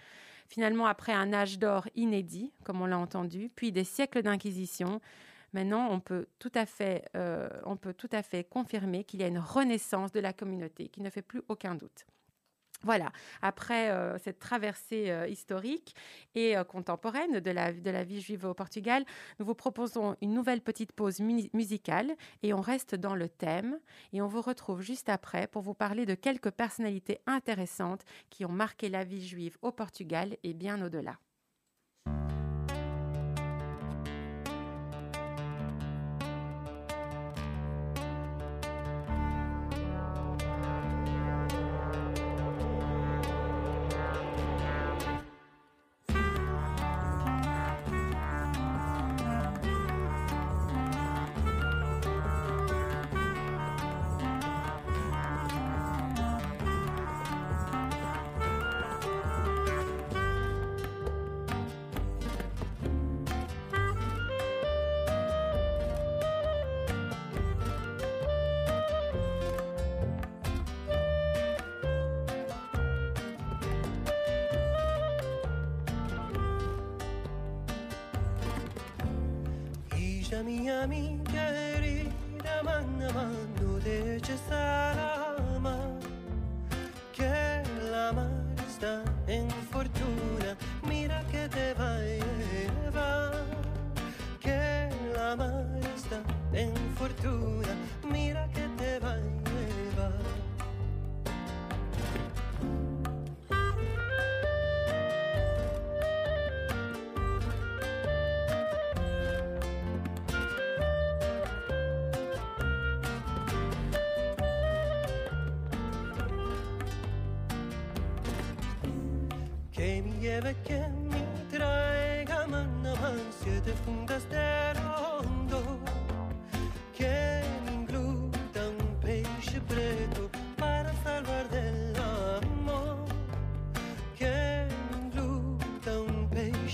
Finalement, 0.49 0.86
après 0.86 1.12
un 1.12 1.32
âge 1.32 1.59
d'or 1.59 1.88
inédit, 1.94 2.53
comme 2.64 2.80
on 2.80 2.86
l'a 2.86 2.99
entendu, 2.99 3.51
puis 3.55 3.72
des 3.72 3.84
siècles 3.84 4.22
d'inquisition, 4.22 5.01
maintenant 5.53 5.88
on 5.90 6.01
peut 6.01 6.26
tout 6.38 6.53
à 6.55 6.66
fait, 6.66 7.05
euh, 7.16 7.49
on 7.64 7.76
peut 7.76 7.94
tout 7.94 8.11
à 8.12 8.22
fait 8.22 8.44
confirmer 8.44 9.05
qu'il 9.05 9.20
y 9.20 9.24
a 9.24 9.28
une 9.28 9.38
renaissance 9.38 10.12
de 10.12 10.20
la 10.20 10.32
communauté 10.32 10.88
qui 10.88 11.01
ne 11.01 11.11
fait 11.11 11.22
plus 11.22 11.42
aucun 11.49 11.74
doute. 11.74 12.07
Voilà, 12.83 13.11
après 13.43 13.91
euh, 13.91 14.18
cette 14.18 14.39
traversée 14.39 15.11
euh, 15.11 15.27
historique 15.27 15.95
et 16.35 16.57
euh, 16.57 16.64
contemporaine 16.64 17.41
de 17.41 17.51
la, 17.51 17.72
de 17.72 17.91
la 17.91 18.05
vie 18.05 18.20
juive 18.20 18.45
au 18.45 18.55
Portugal, 18.55 19.05
nous 19.39 19.47
vous 19.47 19.55
proposons 19.55 20.16
une 20.20 20.35
nouvelle 20.35 20.61
petite 20.61 20.93
pause 20.93 21.20
musicale 21.20 22.14
et 22.43 22.53
on 22.53 22.61
reste 22.61 22.95
dans 22.95 23.14
le 23.14 23.29
thème 23.29 23.79
et 24.12 24.20
on 24.20 24.29
vous 24.29 24.43
retrouve 24.43 24.83
juste 24.83 25.09
après 25.09 25.47
pour 25.47 25.62
vous 25.62 25.74
parler 25.74 26.05
de 26.05 26.14
quelques 26.14 26.51
personnalités 26.51 27.20
intéressantes 27.27 28.05
qui 28.31 28.45
ont 28.45 28.53
marqué 28.53 28.89
la 28.89 29.05
vie 29.05 29.27
juive 29.27 29.57
au 29.62 29.72
Portugal 29.72 30.37
et 30.43 30.53
bien 30.53 30.85
au-delà. 30.85 31.18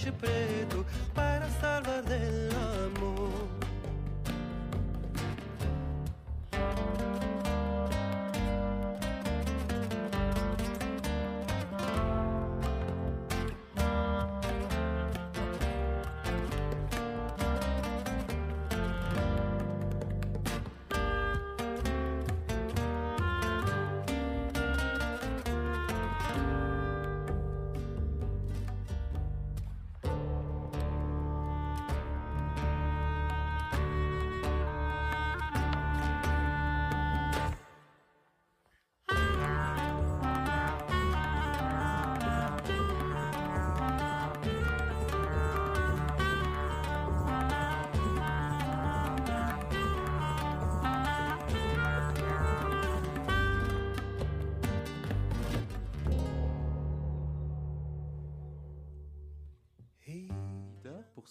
Pesce 0.03 0.13
preto 0.13 0.85
para 1.15 1.49
salvar 1.61 2.03
del 2.03 2.51
amor 2.51 3.62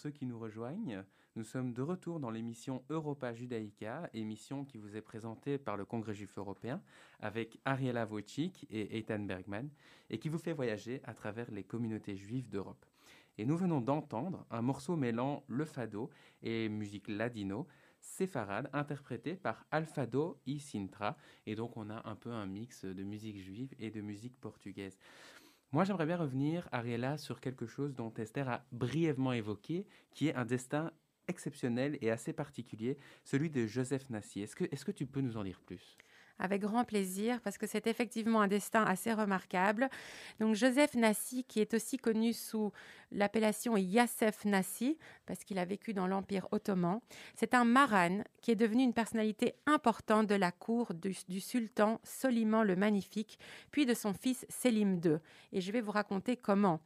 ceux 0.02 0.10
qui 0.10 0.26
nous 0.26 0.40
rejoignent, 0.40 1.04
nous 1.36 1.44
sommes 1.44 1.74
de 1.74 1.82
retour 1.84 2.20
dans 2.20 2.32
l'émission 2.32 2.84
Europa 2.90 3.36
Judaica, 3.36 4.10
émission 4.16 4.66
qui 4.66 4.80
vous 4.80 4.98
est 4.98 5.02
présentée 5.02 5.60
par 5.60 5.78
le 5.78 5.86
Congrès 5.86 6.16
juif 6.16 6.40
européen 6.40 6.82
avec 7.20 7.60
Ariela 7.66 8.08
Wojcik 8.08 8.66
et 8.72 8.98
Eitan 8.98 9.20
Bergman 9.20 9.70
et 10.10 10.18
qui 10.18 10.28
vous 10.28 10.40
fait 10.40 10.54
voyager 10.54 11.02
à 11.04 11.14
travers 11.14 11.52
les 11.52 11.64
communautés 11.64 12.16
juives 12.16 12.50
d'Europe. 12.50 12.84
Et 13.38 13.46
nous 13.46 13.56
venons 13.56 13.80
d'entendre 13.80 14.44
un 14.50 14.64
morceau 14.64 14.96
mêlant 14.96 15.44
le 15.48 15.66
fado 15.66 16.10
et 16.42 16.68
musique 16.68 17.08
ladino, 17.08 17.68
séfarade, 18.00 18.72
interprété 18.74 19.36
par 19.36 19.68
Alfado 19.70 20.40
y 20.48 20.60
Sintra. 20.60 21.16
Et 21.46 21.54
donc 21.54 21.78
on 21.78 21.92
a 21.92 22.10
un 22.10 22.16
peu 22.16 22.32
un 22.32 22.48
mix 22.48 22.86
de 22.86 23.04
musique 23.04 23.38
juive 23.38 23.76
et 23.78 23.92
de 23.92 24.02
musique 24.02 24.36
portugaise. 24.42 24.98
Moi, 25.74 25.86
j'aimerais 25.86 26.06
bien 26.06 26.18
revenir, 26.18 26.68
Ariela, 26.74 27.18
sur 27.18 27.40
quelque 27.40 27.66
chose 27.66 27.96
dont 27.96 28.14
Esther 28.16 28.50
a 28.50 28.66
brièvement 28.74 29.32
évoqué, 29.32 29.88
qui 30.12 30.28
est 30.28 30.36
un 30.36 30.44
destin 30.44 30.92
exceptionnel 31.30 31.98
et 32.02 32.12
assez 32.12 32.34
particulier, 32.34 32.98
celui 33.24 33.50
de 33.50 33.66
Joseph 33.68 34.10
Nassier. 34.10 34.44
Est-ce 34.44 34.56
que, 34.56 34.66
que 34.66 34.92
tu 34.92 35.06
peux 35.06 35.22
nous 35.22 35.38
en 35.38 35.46
dire 35.46 35.62
plus? 35.62 35.98
Avec 36.40 36.62
grand 36.62 36.84
plaisir, 36.84 37.40
parce 37.42 37.58
que 37.58 37.68
c'est 37.68 37.88
effectivement 37.88 38.42
un 38.42 38.48
destin 38.48 38.84
assez 38.84 39.14
remarquable. 39.14 39.90
Donc 40.40 40.56
Joseph 40.56 40.96
Nassi, 40.96 41.44
qui 41.44 41.60
est 41.60 41.74
aussi 41.74 41.98
connu 41.98 42.34
sous 42.34 42.72
l'appellation 43.12 43.78
Yassef 43.78 44.46
Nassi, 44.46 44.98
parce 45.26 45.44
qu'il 45.44 45.60
a 45.60 45.66
vécu 45.66 45.94
dans 45.94 46.08
l'Empire 46.08 46.48
ottoman, 46.52 47.00
c'est 47.36 47.54
un 47.54 47.66
maran 47.66 48.24
qui 48.42 48.52
est 48.52 48.56
devenu 48.56 48.84
une 48.84 48.94
personnalité 48.94 49.56
importante 49.66 50.28
de 50.28 50.36
la 50.36 50.52
cour 50.52 50.94
du, 50.94 51.16
du 51.28 51.40
sultan 51.40 52.00
Soliman 52.04 52.64
le 52.64 52.76
Magnifique, 52.76 53.38
puis 53.72 53.86
de 53.86 53.94
son 53.94 54.14
fils 54.14 54.46
Selim 54.50 55.00
II. 55.04 55.18
Et 55.52 55.62
je 55.62 55.72
vais 55.72 55.82
vous 55.82 55.92
raconter 55.92 56.38
comment. 56.38 56.80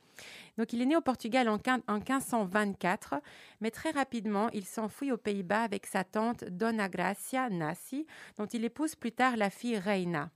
Donc 0.57 0.73
il 0.73 0.81
est 0.81 0.85
né 0.85 0.95
au 0.95 1.01
Portugal 1.01 1.49
en, 1.49 1.57
quin- 1.57 1.81
en 1.87 1.95
1524, 1.99 3.15
mais 3.61 3.71
très 3.71 3.91
rapidement, 3.91 4.49
il 4.53 4.65
s'enfuit 4.65 5.11
aux 5.11 5.17
Pays-Bas 5.17 5.63
avec 5.63 5.85
sa 5.85 6.03
tante 6.03 6.43
Dona 6.45 6.89
Gracia 6.89 7.49
Nassi, 7.49 8.05
dont 8.37 8.45
il 8.45 8.63
épouse 8.63 8.95
plus 8.95 9.11
tard 9.11 9.37
la 9.37 9.49
fille 9.49 9.77
Reina. 9.77 10.29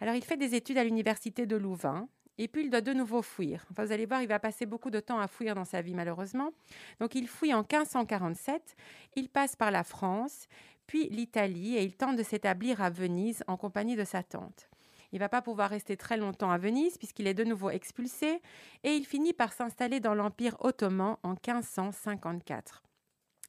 Alors 0.00 0.14
il 0.14 0.24
fait 0.24 0.36
des 0.36 0.54
études 0.54 0.78
à 0.78 0.84
l'université 0.84 1.46
de 1.46 1.56
Louvain. 1.56 2.08
Et 2.38 2.48
puis 2.48 2.62
il 2.64 2.70
doit 2.70 2.80
de 2.80 2.94
nouveau 2.94 3.20
fuir. 3.20 3.66
Vous 3.76 3.92
allez 3.92 4.06
voir, 4.06 4.22
il 4.22 4.28
va 4.28 4.38
passer 4.38 4.64
beaucoup 4.64 4.88
de 4.90 4.98
temps 5.00 5.20
à 5.20 5.28
fuir 5.28 5.54
dans 5.54 5.66
sa 5.66 5.82
vie, 5.82 5.94
malheureusement. 5.94 6.52
Donc 6.98 7.14
il 7.14 7.28
fuit 7.28 7.52
en 7.52 7.58
1547, 7.58 8.76
il 9.16 9.28
passe 9.28 9.56
par 9.56 9.70
la 9.70 9.84
France, 9.84 10.46
puis 10.86 11.10
l'Italie, 11.10 11.76
et 11.76 11.82
il 11.82 11.94
tente 11.98 12.16
de 12.16 12.22
s'établir 12.22 12.80
à 12.80 12.88
Venise 12.88 13.44
en 13.46 13.58
compagnie 13.58 13.94
de 13.94 14.04
sa 14.04 14.22
tante. 14.22 14.69
Il 15.12 15.18
va 15.18 15.28
pas 15.28 15.42
pouvoir 15.42 15.70
rester 15.70 15.96
très 15.96 16.16
longtemps 16.16 16.50
à 16.50 16.58
Venise 16.58 16.96
puisqu'il 16.98 17.26
est 17.26 17.34
de 17.34 17.44
nouveau 17.44 17.70
expulsé, 17.70 18.40
et 18.84 18.94
il 18.94 19.04
finit 19.04 19.32
par 19.32 19.52
s'installer 19.52 20.00
dans 20.00 20.14
l'Empire 20.14 20.56
ottoman 20.60 21.16
en 21.22 21.30
1554. 21.30 22.82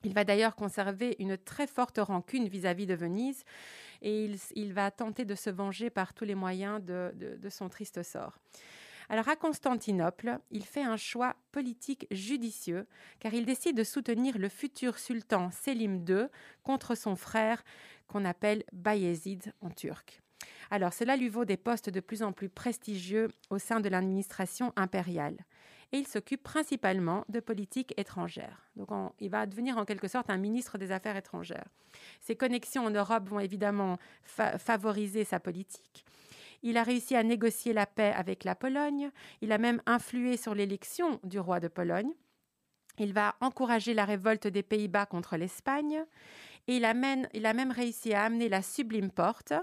Il 0.03 0.13
va 0.13 0.23
d'ailleurs 0.23 0.55
conserver 0.55 1.15
une 1.19 1.37
très 1.37 1.67
forte 1.67 1.99
rancune 1.99 2.47
vis-à-vis 2.47 2.87
de 2.87 2.95
Venise 2.95 3.43
et 4.01 4.27
il, 4.55 4.73
va 4.73 4.89
tenter 4.89 5.25
de 5.25 5.35
se 5.35 5.51
venger 5.51 5.91
par 5.91 6.15
tous 6.15 6.25
les 6.25 6.33
moyens 6.33 6.83
de, 6.83 7.11
de- 7.13 7.35
de 7.35 7.49
son 7.49 7.69
triste 7.69 8.01
sort. 8.01 8.39
Alors 9.09 9.29
à 9.29 9.35
Constantinople, 9.35 10.39
il 10.49 10.65
fait 10.65 10.81
un 10.83 10.97
choix 10.97 11.35
politique 11.51 12.07
judicieux 12.09 12.87
car 13.19 13.33
il 13.33 13.45
décide 13.45 13.77
de 13.77 13.83
soutenir 13.83 14.39
le 14.39 14.49
futur 14.49 14.97
sultan 14.97 15.51
Selim 15.51 16.03
II 16.07 16.27
contre 16.63 16.95
son 16.95 17.15
frère 17.15 17.63
qu'on 18.07 18.25
appelle 18.25 18.63
Bayezid 18.73 19.53
en 19.61 19.69
turc. 19.69 20.20
Alors 20.69 20.93
cela 20.93 21.15
lui 21.15 21.29
vaut 21.29 21.45
des 21.45 21.57
postes 21.57 21.89
de 21.89 21.99
plus 21.99 22.23
en 22.23 22.31
plus 22.31 22.49
prestigieux 22.49 23.29
au 23.49 23.59
sein 23.59 23.79
de 23.79 23.89
l'administration 23.89 24.73
impériale 24.75 25.37
et 25.91 25.97
il 25.97 26.07
s'occupe 26.07 26.43
principalement 26.43 27.25
de 27.27 27.41
politique 27.41 27.93
étrangère. 27.97 28.69
Donc 28.77 28.89
il 29.19 29.29
va 29.29 29.45
devenir 29.45 29.77
en 29.77 29.83
quelque 29.85 30.07
sorte 30.07 30.29
un 30.29 30.37
ministre 30.37 30.77
des 30.77 30.91
Affaires 30.91 31.17
étrangères. 31.17 31.67
Ses 32.21 32.35
connexions 32.37 32.85
en 32.85 32.89
Europe 32.89 33.27
vont 33.27 33.41
évidemment 33.41 33.97
fa- 34.23 34.57
favoriser 34.57 35.25
sa 35.25 35.39
politique. 35.39 36.05
Il 36.63 36.77
a 36.77 36.83
réussi 36.83 37.15
à 37.15 37.23
négocier 37.23 37.73
la 37.73 37.85
paix 37.85 38.13
avec 38.15 38.43
la 38.43 38.55
Pologne. 38.55 39.11
Il 39.41 39.51
a 39.51 39.57
même 39.57 39.81
influé 39.85 40.37
sur 40.37 40.55
l'élection 40.55 41.19
du 41.23 41.39
roi 41.39 41.59
de 41.59 41.67
Pologne. 41.67 42.11
Il 42.99 43.13
va 43.13 43.35
encourager 43.41 43.93
la 43.93 44.05
révolte 44.05 44.47
des 44.47 44.63
Pays-Bas 44.63 45.07
contre 45.07 45.37
l'Espagne. 45.37 46.05
Et 46.67 46.77
il, 46.77 46.85
amène- 46.85 47.27
il 47.33 47.45
a 47.45 47.53
même 47.53 47.71
réussi 47.71 48.13
à 48.13 48.23
amener 48.23 48.49
la 48.49 48.61
Sublime 48.61 49.09
Porte 49.11 49.53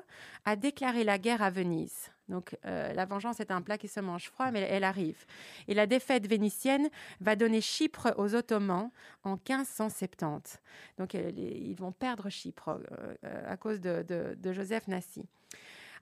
à 0.45 0.57
déclarer 0.57 1.05
la 1.05 1.19
guerre 1.19 1.43
à 1.43 1.51
Venise. 1.51 2.11
Donc 2.29 2.57
euh, 2.67 2.93
la 2.93 3.07
vengeance 3.07 3.41
est 3.41 3.51
un 3.51 3.63
plat 3.63 3.79
qui 3.79 3.89
se 3.89 4.01
mange 4.01 4.27
froid, 4.29 4.51
mais 4.51 4.61
elle 4.61 4.85
arrive. 4.85 5.25
Et 5.67 5.75
la 5.75 5.87
défaite 5.87 6.27
vénitienne 6.27 6.89
va 7.21 7.37
donner 7.37 7.61
Chypre 7.63 8.13
aux 8.19 8.35
Ottomans 8.35 8.91
en 9.25 9.37
1570. 9.37 10.59
Donc 10.99 11.15
ils 11.15 11.75
vont 11.77 11.93
perdre 11.93 12.29
Chypre 12.29 12.69
euh, 12.69 13.15
euh, 13.25 13.45
à 13.53 13.57
cause 13.57 13.81
de, 13.81 14.03
de- 14.03 14.35
de 14.37 14.53
Joseph 14.53 14.89
Nassi. 14.89 15.25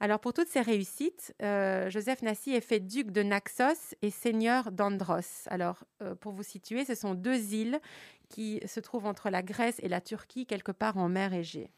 Alors 0.01 0.21
pour 0.21 0.33
toutes 0.33 0.49
ces 0.49 0.61
réussites, 0.61 1.35
euh, 1.43 1.89
Joseph 1.91 2.23
Nassi 2.23 2.53
est 2.53 2.61
fait 2.61 2.81
duc 2.81 3.11
de 3.11 3.23
Naxos 3.23 3.95
et 4.03 4.11
seigneur 4.11 4.71
d'Andros. 4.71 5.47
Alors 5.47 5.85
euh, 6.03 6.15
pour 6.15 6.33
vous 6.33 6.43
situer, 6.43 6.85
ce 6.85 6.95
sont 6.95 7.15
deux 7.15 7.55
îles 7.55 7.81
qui 8.29 8.61
se 8.67 8.81
trouvent 8.81 9.07
entre 9.07 9.31
la 9.31 9.43
Grèce 9.43 9.81
et 9.83 9.89
la 9.89 10.01
Turquie, 10.01 10.47
quelque 10.47 10.73
part 10.73 10.99
en 10.99 11.09
mer 11.09 11.33
Égée. 11.33 11.71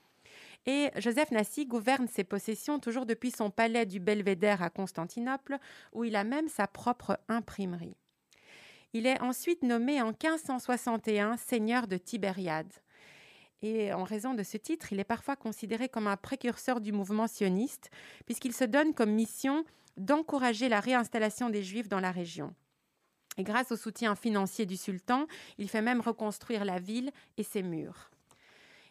Et 0.67 0.91
Joseph 0.97 1.31
Nassi 1.31 1.67
gouverne 1.67 2.09
ses 2.09 2.25
possessions 2.25 2.81
toujours 2.81 3.07
depuis 3.07 3.31
son 3.31 3.51
palais 3.51 3.87
du 3.87 4.01
Belvédère 4.01 4.63
à 4.63 4.71
Constantinople, 4.71 5.59
où 5.93 6.05
il 6.05 6.17
a 6.17 6.25
même 6.25 6.49
sa 6.49 6.67
propre 6.67 7.21
imprimerie. 7.29 7.97
Il 8.93 9.07
est 9.07 9.21
ensuite 9.21 9.63
nommé 9.63 10.03
en 10.03 10.09
1561 10.09 11.37
seigneur 11.37 11.87
de 11.87 11.97
Tibériade. 11.97 12.73
Et 13.63 13.93
en 13.93 14.05
raison 14.05 14.35
de 14.35 14.43
ce 14.43 14.57
titre, 14.57 14.93
il 14.93 15.01
est 15.01 15.05
parfois 15.05 15.37
considéré 15.37 15.89
comme 15.89 16.07
un 16.07 16.17
précurseur 16.17 16.81
du 16.81 16.93
mouvement 16.93 17.27
sioniste, 17.27 17.91
puisqu'il 18.25 18.53
se 18.53 18.65
donne 18.65 18.95
comme 18.95 19.11
mission 19.11 19.65
d'encourager 19.97 20.69
la 20.69 20.81
réinstallation 20.81 21.51
des 21.51 21.63
Juifs 21.63 21.89
dans 21.89 22.01
la 22.01 22.13
région. 22.13 22.55
Et 23.37 23.45
grâce 23.45 23.73
au 23.73 23.77
soutien 23.77 24.15
financier 24.15 24.67
du 24.67 24.77
sultan, 24.77 25.27
il 25.59 25.69
fait 25.69 25.83
même 25.83 26.01
reconstruire 26.01 26.65
la 26.65 26.79
ville 26.79 27.11
et 27.37 27.43
ses 27.43 27.63
murs. 27.63 28.11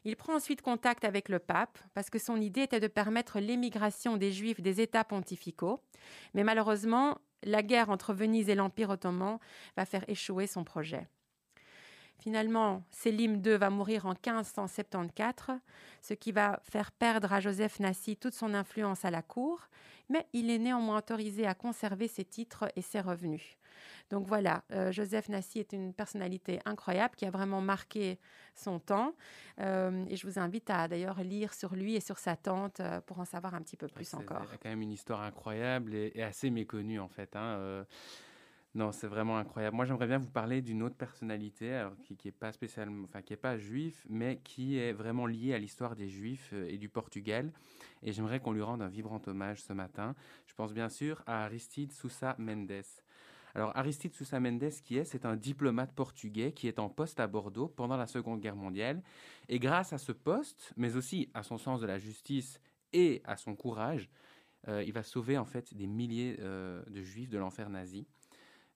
Il 0.05 0.15
prend 0.15 0.35
ensuite 0.35 0.61
contact 0.61 1.03
avec 1.03 1.27
le 1.27 1.39
pape 1.39 1.77
parce 1.93 2.09
que 2.09 2.19
son 2.19 2.39
idée 2.39 2.61
était 2.61 2.79
de 2.79 2.87
permettre 2.87 3.39
l'émigration 3.39 4.15
des 4.15 4.31
Juifs 4.31 4.61
des 4.61 4.79
États 4.79 5.03
pontificaux. 5.03 5.81
Mais 6.33 6.45
malheureusement, 6.45 7.17
la 7.43 7.61
guerre 7.61 7.89
entre 7.89 8.13
Venise 8.13 8.47
et 8.47 8.55
l'Empire 8.55 8.89
ottoman 8.89 9.37
va 9.75 9.85
faire 9.85 10.05
échouer 10.07 10.47
son 10.47 10.63
projet. 10.63 11.07
Finalement, 12.19 12.83
Sélim 12.91 13.41
II 13.45 13.57
va 13.57 13.69
mourir 13.69 14.05
en 14.05 14.11
1574, 14.11 15.59
ce 16.01 16.13
qui 16.13 16.31
va 16.31 16.59
faire 16.63 16.91
perdre 16.91 17.31
à 17.31 17.39
Joseph 17.39 17.79
Nassi 17.79 18.17
toute 18.17 18.33
son 18.33 18.53
influence 18.53 19.05
à 19.05 19.11
la 19.11 19.21
cour. 19.21 19.67
mais 20.09 20.25
il 20.31 20.49
est 20.49 20.57
néanmoins 20.57 20.99
autorisé 20.99 21.45
à 21.45 21.53
conserver 21.53 22.07
ses 22.07 22.23
titres 22.23 22.71
et 22.77 22.81
ses 22.81 23.01
revenus. 23.01 23.57
Donc 24.09 24.25
voilà, 24.25 24.63
euh, 24.71 24.91
Joseph 24.91 25.27
Nassi 25.29 25.59
est 25.59 25.73
une 25.73 25.93
personnalité 25.93 26.59
incroyable 26.65 27.15
qui 27.15 27.25
a 27.25 27.31
vraiment 27.31 27.61
marqué 27.61 28.19
son 28.55 28.79
temps. 28.79 29.13
Euh, 29.59 30.05
et 30.09 30.15
je 30.15 30.25
vous 30.25 30.39
invite 30.39 30.69
à 30.69 30.87
d'ailleurs 30.87 31.21
lire 31.23 31.53
sur 31.53 31.75
lui 31.75 31.95
et 31.95 31.99
sur 31.99 32.17
sa 32.17 32.35
tante 32.35 32.79
euh, 32.79 33.01
pour 33.01 33.19
en 33.19 33.25
savoir 33.25 33.53
un 33.53 33.61
petit 33.61 33.77
peu 33.77 33.87
plus 33.87 34.13
encore. 34.13 34.45
C'est 34.49 34.57
quand 34.57 34.69
même 34.69 34.81
une 34.81 34.91
histoire 34.91 35.21
incroyable 35.21 35.93
et, 35.93 36.23
assez 36.23 36.49
méconnue 36.49 36.99
en 36.99 37.09
fait. 37.09 37.35
Hein, 37.35 37.85
non, 38.77 38.91
c'est 38.91 39.07
vraiment 39.07 39.39
incroyable. 39.39 39.75
Moi, 39.75 39.85
j'aimerais 39.85 40.05
bien 40.05 40.19
vous 40.19 40.29
parler 40.29 40.61
d'une 40.61 40.83
autre 40.83 40.95
personnalité 40.95 41.83
qui 42.03 42.15
n'est 42.23 42.31
pas 42.31 42.51
spécialement, 42.51 43.05
enfin 43.05 43.23
qui 43.23 43.33
est 43.33 43.35
pas 43.35 43.57
juif, 43.57 44.05
mais 44.07 44.39
qui 44.43 44.77
est 44.77 44.93
vraiment 44.93 45.25
liée 45.25 45.55
à 45.55 45.57
l'histoire 45.57 45.95
des 45.95 46.09
Juifs 46.09 46.53
et 46.53 46.77
du 46.77 46.87
Portugal. 46.87 47.51
Et 48.03 48.11
j'aimerais 48.11 48.39
qu'on 48.39 48.51
lui 48.51 48.61
rende 48.61 48.83
un 48.83 48.87
vibrant 48.87 49.19
hommage 49.25 49.63
ce 49.63 49.73
matin. 49.73 50.13
Je 50.45 50.53
pense 50.53 50.75
bien 50.75 50.89
sûr 50.89 51.23
à 51.25 51.45
Aristide 51.45 51.91
Sousa 51.91 52.35
Mendes. 52.37 52.83
Alors 53.55 53.75
Aristide 53.75 54.13
Sousa 54.13 54.39
Mendes, 54.39 54.69
qui 54.83 54.99
est, 54.99 55.05
c'est 55.05 55.25
un 55.25 55.35
diplomate 55.35 55.91
portugais 55.93 56.51
qui 56.51 56.67
est 56.67 56.77
en 56.77 56.87
poste 56.87 57.19
à 57.19 57.25
Bordeaux 57.25 57.67
pendant 57.67 57.97
la 57.97 58.05
Seconde 58.05 58.41
Guerre 58.41 58.55
mondiale. 58.55 59.01
Et 59.49 59.57
grâce 59.57 59.91
à 59.91 59.97
ce 59.97 60.11
poste, 60.11 60.71
mais 60.77 60.95
aussi 60.95 61.31
à 61.33 61.41
son 61.41 61.57
sens 61.57 61.81
de 61.81 61.87
la 61.87 61.97
justice 61.97 62.61
et 62.93 63.23
à 63.25 63.37
son 63.37 63.55
courage, 63.55 64.07
euh, 64.67 64.83
il 64.83 64.93
va 64.93 65.01
sauver 65.01 65.39
en 65.39 65.45
fait 65.45 65.73
des 65.73 65.87
milliers 65.87 66.35
euh, 66.39 66.83
de 66.87 67.01
juifs 67.01 67.29
de 67.29 67.39
l'enfer 67.39 67.69
nazi. 67.69 68.05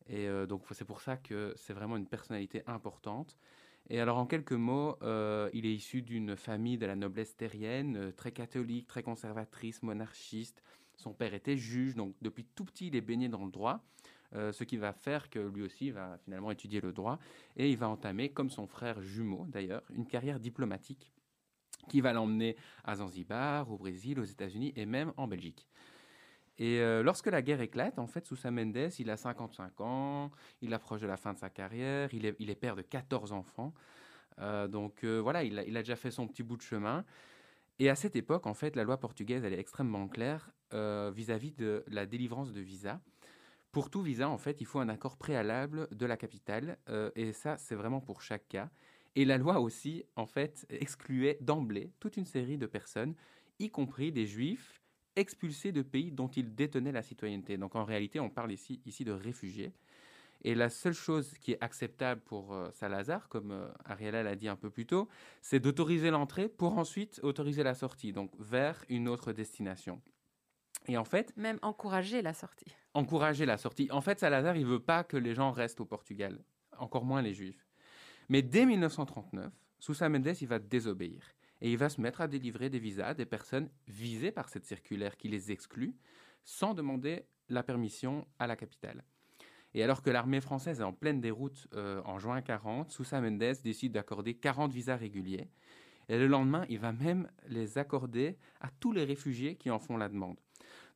Et 0.08 0.28
euh, 0.28 0.46
donc 0.46 0.64
c'est 0.72 0.86
pour 0.86 1.02
ça 1.02 1.18
que 1.18 1.54
c'est 1.56 1.74
vraiment 1.74 1.98
une 1.98 2.08
personnalité 2.08 2.64
importante. 2.68 3.38
Et 3.90 4.00
alors 4.00 4.18
en 4.18 4.26
quelques 4.26 4.54
mots, 4.54 4.96
il 5.54 5.66
est 5.66 5.74
issu 5.74 6.02
d'une 6.02 6.38
famille 6.38 6.78
de 6.78 6.86
la 6.86 6.96
noblesse 6.96 7.36
terrienne, 7.36 8.14
très 8.16 8.32
catholique, 8.32 8.88
très 8.88 9.04
conservatrice, 9.04 9.82
monarchiste. 9.84 10.64
Son 10.96 11.14
père 11.14 11.34
était 11.34 11.58
juge, 11.58 11.96
donc 11.96 12.16
depuis 12.22 12.46
tout 12.46 12.64
petit 12.64 12.88
il 12.88 12.96
est 12.96 13.02
baigné 13.02 13.28
dans 13.28 13.44
le 13.44 13.52
droit. 13.52 13.84
Euh, 14.34 14.54
ce 14.54 14.64
qui 14.64 14.78
va 14.78 14.94
faire 14.94 15.30
que 15.30 15.40
lui 15.40 15.62
aussi 15.62 15.92
va 15.92 16.18
finalement 16.20 16.52
étudier 16.52 16.80
le 16.80 16.94
droit 16.94 17.20
et 17.58 17.70
il 17.70 17.76
va 17.76 17.90
entamer, 17.90 18.30
comme 18.30 18.50
son 18.50 18.66
frère 18.66 19.02
jumeau 19.02 19.46
d'ailleurs, 19.50 19.84
une 19.94 20.08
carrière 20.08 20.40
diplomatique 20.40 21.12
qui 21.90 22.00
va 22.00 22.14
l'emmener 22.14 22.56
à 22.86 22.96
Zanzibar, 22.96 23.70
au 23.70 23.78
Brésil, 23.78 24.20
aux 24.20 24.24
États-Unis 24.24 24.72
et 24.78 24.86
même 24.86 25.12
en 25.18 25.28
Belgique. 25.28 25.68
Et 26.58 26.80
euh, 26.80 27.02
lorsque 27.04 27.28
la 27.28 27.42
guerre 27.42 27.62
éclate, 27.62 27.98
en 27.98 28.08
fait, 28.08 28.26
Sousa 28.26 28.52
Mendes, 28.52 28.92
il 29.00 29.10
a 29.10 29.18
55 29.18 29.82
ans, 29.82 30.32
il 30.62 30.74
approche 30.74 31.02
de 31.02 31.08
la 31.08 31.18
fin 31.18 31.34
de 31.34 31.40
sa 31.40 31.50
carrière, 31.50 32.14
il 32.14 32.26
est, 32.26 32.56
père 32.56 32.76
de 32.76 32.82
14 32.82 33.32
enfants. 33.32 33.74
Euh, 34.40 34.68
donc 34.68 35.04
voilà, 35.04 35.44
il 35.44 35.60
a, 35.60 35.82
déjà 35.82 35.96
fait 35.96 36.12
son 36.12 36.28
petit 36.28 36.44
bout 36.44 36.58
de 36.58 36.62
chemin. 36.62 37.06
Et 37.80 37.90
à 37.90 37.96
cette 37.96 38.16
époque, 38.16 38.46
en 38.46 38.54
fait, 38.54 38.76
la 38.76 38.84
loi 38.84 38.98
portugaise, 38.98 39.44
elle 39.44 39.54
est 39.54 39.60
extrêmement 39.60 40.08
claire 40.08 40.52
vis-à-vis 40.72 41.52
-vis 41.52 41.58
de 41.58 41.84
la 41.88 42.06
délivrance 42.06 42.54
de 42.54 42.62
visa. 42.62 43.02
Pour 43.72 43.90
tout 43.90 44.02
visa, 44.02 44.28
en 44.28 44.38
fait, 44.38 44.60
il 44.60 44.66
faut 44.66 44.80
un 44.80 44.90
accord 44.90 45.16
préalable 45.16 45.88
de 45.92 46.06
la 46.06 46.18
capitale, 46.18 46.78
euh, 46.90 47.10
et 47.16 47.32
ça, 47.32 47.58
c'est 47.58 47.76
vraiment 47.76 48.02
pour 48.02 48.22
chaque 48.22 48.48
cas. 48.50 48.70
Et 49.16 49.24
la 49.24 49.38
loi 49.38 49.62
aussi, 49.62 50.04
en 50.18 50.26
fait, 50.26 50.66
excluait 50.70 51.38
d'emblée 51.40 51.94
toute 52.02 52.18
une 52.18 52.26
série 52.26 52.58
de 52.58 52.66
personnes, 52.66 53.16
y 53.60 53.70
compris 53.70 54.12
des 54.12 54.26
juifs 54.26 54.81
expulsés 55.16 55.72
de 55.72 55.82
pays 55.82 56.12
dont 56.12 56.28
ils 56.28 56.56
détenaient 56.56 56.92
la 56.92 57.04
citoyenneté. 57.04 57.58
Donc 57.58 57.76
en 57.76 57.84
réalité, 57.84 58.20
on 58.20 58.30
parle 58.30 58.52
ici, 58.52 58.82
ici 58.86 59.04
de 59.04 59.12
réfugiés. 59.12 59.74
Et 60.44 60.56
la 60.56 60.70
seule 60.70 60.94
chose 60.94 61.34
qui 61.40 61.52
est 61.52 61.62
acceptable 61.62 62.22
pour 62.22 62.54
euh, 62.54 62.70
Salazar, 62.72 63.30
comme 63.30 63.52
euh, 63.52 63.68
Ariella 63.86 64.24
l'a 64.24 64.36
dit 64.36 64.48
un 64.48 64.56
peu 64.56 64.72
plus 64.72 64.88
tôt, 64.88 65.08
c'est 65.42 65.60
d'autoriser 65.60 66.10
l'entrée 66.10 66.50
pour 66.50 66.78
ensuite 66.78 67.20
autoriser 67.22 67.62
la 67.62 67.76
sortie, 67.76 68.12
donc 68.12 68.32
vers 68.40 68.84
une 68.90 69.08
autre 69.08 69.34
destination. 69.34 70.02
Et 70.88 70.98
en 70.98 71.04
fait... 71.04 71.36
Même 71.38 71.60
encourager 71.62 72.24
la 72.24 72.34
sortie. 72.34 72.74
Encourager 72.96 73.46
la 73.46 73.58
sortie. 73.58 73.88
En 73.92 74.02
fait, 74.02 74.20
Salazar, 74.20 74.56
il 74.56 74.66
veut 74.66 74.80
pas 74.80 75.04
que 75.04 75.18
les 75.18 75.36
gens 75.36 75.52
restent 75.52 75.80
au 75.80 75.86
Portugal, 75.86 76.44
encore 76.80 77.06
moins 77.06 77.22
les 77.22 77.34
Juifs. 77.34 77.68
Mais 78.28 78.42
dès 78.42 78.66
1939, 78.66 79.52
Sousa 79.78 80.10
Mendes, 80.10 80.34
il 80.42 80.48
va 80.48 80.58
désobéir. 80.58 81.22
Et 81.62 81.72
il 81.72 81.78
va 81.78 81.90
se 81.90 82.02
mettre 82.02 82.22
à 82.22 82.28
délivrer 82.28 82.70
des 82.70 82.80
visas 82.80 83.08
à 83.08 83.14
des 83.14 83.26
personnes 83.26 83.70
visées 83.88 84.32
par 84.32 84.50
cette 84.50 84.66
circulaire 84.66 85.18
qui 85.18 85.28
les 85.28 85.52
exclut, 85.52 85.96
sans 86.44 86.74
demander 86.74 87.26
la 87.50 87.64
permission 87.64 88.28
à 88.40 88.48
la 88.48 88.56
capitale. 88.56 89.04
Et 89.74 89.84
alors 89.84 90.02
que 90.02 90.10
l'armée 90.10 90.42
française 90.42 90.82
est 90.82 90.84
en 90.84 90.94
pleine 90.94 91.22
déroute 91.22 91.68
euh, 91.74 92.02
en 92.04 92.20
juin 92.20 92.42
40, 92.42 92.92
Sousa 92.92 93.22
Mendes 93.22 93.62
décide 93.64 93.94
d'accorder 93.94 94.34
40 94.34 94.74
visas 94.74 94.98
réguliers. 94.98 95.48
Et 96.10 96.18
le 96.18 96.28
lendemain, 96.28 96.66
il 96.68 96.80
va 96.80 96.92
même 96.92 97.30
les 97.48 97.78
accorder 97.78 98.38
à 98.60 98.70
tous 98.80 98.92
les 98.92 99.06
réfugiés 99.06 99.56
qui 99.56 99.70
en 99.70 99.80
font 99.80 99.98
la 99.98 100.10
demande. 100.10 100.38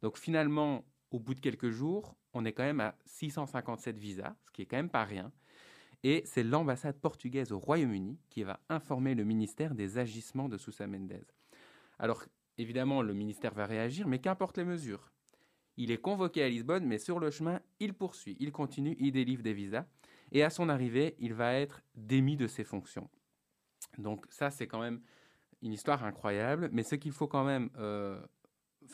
Donc 0.02 0.18
finalement, 0.18 0.84
au 1.12 1.20
bout 1.20 1.36
de 1.36 1.40
quelques 1.40 1.70
jours, 1.70 2.18
on 2.34 2.44
est 2.44 2.52
quand 2.52 2.64
même 2.64 2.82
à 2.82 2.98
657 3.06 3.98
visas, 3.98 4.36
ce 4.46 4.52
qui 4.52 4.64
est 4.64 4.66
quand 4.66 4.76
même 4.76 4.90
pas 4.90 5.06
rien. 5.06 5.32
Et 6.08 6.22
c'est 6.24 6.44
l'ambassade 6.44 7.00
portugaise 7.00 7.52
au 7.52 7.58
Royaume-Uni 7.58 8.20
qui 8.30 8.44
va 8.44 8.60
informer 8.70 9.16
le 9.16 9.24
ministère 9.24 9.74
des 9.74 9.98
agissements 9.98 10.48
de 10.48 10.56
Sousa 10.56 10.86
Mendes. 10.86 11.26
Alors 11.98 12.24
évidemment, 12.60 13.02
le 13.02 13.16
ministère 13.16 13.56
va 13.56 13.66
réagir, 13.66 14.08
mais 14.08 14.20
qu'importe 14.20 14.60
les 14.60 14.66
mesures. 14.66 15.12
Il 15.78 15.90
est 15.90 15.98
convoqué 15.98 16.44
à 16.44 16.48
Lisbonne, 16.48 16.86
mais 16.86 17.00
sur 17.00 17.20
le 17.20 17.32
chemin, 17.32 17.60
il 17.80 17.96
poursuit, 17.96 18.38
il 18.40 18.52
continue, 18.52 18.96
il 19.00 19.14
délivre 19.14 19.42
des 19.42 19.54
visas. 19.54 19.88
Et 20.32 20.44
à 20.44 20.52
son 20.52 20.70
arrivée, 20.70 21.16
il 21.18 21.34
va 21.34 21.56
être 21.56 21.82
démis 21.96 22.38
de 22.38 22.46
ses 22.46 22.64
fonctions. 22.64 23.10
Donc 23.98 24.28
ça, 24.30 24.52
c'est 24.52 24.68
quand 24.68 24.82
même 24.82 25.02
une 25.64 25.74
histoire 25.74 26.04
incroyable. 26.04 26.70
Mais 26.72 26.84
ce 26.84 26.94
qu'il 26.94 27.14
faut 27.14 27.28
quand 27.28 27.46
même 27.46 27.72
euh, 27.80 28.22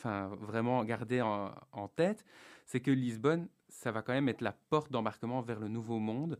vraiment 0.02 0.82
garder 0.82 1.20
en, 1.20 1.88
tête, 1.88 2.24
c'est 2.64 2.80
que 2.80 2.90
Lisbonne, 2.90 3.50
ça 3.68 3.92
va 3.92 4.00
quand 4.00 4.14
même 4.14 4.30
être 4.30 4.40
la 4.40 4.52
porte 4.52 4.90
d'embarquement 4.90 5.42
vers 5.42 5.60
le 5.60 5.68
nouveau 5.68 5.98
monde. 5.98 6.38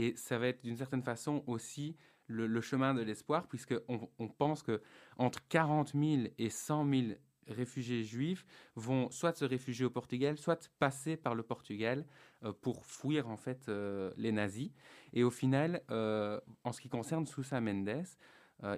Et 0.00 0.16
ça 0.16 0.38
va 0.38 0.46
être 0.46 0.62
d'une 0.62 0.78
certaine 0.78 1.02
façon 1.02 1.44
aussi 1.46 1.94
le, 2.26 2.60
chemin 2.62 2.94
de 2.94 3.02
l'espoir, 3.02 3.46
puisqu'on 3.46 4.08
on 4.18 4.28
pense 4.28 4.62
que 4.62 4.80
entre 5.18 5.46
40 5.48 5.92
000 5.92 6.22
et 6.38 6.48
100 6.48 6.90
000 6.90 7.02
réfugiés 7.48 8.02
juifs 8.02 8.46
vont 8.76 9.10
soit 9.10 9.36
se 9.36 9.44
réfugier 9.44 9.84
au 9.84 9.90
Portugal, 9.90 10.38
soit 10.38 10.70
passer 10.78 11.18
par 11.18 11.34
le 11.34 11.42
Portugal 11.42 12.06
euh, 12.44 12.54
pour 12.62 12.86
fuir 12.86 13.28
en 13.28 13.36
fait 13.36 13.68
euh, 13.68 14.10
les 14.16 14.32
nazis. 14.32 14.70
Et 15.12 15.22
au 15.22 15.30
final, 15.30 15.82
euh, 15.90 16.40
en 16.64 16.72
ce 16.72 16.80
qui 16.80 16.88
concerne 16.88 17.26
Sousa 17.26 17.60
Mendes, 17.60 18.06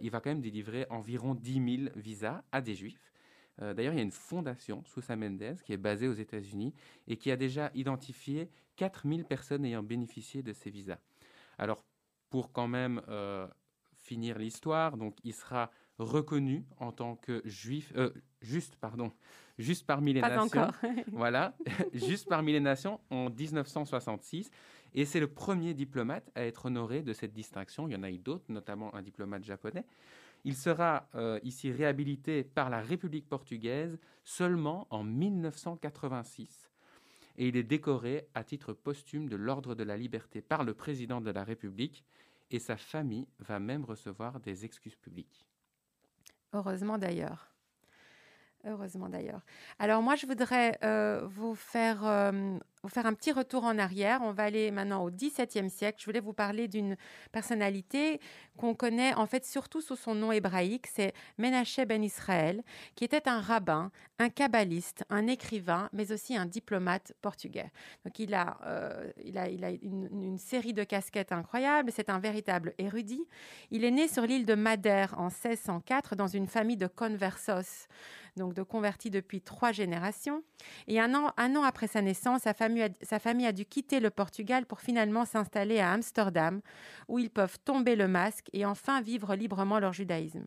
il 0.00 0.10
va 0.10 0.20
quand 0.20 0.30
même 0.30 0.40
délivrer 0.40 0.86
environ 0.90 1.36
10 1.36 1.86
000 1.86 1.92
visas 1.94 2.42
à 2.50 2.60
des 2.60 2.74
juifs. 2.74 3.12
D'ailleurs, 3.58 3.92
il 3.92 3.96
y 3.96 4.00
a 4.00 4.04
une 4.04 4.12
fondation, 4.12 4.84
Sousa 4.84 5.16
Mendes, 5.16 5.60
qui 5.64 5.72
est 5.72 5.76
basée 5.76 6.06
aux 6.06 6.14
États-Unis 6.14 6.72
et 7.08 7.16
qui 7.16 7.32
a 7.32 7.36
déjà 7.36 7.72
identifié 7.74 8.48
4000 8.76 9.24
personnes 9.24 9.64
ayant 9.64 9.82
bénéficié 9.82 10.44
de 10.44 10.52
ces 10.52 10.70
visas. 10.70 11.00
Alors, 11.62 11.84
pour 12.28 12.50
quand 12.50 12.66
même 12.66 13.00
euh, 13.08 13.46
finir 13.94 14.36
l'histoire, 14.36 14.96
donc 14.96 15.16
il 15.22 15.32
sera 15.32 15.70
reconnu 15.98 16.66
en 16.78 16.90
tant 16.90 17.14
que 17.14 17.40
juif, 17.44 17.92
euh, 17.94 18.10
juste, 18.40 18.74
pardon, 18.74 19.12
juste 19.58 19.86
parmi 19.86 20.12
les 20.12 20.22
nations. 20.22 20.72
voilà, 21.12 21.54
juste 21.92 22.28
parmi 22.28 22.50
les 22.50 22.58
nations 22.58 22.98
en 23.10 23.30
1966. 23.30 24.50
Et 24.92 25.04
c'est 25.04 25.20
le 25.20 25.28
premier 25.28 25.72
diplomate 25.72 26.28
à 26.34 26.44
être 26.44 26.66
honoré 26.66 27.02
de 27.02 27.12
cette 27.12 27.32
distinction. 27.32 27.86
Il 27.86 27.92
y 27.92 27.96
en 27.96 28.02
a 28.02 28.10
eu 28.10 28.18
d'autres, 28.18 28.46
notamment 28.48 28.92
un 28.96 29.02
diplomate 29.02 29.44
japonais. 29.44 29.86
Il 30.44 30.56
sera 30.56 31.08
euh, 31.14 31.38
ici 31.44 31.70
réhabilité 31.70 32.42
par 32.42 32.70
la 32.70 32.80
République 32.80 33.28
portugaise 33.28 34.00
seulement 34.24 34.88
en 34.90 35.04
1986 35.04 36.71
et 37.36 37.48
il 37.48 37.56
est 37.56 37.62
décoré 37.62 38.28
à 38.34 38.44
titre 38.44 38.72
posthume 38.72 39.28
de 39.28 39.36
l'Ordre 39.36 39.74
de 39.74 39.82
la 39.82 39.96
Liberté 39.96 40.42
par 40.42 40.64
le 40.64 40.74
président 40.74 41.20
de 41.20 41.30
la 41.30 41.44
République 41.44 42.04
et 42.50 42.58
sa 42.58 42.76
famille 42.76 43.26
va 43.38 43.58
même 43.58 43.84
recevoir 43.84 44.40
des 44.40 44.64
excuses 44.64 44.96
publiques. 44.96 45.46
Heureusement 46.52 46.98
d'ailleurs. 46.98 47.52
Heureusement 48.64 49.08
d'ailleurs. 49.08 49.40
Alors 49.78 50.02
moi, 50.02 50.14
je 50.14 50.26
voudrais 50.26 50.78
euh, 50.84 51.26
vous 51.26 51.54
faire 51.54 52.04
euh, 52.04 52.58
vous 52.82 52.88
faire 52.88 53.06
un 53.06 53.14
petit 53.14 53.30
retour 53.30 53.62
en 53.62 53.78
arrière. 53.78 54.22
On 54.22 54.32
va 54.32 54.42
aller 54.42 54.72
maintenant 54.72 55.04
au 55.04 55.10
XVIIe 55.10 55.70
siècle. 55.70 55.98
Je 56.00 56.04
voulais 56.04 56.18
vous 56.18 56.32
parler 56.32 56.66
d'une 56.66 56.96
personnalité 57.30 58.20
qu'on 58.56 58.74
connaît 58.74 59.14
en 59.14 59.26
fait 59.26 59.44
surtout 59.44 59.80
sous 59.80 59.94
son 59.94 60.16
nom 60.16 60.32
hébraïque. 60.32 60.88
C'est 60.88 61.14
Menachem 61.38 61.86
ben 61.86 62.02
Israël, 62.02 62.64
qui 62.96 63.04
était 63.04 63.28
un 63.28 63.40
rabbin, 63.40 63.92
un 64.18 64.30
kabbaliste, 64.30 65.04
un 65.10 65.28
écrivain, 65.28 65.90
mais 65.92 66.10
aussi 66.10 66.36
un 66.36 66.44
diplomate 66.44 67.12
portugais. 67.22 67.70
Donc 68.04 68.18
il 68.18 68.34
a, 68.34 68.58
euh, 68.66 69.12
il 69.24 69.38
a, 69.38 69.48
il 69.48 69.64
a 69.64 69.70
une, 69.70 70.08
une, 70.10 70.38
série 70.38 70.72
de 70.72 70.82
casquettes 70.82 71.30
incroyables. 71.30 71.92
C'est 71.94 72.10
un 72.10 72.18
véritable 72.18 72.74
érudit. 72.78 73.24
Il 73.70 73.84
est 73.84 73.92
né 73.92 74.08
sur 74.08 74.26
l'île 74.26 74.44
de 74.44 74.56
Madère 74.56 75.14
en 75.18 75.28
1604 75.28 76.16
dans 76.16 76.26
une 76.26 76.48
famille 76.48 76.76
de 76.76 76.88
conversos, 76.88 77.86
donc 78.36 78.54
de 78.54 78.64
convertis 78.64 79.10
depuis 79.10 79.40
trois 79.40 79.70
générations. 79.70 80.42
Et 80.88 80.98
un 80.98 81.14
an, 81.14 81.32
un 81.36 81.54
an 81.54 81.62
après 81.62 81.86
sa 81.86 82.02
naissance, 82.02 82.42
sa 82.42 82.54
famille 82.54 82.71
sa 83.02 83.18
famille 83.18 83.46
a 83.46 83.52
dû 83.52 83.64
quitter 83.64 84.00
le 84.00 84.10
Portugal 84.10 84.66
pour 84.66 84.80
finalement 84.80 85.24
s'installer 85.24 85.80
à 85.80 85.92
Amsterdam, 85.92 86.60
où 87.08 87.18
ils 87.18 87.30
peuvent 87.30 87.58
tomber 87.64 87.96
le 87.96 88.08
masque 88.08 88.48
et 88.52 88.64
enfin 88.64 89.00
vivre 89.00 89.34
librement 89.34 89.78
leur 89.78 89.92
judaïsme. 89.92 90.46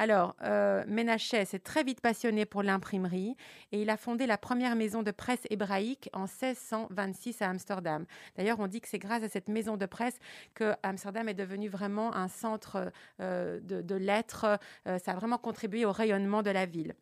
Alors, 0.00 0.34
euh, 0.42 0.82
s'est 1.28 1.58
très 1.58 1.84
vite 1.84 2.00
passionné 2.00 2.46
pour 2.46 2.62
l'imprimerie 2.62 3.36
et 3.70 3.82
il 3.82 3.90
a 3.90 3.98
fondé 3.98 4.26
la 4.26 4.38
première 4.38 4.74
maison 4.74 5.02
de 5.02 5.10
presse 5.10 5.42
hébraïque 5.50 6.08
en 6.14 6.20
1626 6.20 7.42
à 7.42 7.50
Amsterdam. 7.50 8.06
D'ailleurs, 8.34 8.60
on 8.60 8.66
dit 8.66 8.80
que 8.80 8.88
c'est 8.88 8.98
grâce 8.98 9.22
à 9.22 9.28
cette 9.28 9.50
maison 9.50 9.76
de 9.76 9.84
presse 9.84 10.18
que 10.54 10.72
Amsterdam 10.82 11.28
est 11.28 11.34
devenu 11.34 11.68
vraiment 11.68 12.14
un 12.14 12.28
centre 12.28 12.90
euh, 13.20 13.60
de, 13.60 13.82
de 13.82 13.94
lettres. 13.94 14.58
Euh, 14.86 14.98
ça 14.98 15.12
a 15.12 15.16
vraiment 15.16 15.36
contribué 15.36 15.84
au 15.84 15.92
rayonnement 15.92 16.42
de 16.42 16.50
la 16.50 16.64
ville. 16.64 16.94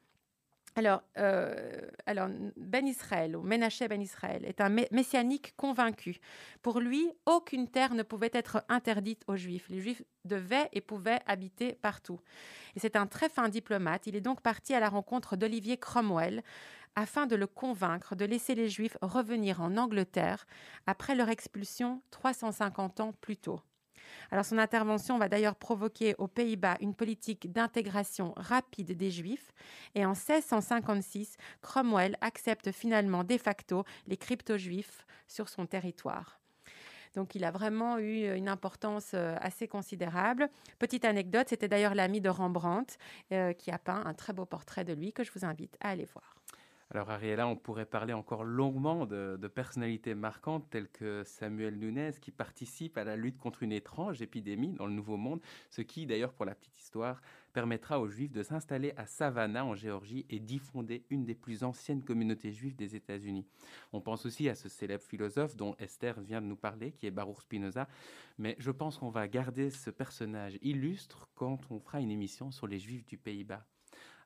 Alors, 0.79 1.03
euh, 1.19 1.91
Ben 2.57 2.87
Israël, 2.87 3.35
ou 3.35 3.43
Ménaché 3.43 3.89
Ben 3.89 4.01
Israël, 4.01 4.45
est 4.45 4.61
un 4.61 4.69
messianique 4.69 5.53
convaincu. 5.57 6.21
Pour 6.63 6.79
lui, 6.79 7.11
aucune 7.27 7.67
terre 7.67 7.95
ne 7.95 8.05
pouvait 8.05 8.31
être 8.33 8.63
interdite 8.69 9.25
aux 9.27 9.35
Juifs. 9.35 9.69
Les 9.71 9.81
Juifs 9.81 10.05
devaient 10.25 10.69
et 10.73 10.81
pouvaient 10.81 11.19
habiter 11.27 11.73
partout. 11.73 12.21
Et 12.77 12.79
c'est 12.79 12.95
un 12.95 13.09
très 13.09 13.29
fin 13.29 13.49
diplomate. 13.49 14.07
Il 14.07 14.15
est 14.15 14.21
donc 14.21 14.41
parti 14.41 14.73
à 14.73 14.79
la 14.79 14.89
rencontre 14.89 15.35
d'Olivier 15.35 15.79
Cromwell 15.79 16.45
afin 16.95 17.27
de 17.27 17.35
le 17.35 17.49
convaincre 17.49 18.15
de 18.15 18.25
laisser 18.25 18.55
les 18.55 18.69
Juifs 18.69 18.97
revenir 19.03 19.61
en 19.61 19.77
Angleterre 19.79 20.47
après 20.87 21.17
leur 21.17 21.29
expulsion 21.29 22.03
350 22.13 23.01
ans 23.01 23.15
plus 23.21 23.37
tôt. 23.37 23.61
Alors 24.31 24.45
son 24.45 24.59
intervention 24.59 25.19
va 25.19 25.29
d'ailleurs 25.29 25.57
provoquer 25.57 26.15
aux 26.19 26.29
Pays-Bas 26.29 26.77
une 26.81 26.95
politique 26.95 27.53
d'intégration 27.53 28.33
rapide 28.37 28.97
des 28.97 29.11
Juifs 29.11 29.53
et 29.95 30.05
en 30.05 30.11
1656, 30.11 31.37
Cromwell 31.63 32.17
accepte 32.21 32.73
finalement 32.73 33.25
de 33.25 33.39
facto 33.39 33.85
les 34.07 34.17
crypto-juifs 34.17 35.07
sur 35.27 35.49
son 35.49 35.67
territoire. 35.67 36.41
Donc 37.15 37.35
il 37.35 37.45
a 37.45 37.51
vraiment 37.51 37.99
eu 37.99 38.35
une 38.35 38.49
importance 38.49 39.13
euh, 39.15 39.35
assez 39.41 39.67
considérable. 39.67 40.49
Petite 40.79 41.05
anecdote, 41.05 41.49
c'était 41.49 41.69
d'ailleurs 41.69 41.95
l'ami 41.95 42.21
de 42.21 42.29
Rembrandt 42.29 42.97
euh, 43.33 43.53
qui 43.53 43.71
a 43.71 43.79
peint 43.79 44.03
un 44.05 44.15
très 44.15 44.33
beau 44.33 44.45
portrait 44.45 44.85
de 44.85 44.93
lui 44.93 45.13
que 45.13 45.25
je 45.25 45.33
vous 45.33 45.45
invite 45.45 45.77
à 45.81 45.91
aller 45.91 46.07
voir. 46.13 46.37
Alors 46.91 47.11
Ariella, 47.11 47.47
on 47.47 47.55
pourrait 47.55 47.85
parler 47.85 48.15
encore 48.15 48.45
longuement 48.45 49.05
de, 49.05 49.37
de, 49.39 49.49
personnalités 49.49 50.15
marquantes 50.15 50.71
telles 50.71 50.89
que 50.89 51.23
Samuel 51.23 51.79
Nunez 51.79 52.13
qui 52.19 52.31
participe 52.31 52.97
à 52.97 53.05
la 53.05 53.15
lutte 53.15 53.37
contre 53.37 53.63
une 53.63 53.73
étrange 53.73 54.23
épidémie 54.23 54.73
dans 54.73 54.87
le 54.87 54.95
Nouveau 54.95 55.19
Monde, 55.19 55.43
ce 55.69 55.83
qui 55.83 56.07
d'ailleurs 56.07 56.33
pour 56.33 56.47
la 56.47 56.55
petite 56.55 56.81
histoire 56.81 57.21
permettra 57.53 58.01
aux 58.01 58.09
Juifs 58.09 58.33
de 58.33 58.43
s'installer 58.43 58.95
à 58.97 59.05
Savannah 59.05 59.67
en 59.67 59.75
Géorgie 59.75 60.25
et 60.31 60.41
d'y 60.41 60.59
fonder 60.59 61.05
une 61.11 61.27
des 61.27 61.35
plus 61.35 61.63
anciennes 61.63 62.03
communautés 62.03 62.53
juives 62.53 62.77
des 62.77 62.97
États-Unis. 62.97 63.45
On 63.93 64.01
pense 64.01 64.25
aussi 64.25 64.49
à 64.49 64.55
ce 64.55 64.71
célèbre 64.71 65.05
philosophe 65.05 65.57
dont 65.57 65.75
Esther 65.79 66.19
vient 66.21 66.41
de 66.41 66.47
nous 66.47 66.57
parler, 66.57 66.93
qui 66.93 67.07
est 67.07 67.11
Baruch 67.11 67.43
Spinoza, 67.43 67.87
mais 68.39 68.57
je 68.59 68.71
pense 68.71 68.97
qu'on 68.97 69.11
va 69.11 69.29
garder 69.29 69.71
ce 69.71 69.91
personnage 69.91 70.59
illustre 70.63 71.29
quand 71.35 71.61
on 71.71 71.81
fera 71.81 72.01
une 72.01 72.11
émission 72.11 72.51
sur 72.51 72.67
les 72.67 72.79
Juifs 72.79 73.05
du 73.05 73.19
Pays-Bas. 73.19 73.67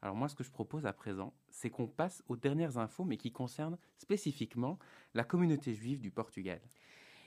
Alors 0.02 0.16
moi, 0.16 0.28
ce 0.28 0.34
que 0.34 0.42
je 0.42 0.50
propose 0.50 0.84
à 0.84 0.92
présent, 0.92 1.32
c'est 1.48 1.70
qu'on 1.70 1.86
passe 1.86 2.22
aux 2.28 2.36
dernières 2.36 2.76
infos, 2.76 3.04
mais 3.04 3.16
qui 3.16 3.30
concernent 3.30 3.78
spécifiquement 3.98 4.78
la 5.14 5.22
communauté 5.22 5.74
juive 5.74 6.00
du 6.00 6.10
Portugal. 6.10 6.60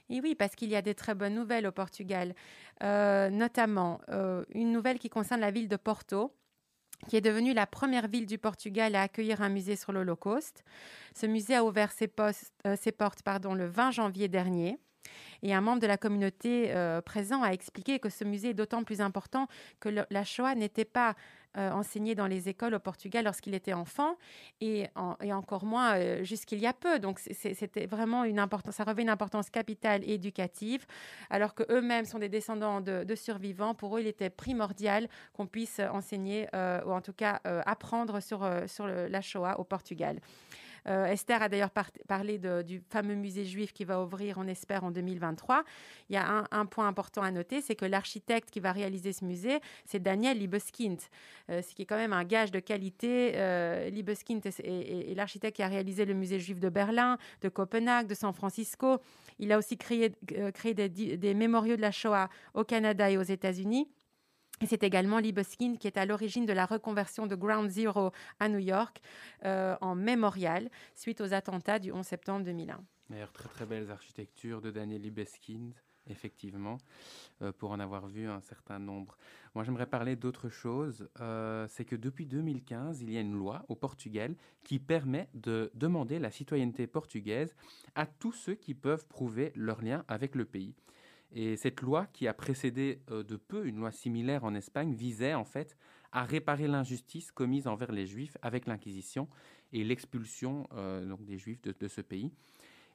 Et 0.09 0.19
oui, 0.21 0.35
parce 0.35 0.55
qu'il 0.55 0.69
y 0.69 0.75
a 0.75 0.81
des 0.81 0.93
très 0.93 1.15
bonnes 1.15 1.33
nouvelles 1.33 1.65
au 1.65 1.71
Portugal, 1.71 2.35
euh, 2.83 3.29
notamment 3.29 4.01
euh, 4.09 4.43
une 4.53 4.71
nouvelle 4.71 4.99
qui 4.99 5.09
concerne 5.09 5.41
la 5.41 5.51
ville 5.51 5.69
de 5.69 5.77
Porto, 5.77 6.35
qui 7.07 7.15
est 7.15 7.21
devenue 7.21 7.53
la 7.53 7.65
première 7.65 8.07
ville 8.07 8.25
du 8.25 8.37
Portugal 8.37 8.95
à 8.95 9.03
accueillir 9.03 9.41
un 9.41 9.49
musée 9.49 9.75
sur 9.75 9.93
l'Holocauste. 9.93 10.63
Ce 11.15 11.25
musée 11.25 11.55
a 11.55 11.63
ouvert 11.63 11.91
ses, 11.91 12.11
euh, 12.19 12.75
portes 12.97 13.23
pardon, 13.23 13.53
le 13.53 13.67
20 13.67 13.91
janvier 13.91 14.27
dernier. 14.27 14.77
Et 15.43 15.53
un 15.53 15.61
membre 15.61 15.81
de 15.81 15.87
la 15.87 15.97
communauté 15.97 16.73
présent 17.05 17.43
a 17.43 17.49
expliqué 17.49 17.99
que 17.99 18.09
ce 18.09 18.23
musée 18.23 18.49
est 18.49 18.53
d'autant 18.55 18.83
plus 18.83 19.01
important 19.01 19.47
que 19.79 19.89
la 20.09 20.23
Shoah 20.23 20.55
n'était 20.55 20.83
pas 20.83 21.15
euh, 21.57 21.71
enseigné 21.71 22.15
dans 22.15 22.27
les 22.27 22.49
écoles 22.49 22.73
au 22.73 22.79
Portugal 22.79 23.25
lorsqu'il 23.25 23.53
était 23.53 23.73
enfant 23.73 24.17
et, 24.61 24.87
et 25.21 25.33
encore 25.33 25.65
moins 25.65 25.95
euh, 25.95 26.23
jusqu'il 26.23 26.59
y 26.59 26.67
a 26.67 26.73
peu. 26.73 26.99
Donc 26.99 27.19
c'était 27.19 27.85
vraiment 27.85 28.23
une 28.23 28.39
importance, 28.39 28.75
ça 28.75 28.83
revêt 28.83 29.03
une 29.03 29.09
importance 29.09 29.49
capitale 29.49 30.03
et 30.03 30.13
éducative, 30.13 30.85
alors 31.29 31.55
que 31.55 31.63
eux-mêmes 31.71 32.05
sont 32.05 32.19
des 32.19 32.29
descendants 32.29 32.81
de, 32.81 33.15
survivants. 33.15 33.73
Pour 33.73 33.97
eux, 33.97 34.01
il 34.01 34.07
était 34.07 34.29
primordial 34.29 35.07
qu'on 35.33 35.47
puisse 35.47 35.79
enseigner 35.79 36.47
euh, 36.53 36.81
ou 36.85 36.91
en 36.91 37.01
tout 37.01 37.13
cas 37.13 37.39
apprendre 37.65 38.19
sur, 38.19 38.47
sur 38.67 38.87
la 38.87 39.21
Shoah 39.21 39.59
au 39.59 39.63
Portugal. 39.63 40.19
Euh, 40.87 41.05
Esther 41.05 41.41
a 41.41 41.49
d'ailleurs 41.49 41.71
par 41.71 41.89
parlé 42.07 42.39
du 42.63 42.81
fameux 42.89 43.15
musée 43.15 43.45
juif 43.45 43.73
qui 43.73 43.85
va 43.85 44.01
ouvrir, 44.01 44.37
on 44.37 44.47
espère, 44.47 44.83
en 44.83 44.91
2023. 44.91 45.63
Il 46.09 46.13
y 46.13 46.17
a 46.17 46.45
un, 46.51 46.65
point 46.65 46.87
important 46.87 47.21
à 47.21 47.31
noter, 47.31 47.61
c'est 47.61 47.75
que 47.75 47.85
l'architecte 47.85 48.49
qui 48.49 48.59
va 48.59 48.71
réaliser 48.71 49.13
ce 49.13 49.23
musée, 49.25 49.59
c'est 49.85 50.01
Daniel 50.01 50.37
Libeskind, 50.37 50.97
euh, 51.49 51.61
ce 51.61 51.73
qui 51.73 51.83
est 51.83 51.85
quand 51.85 51.97
même 51.97 52.13
un 52.13 52.23
gage 52.23 52.51
de 52.51 52.59
qualité. 52.59 53.33
Euh, 53.35 53.89
Libeskind 53.89 54.45
est, 54.45 55.15
l'architecte 55.15 55.55
qui 55.55 55.63
a 55.63 55.67
réalisé 55.67 56.05
le 56.05 56.13
musée 56.13 56.39
juif 56.39 56.59
de 56.59 56.69
Berlin, 56.69 57.17
de 57.41 57.49
Copenhague, 57.49 58.07
de 58.07 58.15
San 58.15 58.33
Francisco. 58.33 58.99
Il 59.39 59.51
a 59.51 59.57
aussi 59.57 59.77
créé, 59.77 60.09
des 60.09 61.33
mémoriaux 61.33 61.75
de 61.75 61.81
la 61.81 61.91
Shoah 61.91 62.29
au 62.53 62.63
Canada 62.63 63.09
et 63.09 63.17
aux 63.17 63.23
États-Unis. 63.23 63.87
C'est 64.63 64.83
également 64.83 65.19
Libeskind 65.19 65.77
qui 65.77 65.87
est 65.87 65.97
à 65.97 66.05
l'origine 66.05 66.45
de 66.45 66.53
la 66.53 66.65
reconversion 66.65 67.27
de 67.27 67.35
Ground 67.35 67.69
Zero 67.69 68.11
à 68.39 68.47
New 68.47 68.59
York 68.59 69.01
euh, 69.43 69.75
en 69.81 69.95
mémorial 69.95 70.69
suite 70.95 71.19
aux 71.21 71.33
attentats 71.33 71.77
du 71.79 71.91
11 71.91 72.05
septembre 72.05 72.45
2001. 72.45 72.79
D'ailleurs, 73.09 73.31
très 73.33 73.49
très 73.49 73.65
belles 73.65 73.91
architectures 73.91 74.61
de 74.61 74.71
Daniel 74.71 75.01
Libeskind, 75.01 75.73
effectivement, 76.07 76.77
euh, 77.41 77.51
pour 77.51 77.71
en 77.71 77.79
avoir 77.79 78.07
vu 78.07 78.27
un 78.27 78.41
certain 78.41 78.79
nombre. 78.79 79.17
Moi, 79.53 79.63
j'aimerais 79.63 79.85
parler 79.85 80.15
d'autre 80.15 80.49
chose. 80.49 81.07
Euh, 81.19 81.67
c'est 81.69 81.85
que 81.85 81.95
depuis 81.95 82.25
2015, 82.25 83.01
il 83.01 83.11
y 83.11 83.17
a 83.17 83.21
une 83.21 83.35
loi 83.35 83.65
au 83.67 83.75
Portugal 83.75 84.35
qui 84.63 84.79
permet 84.79 85.29
de 85.33 85.69
demander 85.75 86.17
la 86.17 86.31
citoyenneté 86.31 86.87
portugaise 86.87 87.55
à 87.93 88.05
tous 88.05 88.31
ceux 88.31 88.55
qui 88.55 88.73
peuvent 88.73 89.05
prouver 89.05 89.51
leur 89.55 89.81
lien 89.81 90.03
avec 90.07 90.33
le 90.33 90.45
pays. 90.45 90.73
Et 91.35 91.57
cette 91.57 91.81
loi, 91.81 92.07
qui 92.13 92.29
a 92.29 92.33
précédé 92.33 93.01
euh, 93.11 93.21
de 93.21 93.35
peu 93.35 93.67
une 93.67 93.75
loi 93.75 93.91
similaire 93.91 94.45
en 94.45 94.55
Espagne, 94.55 94.93
visait 94.93 95.33
en 95.33 95.43
fait 95.43 95.77
à 96.13 96.23
réparer 96.23 96.67
l'injustice 96.67 97.29
commise 97.33 97.67
envers 97.67 97.91
les 97.91 98.07
Juifs 98.07 98.37
avec 98.41 98.67
l'Inquisition 98.67 99.27
et 99.73 99.83
l'expulsion 99.83 100.65
euh, 100.73 101.05
donc 101.05 101.25
des 101.25 101.37
Juifs 101.37 101.61
de, 101.61 101.87
ce 101.89 101.99
pays. 101.99 102.31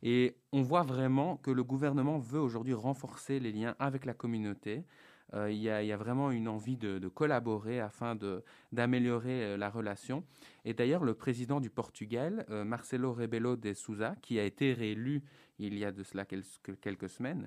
Et 0.02 0.36
on 0.52 0.62
voit 0.62 0.82
vraiment 0.82 1.36
que 1.36 1.50
le 1.50 1.62
gouvernement 1.62 2.18
veut 2.18 2.40
aujourd'hui 2.40 2.72
renforcer 2.72 3.38
les 3.40 3.52
liens 3.52 3.76
avec 3.78 4.06
la 4.06 4.14
communauté. 4.14 4.84
Euh, 5.34 5.50
il, 5.52 5.58
y 5.58 5.68
a, 5.68 5.96
vraiment 5.98 6.30
une 6.30 6.48
envie 6.48 6.78
de, 6.78 7.06
collaborer 7.08 7.78
afin 7.78 8.16
d'améliorer 8.72 9.58
la 9.58 9.68
relation. 9.68 10.24
Et 10.64 10.72
d'ailleurs, 10.72 11.04
le 11.04 11.12
président 11.12 11.60
du 11.60 11.68
Portugal, 11.68 12.46
Marcelo 12.48 13.12
Rebelo 13.12 13.56
de 13.56 13.74
Sousa, 13.74 14.16
qui 14.22 14.40
a 14.40 14.44
été 14.44 14.72
réélu 14.72 15.22
il 15.58 15.78
y 15.78 15.84
a 15.84 15.92
de 15.92 16.02
cela 16.02 16.24
quelques 16.24 17.10
semaines, 17.10 17.46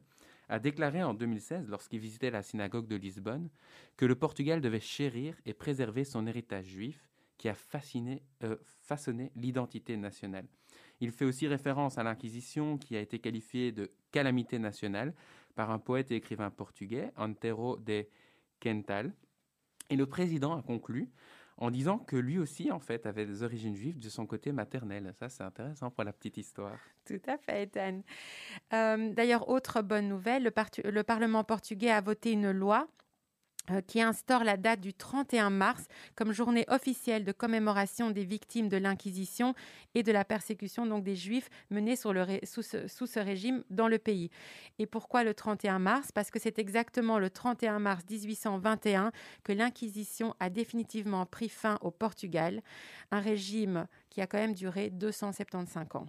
a 0.53 0.59
déclaré 0.59 1.01
en 1.01 1.15
2016, 1.15 1.67
lorsqu'il 1.67 1.99
visitait 1.99 2.29
la 2.29 2.43
synagogue 2.43 2.85
de 2.85 2.95
Lisbonne, 2.95 3.49
que 3.97 4.05
le 4.05 4.13
Portugal 4.13 4.61
devait 4.61 4.79
chérir 4.79 5.35
et 5.47 5.53
préserver 5.55 6.03
son 6.03 6.27
héritage 6.27 6.67
juif 6.67 7.09
qui 7.39 7.49
a 7.49 7.55
euh, 8.43 8.57
façonné 8.83 9.31
l'identité 9.35 9.97
nationale. 9.97 10.45
Il 10.99 11.11
fait 11.11 11.25
aussi 11.25 11.47
référence 11.47 11.97
à 11.97 12.03
l'Inquisition 12.03 12.77
qui 12.77 12.95
a 12.95 13.01
été 13.01 13.17
qualifiée 13.17 13.71
de 13.71 13.89
calamité 14.11 14.59
nationale 14.59 15.15
par 15.55 15.71
un 15.71 15.79
poète 15.79 16.11
et 16.11 16.17
écrivain 16.17 16.51
portugais, 16.51 17.11
Antero 17.17 17.77
de 17.77 18.05
Quental. 18.61 19.11
Et 19.89 19.95
le 19.95 20.05
président 20.05 20.55
a 20.55 20.61
conclu 20.61 21.09
en 21.57 21.71
disant 21.71 21.97
que 21.97 22.15
lui 22.15 22.39
aussi, 22.39 22.71
en 22.71 22.79
fait, 22.79 23.05
avait 23.05 23.25
des 23.25 23.43
origines 23.43 23.75
juives 23.75 23.99
de 23.99 24.09
son 24.09 24.25
côté 24.25 24.51
maternel. 24.51 25.11
Ça, 25.13 25.29
c'est 25.29 25.43
intéressant 25.43 25.91
pour 25.91 26.03
la 26.03 26.13
petite 26.13 26.37
histoire. 26.37 26.77
Tout 27.05 27.21
à 27.27 27.37
fait, 27.37 27.63
Ethan. 27.63 28.01
Euh, 28.73 29.13
D'ailleurs, 29.13 29.49
autre 29.49 29.81
bonne 29.81 30.07
nouvelle, 30.07 30.43
le, 30.43 30.89
le, 30.89 31.03
Parlement 31.03 31.43
portugais 31.43 31.91
a 31.91 32.01
voté 32.01 32.31
une 32.31 32.51
loi 32.51 32.87
qui 33.87 34.01
instaure 34.01 34.43
la 34.43 34.57
date 34.57 34.81
du 34.81 34.93
31 34.93 35.49
mars 35.49 35.85
comme 36.15 36.31
journée 36.31 36.65
officielle 36.67 37.23
de 37.23 37.31
commémoration 37.31 38.11
des 38.11 38.25
victimes 38.25 38.67
de 38.67 38.77
l'Inquisition 38.77 39.55
et 39.95 40.03
de 40.03 40.11
la 40.11 40.25
persécution 40.25 40.85
donc 40.85 41.03
des 41.03 41.15
Juifs 41.15 41.49
menés 41.69 41.95
sur 41.95 42.13
le 42.13 42.25
sous, 42.43 42.61
ce, 42.61 42.87
sous 42.87 43.07
ce 43.07 43.19
régime 43.19 43.63
dans 43.69 43.87
le 43.87 43.99
pays. 43.99 44.29
Et 44.79 44.85
pourquoi 44.85 45.23
le 45.23 45.33
31 45.33 45.79
mars? 45.79 46.11
Parce 46.11 46.29
que 46.29 46.39
c'est 46.39 46.59
exactement 46.59 47.19
le 47.19 47.29
31 47.29 47.79
mars 47.79 48.03
1821 48.09 49.11
que 49.43 49.53
l'Inquisition 49.53 50.35
a 50.39 50.49
définitivement 50.49 51.25
pris 51.25 51.49
fin 51.49 51.77
au 51.81 51.91
Portugal, 51.91 52.61
un 53.11 53.19
régime 53.19 53.87
qui 54.09 54.21
a 54.21 54.27
quand 54.27 54.37
même 54.37 54.53
duré 54.53 54.89
275 54.89 55.87
ans. 55.95 56.05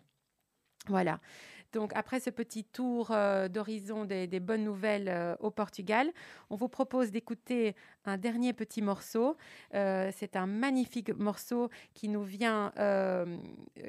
Voilà. 0.88 1.20
Donc, 1.74 1.90
après 1.96 2.20
ce 2.20 2.30
petit 2.30 2.62
tour 2.62 3.08
euh, 3.10 3.48
d'horizon 3.48 4.04
des, 4.04 4.28
bonnes 4.40 4.62
nouvelles 4.62 5.08
euh, 5.08 5.34
au 5.40 5.50
Portugal, 5.50 6.12
on 6.48 6.54
vous 6.54 6.68
propose 6.68 7.10
d'écouter 7.10 7.74
un 8.04 8.16
dernier 8.16 8.52
petit 8.52 8.80
morceau. 8.80 9.36
Euh, 9.74 10.10
c'est 10.16 10.36
un 10.36 10.46
magnifique 10.46 11.10
morceau 11.10 11.68
qui 11.92 12.08
nous 12.08 12.22
vient, 12.22 12.72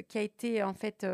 qui 0.07 0.17
a 0.17 0.21
été 0.21 0.63
en 0.63 0.73
fait 0.73 1.05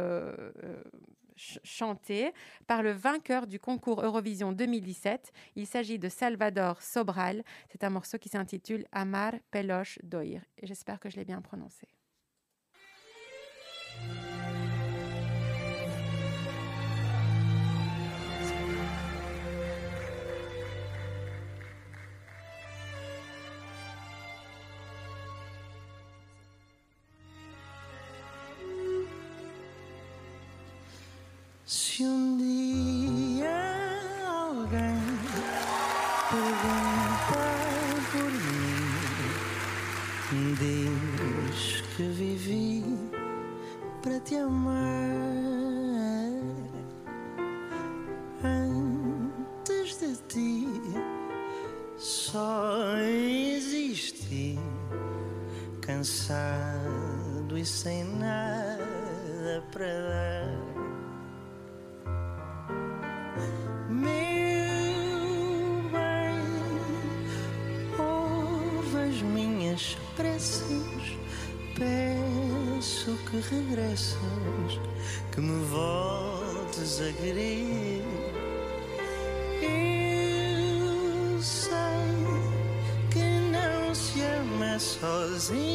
ch- 1.36 1.60
chanté 1.64 2.32
par 2.68 2.84
le 2.84 2.92
vainqueur 2.92 3.48
du 3.48 3.60
concours 3.60 4.02
Eurovision 4.02 4.54
2017. 4.54 5.32
Il 5.58 5.68
s'agit 5.68 6.00
de 6.00 6.08
Salvador 6.08 6.82
Sobral. 6.82 7.44
C'est 7.70 7.84
un 7.84 7.90
morceau 7.90 8.18
qui 8.18 8.30
s'intitule 8.30 8.86
Amar 8.94 9.34
Peloche 9.52 10.00
Doir. 10.04 10.42
J'espère 10.64 11.00
que 11.02 11.10
je 11.10 11.18
l'ai 11.18 11.26
bien 11.26 11.42
prononcé. 11.42 11.88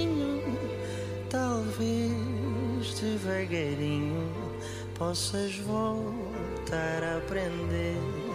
Sozinho, 0.07 0.43
talvez 1.29 3.01
devagarinho 3.01 4.33
possas 4.97 5.57
voltar 5.57 7.03
a 7.03 7.19
aprender. 7.19 8.26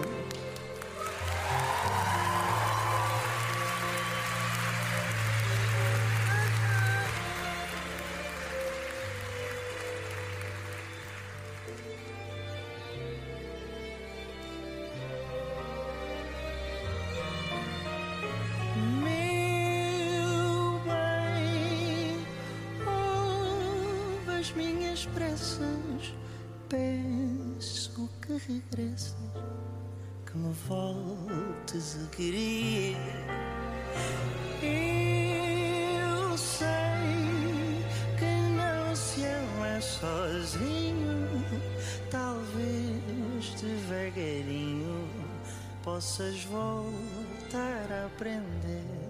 Que 28.72 30.38
me 30.38 30.54
voltes 30.70 31.98
a 32.02 32.16
querer. 32.16 32.96
Eu 34.62 36.38
sei 36.38 36.70
que 38.18 38.26
não 38.56 38.96
se 38.96 39.26
ama 39.26 39.82
sozinho, 39.82 41.28
talvez 42.10 43.62
devagarinho 43.62 45.10
possas 45.84 46.42
voltar 46.46 47.92
a 47.92 48.06
aprender. 48.06 49.01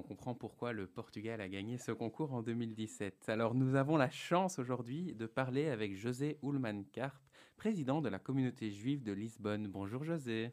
On 0.00 0.02
comprend 0.02 0.34
pourquoi 0.34 0.72
le 0.72 0.86
Portugal 0.86 1.42
a 1.42 1.48
gagné 1.48 1.76
ce 1.76 1.92
concours 1.92 2.32
en 2.32 2.40
2017. 2.40 3.28
Alors 3.28 3.54
nous 3.54 3.74
avons 3.74 3.98
la 3.98 4.08
chance 4.08 4.58
aujourd'hui 4.58 5.12
de 5.12 5.26
parler 5.26 5.68
avec 5.68 5.94
José 5.94 6.38
Ullmann 6.42 6.86
Karp, 6.86 7.20
président 7.58 8.00
de 8.00 8.08
la 8.08 8.18
communauté 8.18 8.70
juive 8.70 9.02
de 9.02 9.12
Lisbonne. 9.12 9.66
Bonjour 9.66 10.02
José. 10.02 10.52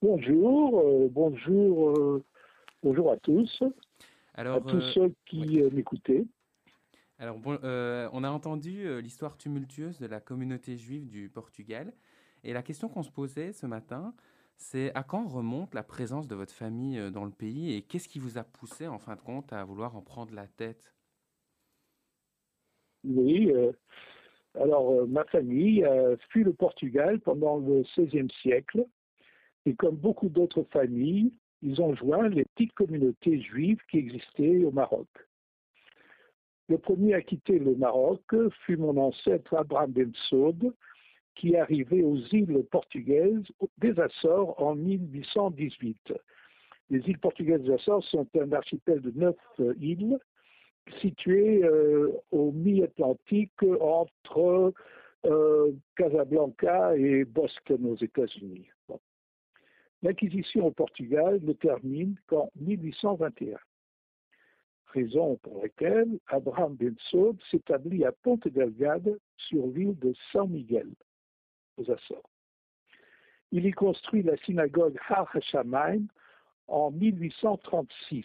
Bonjour, 0.00 0.80
euh, 0.80 1.08
bonjour, 1.10 1.90
euh, 1.90 2.24
bonjour 2.84 3.10
à 3.10 3.16
tous, 3.16 3.64
Alors, 4.34 4.58
à 4.58 4.60
tous 4.60 4.76
euh, 4.76 4.92
ceux 4.92 5.14
qui 5.26 5.60
m'écoutaient. 5.72 6.26
alors 7.18 7.36
bon, 7.36 7.58
on 7.64 8.24
a 8.24 8.30
entendu 8.30 9.02
l'histoire 9.02 9.36
tumultueuse 9.36 9.98
de 9.98 10.06
la 10.06 10.20
communauté 10.20 10.76
juive 10.76 11.08
du 11.08 11.28
Portugal. 11.28 11.92
Et 12.44 12.52
la 12.52 12.62
question 12.62 12.88
qu'on 12.88 13.02
se 13.02 13.10
posait 13.10 13.52
ce 13.52 13.66
matin, 13.66 14.14
c'est 14.60 14.94
à 14.94 15.02
quand 15.02 15.26
remonte 15.26 15.74
la 15.74 15.82
présence 15.82 16.28
de 16.28 16.34
votre 16.34 16.52
famille 16.52 16.98
euh, 16.98 17.10
dans 17.10 17.24
le 17.24 17.30
pays 17.30 17.74
et 17.74 17.82
qu'est-ce 17.82 18.08
qui 18.08 18.18
vous 18.18 18.36
a 18.36 18.44
poussé 18.44 18.86
en 18.86 18.98
fin 18.98 19.16
de 19.16 19.20
compte 19.20 19.52
à 19.52 19.64
vouloir 19.64 19.96
en 19.96 20.02
prendre 20.02 20.34
la 20.34 20.46
tête? 20.46 20.94
Oui, 23.02 23.50
euh, 23.50 23.72
alors 24.54 24.90
euh, 24.92 25.06
ma 25.06 25.24
famille 25.24 25.82
a 25.82 26.16
fui 26.28 26.44
le 26.44 26.52
Portugal 26.52 27.20
pendant 27.20 27.56
le 27.56 27.82
XVIe 27.96 28.28
siècle 28.42 28.84
et 29.64 29.74
comme 29.74 29.96
beaucoup 29.96 30.28
d'autres 30.28 30.66
familles, 30.70 31.32
ils 31.62 31.80
ont 31.80 31.94
joint 31.94 32.28
les 32.28 32.44
petites 32.44 32.74
communautés 32.74 33.40
juives 33.40 33.80
qui 33.90 33.98
existaient 33.98 34.62
au 34.64 34.70
Maroc. 34.70 35.08
Le 36.68 36.76
premier 36.76 37.14
à 37.14 37.22
quitter 37.22 37.58
le 37.58 37.74
Maroc 37.76 38.22
fut 38.64 38.76
mon 38.76 38.96
ancêtre 38.98 39.54
Abraham 39.54 39.90
Ben 39.90 40.12
Saud, 40.28 40.74
qui 41.34 41.56
arrivé 41.56 42.02
aux 42.02 42.18
îles 42.32 42.64
portugaises 42.70 43.44
des 43.78 43.98
Açores 43.98 44.60
en 44.60 44.74
1818. 44.74 46.12
Les 46.90 46.98
îles 47.08 47.18
portugaises 47.18 47.62
des 47.62 47.72
Açores 47.72 48.04
sont 48.04 48.26
un 48.38 48.52
archipel 48.52 49.00
de 49.00 49.10
neuf 49.12 49.36
euh, 49.60 49.74
îles 49.80 50.18
situées 51.00 51.62
euh, 51.64 52.10
au 52.32 52.52
mi-Atlantique 52.52 53.62
entre 53.80 54.72
euh, 55.26 55.72
Casablanca 55.96 56.96
et 56.96 57.24
Boston 57.24 57.86
aux 57.86 57.96
États-Unis. 57.96 58.66
Bon. 58.88 58.98
L'Inquisition 60.02 60.66
au 60.66 60.72
Portugal 60.72 61.38
ne 61.42 61.52
termine 61.52 62.16
qu'en 62.26 62.50
1821 62.56 63.56
raison 64.92 65.36
pour 65.42 65.62
laquelle 65.62 66.18
Abraham 66.28 66.74
Ben 66.74 66.94
s'établit 67.50 68.04
à 68.04 68.12
Ponte 68.12 68.48
Delgado 68.48 69.16
sur 69.36 69.66
l'île 69.68 69.98
de 69.98 70.12
San 70.32 70.48
Miguel, 70.50 70.88
Il 73.52 73.66
y 73.66 73.70
construit 73.72 74.22
la 74.22 74.36
synagogue 74.38 74.98
Har 75.08 75.28
HaShamayim 75.34 76.06
en 76.68 76.90
1836. 76.90 78.24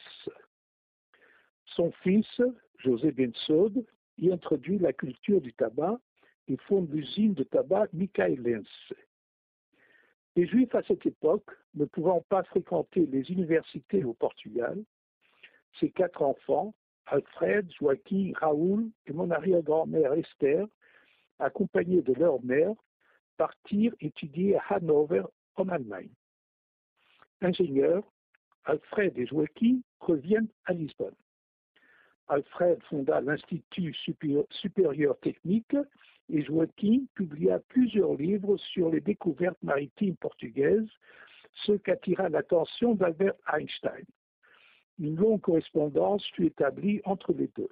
Son 1.65 1.91
fils, 2.03 2.41
José 2.77 3.11
Ben 3.11 3.33
Saud, 3.47 3.73
y 4.17 4.31
introduit 4.31 4.77
la 4.77 4.93
culture 4.93 5.41
du 5.41 5.53
tabac 5.53 5.99
et 6.47 6.57
fonde 6.67 6.89
l'usine 6.91 7.33
de 7.33 7.43
tabac 7.43 7.87
Michaelense. 7.91 8.93
Les 10.35 10.47
Juifs 10.47 10.75
à 10.75 10.83
cette 10.83 11.05
époque, 11.05 11.49
ne 11.75 11.85
pouvant 11.85 12.21
pas 12.29 12.43
fréquenter 12.43 13.05
les 13.05 13.31
universités 13.31 14.03
au 14.03 14.13
Portugal, 14.13 14.81
ses 15.79 15.89
quatre 15.89 16.21
enfants, 16.21 16.73
Alfred, 17.07 17.69
Joaquin, 17.79 18.31
Raoul 18.35 18.89
et 19.05 19.13
mon 19.13 19.29
arrière-grand-mère 19.31 20.13
Esther, 20.13 20.67
accompagnés 21.39 22.01
de 22.01 22.13
leur 22.13 22.43
mère, 22.43 22.73
partirent 23.37 23.93
étudier 23.99 24.55
à 24.55 24.75
Hanovre, 24.75 25.31
en 25.55 25.69
Allemagne. 25.69 26.09
Ingénieurs, 27.41 28.03
Alfred 28.65 29.17
et 29.17 29.27
Joaquin 29.27 29.79
reviennent 29.99 30.49
à 30.65 30.73
Lisbonne. 30.73 31.15
Alfred 32.27 32.81
fonda 32.83 33.21
l'Institut 33.21 33.93
supérieur, 34.49 35.19
technique 35.19 35.75
et 36.29 36.43
Joaquin 36.43 37.03
publia 37.13 37.59
plusieurs 37.59 38.15
livres 38.15 38.57
sur 38.57 38.89
les 38.89 39.01
découvertes 39.01 39.61
maritimes 39.61 40.15
portugaises, 40.15 40.89
ce 41.65 41.73
qu'attira 41.73 42.29
l'attention 42.29 42.95
d'Albert 42.95 43.35
Einstein. 43.53 44.05
Une 44.97 45.15
longue 45.15 45.41
correspondance 45.41 46.25
fut 46.33 46.47
établie 46.47 47.01
entre 47.05 47.33
les 47.33 47.49
deux. 47.55 47.69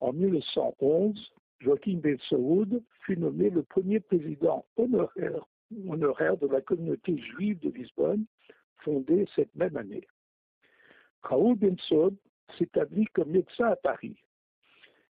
En 0.00 0.12
1911, 0.12 1.32
Joachim 1.60 2.00
Ben 2.00 2.18
Saoud 2.28 2.82
fut 3.02 3.18
nommé 3.18 3.50
le 3.50 3.62
premier 3.62 4.00
président 4.00 4.64
honoraire, 4.76 5.46
de 5.70 6.46
la 6.46 6.60
communauté 6.62 7.18
juive 7.18 7.58
de 7.60 7.70
Lisbonne, 7.70 8.24
fondée 8.78 9.28
cette 9.36 9.54
même 9.54 9.76
année. 9.76 10.06
Raoul 11.22 11.56
Ben 11.56 11.76
Saoud 11.88 12.16
s'établit 12.58 13.06
comme 13.12 13.30
médecin 13.30 13.66
à 13.66 13.76
Paris. 13.76 14.16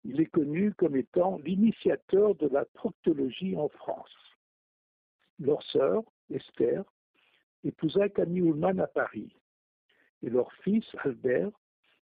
Il 0.03 0.21
est 0.21 0.27
connu 0.27 0.71
comme 0.73 0.95
étant 0.95 1.39
l'initiateur 1.39 2.35
de 2.35 2.47
la 2.47 2.63
proctologie 2.65 3.57
en 3.57 3.69
France. 3.69 4.15
Leur 5.39 5.63
sœur, 5.63 6.03
Esther, 6.29 6.83
épousa 7.63 8.07
Camille 8.09 8.41
Ullmann 8.41 8.79
à 8.79 8.87
Paris. 8.87 9.35
Et 10.21 10.29
leur 10.29 10.53
fils, 10.63 10.85
Albert, 10.99 11.51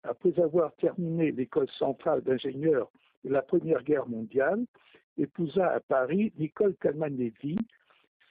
après 0.02 0.38
avoir 0.38 0.74
terminé 0.76 1.32
l'école 1.32 1.70
centrale 1.70 2.20
d'ingénieurs 2.22 2.92
la 3.28 3.42
Première 3.42 3.82
Guerre 3.82 4.06
mondiale, 4.08 4.64
épousa 5.18 5.72
à 5.72 5.80
Paris 5.80 6.32
Nicole 6.38 6.76
Calman-Lévy, 6.76 7.56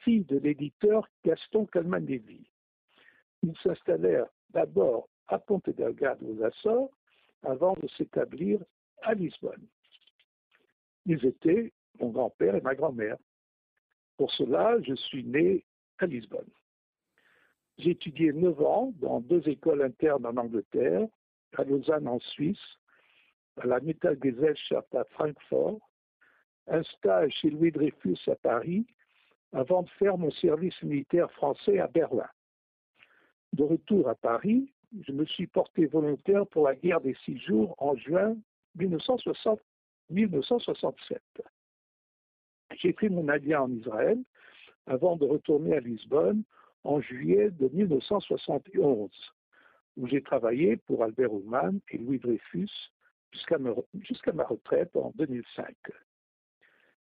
fille 0.03 0.25
de 0.25 0.37
l'éditeur 0.37 1.07
Gaston 1.23 1.65
Calman-Lévy. 1.65 2.47
Ils 3.43 3.57
s'installèrent 3.63 4.29
d'abord 4.51 5.09
à 5.27 5.39
Ponte 5.39 5.69
Delgado 5.69 6.25
aux 6.25 6.43
Açores 6.43 6.91
avant 7.43 7.73
de 7.73 7.87
s'établir 7.89 8.59
à 9.01 9.13
Lisbonne. 9.13 9.67
Ils 11.05 11.23
étaient 11.25 11.71
mon 11.99 12.09
grand-père 12.09 12.55
et 12.55 12.61
ma 12.61 12.75
grand-mère. 12.75 13.17
Pour 14.17 14.31
cela, 14.31 14.79
je 14.81 14.93
suis 14.95 15.23
né 15.23 15.65
à 15.99 16.05
Lisbonne. 16.05 16.49
J'ai 17.77 17.91
étudié 17.91 18.31
neuf 18.31 18.59
ans 18.61 18.93
dans 19.01 19.19
deux 19.19 19.47
écoles 19.47 19.81
internes 19.81 20.25
en 20.25 20.37
Angleterre, 20.37 21.07
à 21.57 21.63
Lausanne 21.63 22.07
en 22.07 22.19
Suisse, 22.19 22.77
à 23.57 23.65
la 23.65 23.79
Gesellschaft 23.79 24.93
à 24.95 25.03
Francfort, 25.05 25.79
un 26.67 26.83
stage 26.83 27.31
chez 27.41 27.49
Louis 27.49 27.71
Dreyfus 27.71 28.17
à 28.27 28.35
Paris, 28.35 28.85
avant 29.53 29.83
de 29.83 29.89
faire 29.91 30.17
mon 30.17 30.31
service 30.31 30.81
militaire 30.83 31.31
français 31.31 31.79
à 31.79 31.87
Berlin. 31.87 32.27
De 33.53 33.63
retour 33.63 34.09
à 34.09 34.15
Paris, 34.15 34.73
je 35.07 35.11
me 35.11 35.25
suis 35.25 35.47
porté 35.47 35.85
volontaire 35.85 36.45
pour 36.47 36.67
la 36.67 36.75
guerre 36.75 37.01
des 37.01 37.15
six 37.23 37.37
jours 37.39 37.75
en 37.77 37.95
juin 37.95 38.35
1960, 38.75 39.59
1967. 40.09 41.21
J'ai 42.77 42.93
pris 42.93 43.09
mon 43.09 43.27
allié 43.29 43.55
en 43.55 43.71
Israël 43.71 44.19
avant 44.87 45.15
de 45.15 45.25
retourner 45.25 45.75
à 45.75 45.79
Lisbonne 45.79 46.43
en 46.83 46.99
juillet 46.99 47.49
de 47.51 47.69
1971, 47.69 49.09
où 49.97 50.07
j'ai 50.07 50.21
travaillé 50.21 50.77
pour 50.77 51.03
Albert 51.03 51.33
Ullmann 51.33 51.79
et 51.89 51.97
Louis 51.97 52.19
Dreyfus 52.19 52.69
jusqu'à 53.35 53.57
ma, 54.33 54.43
retraite 54.43 54.95
en 54.95 55.11
2005. 55.15 55.75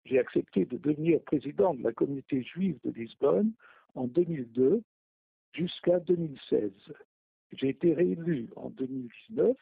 J'ai 0.05 0.19
accepté 0.19 0.65
de 0.65 0.77
devenir 0.77 1.21
président 1.21 1.73
de 1.73 1.83
la 1.83 1.93
communauté 1.93 2.43
juive 2.43 2.77
de 2.83 2.91
Lisbonne 2.91 3.53
en 3.95 4.07
2002 4.07 4.81
jusqu'à 5.53 5.99
2016. 5.99 6.71
J'ai 7.53 7.69
été 7.69 7.93
réélu 7.93 8.49
en 8.55 8.69
2019 8.71 9.55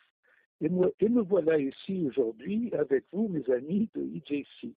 et, 0.62 0.70
et 1.00 1.10
me 1.10 1.22
voilà 1.22 1.58
ici 1.60 2.06
aujourd'hui 2.08 2.72
avec 2.74 3.04
vous, 3.12 3.28
mes 3.28 3.48
amis 3.54 3.90
de 3.94 4.04
IJC, 4.04 4.74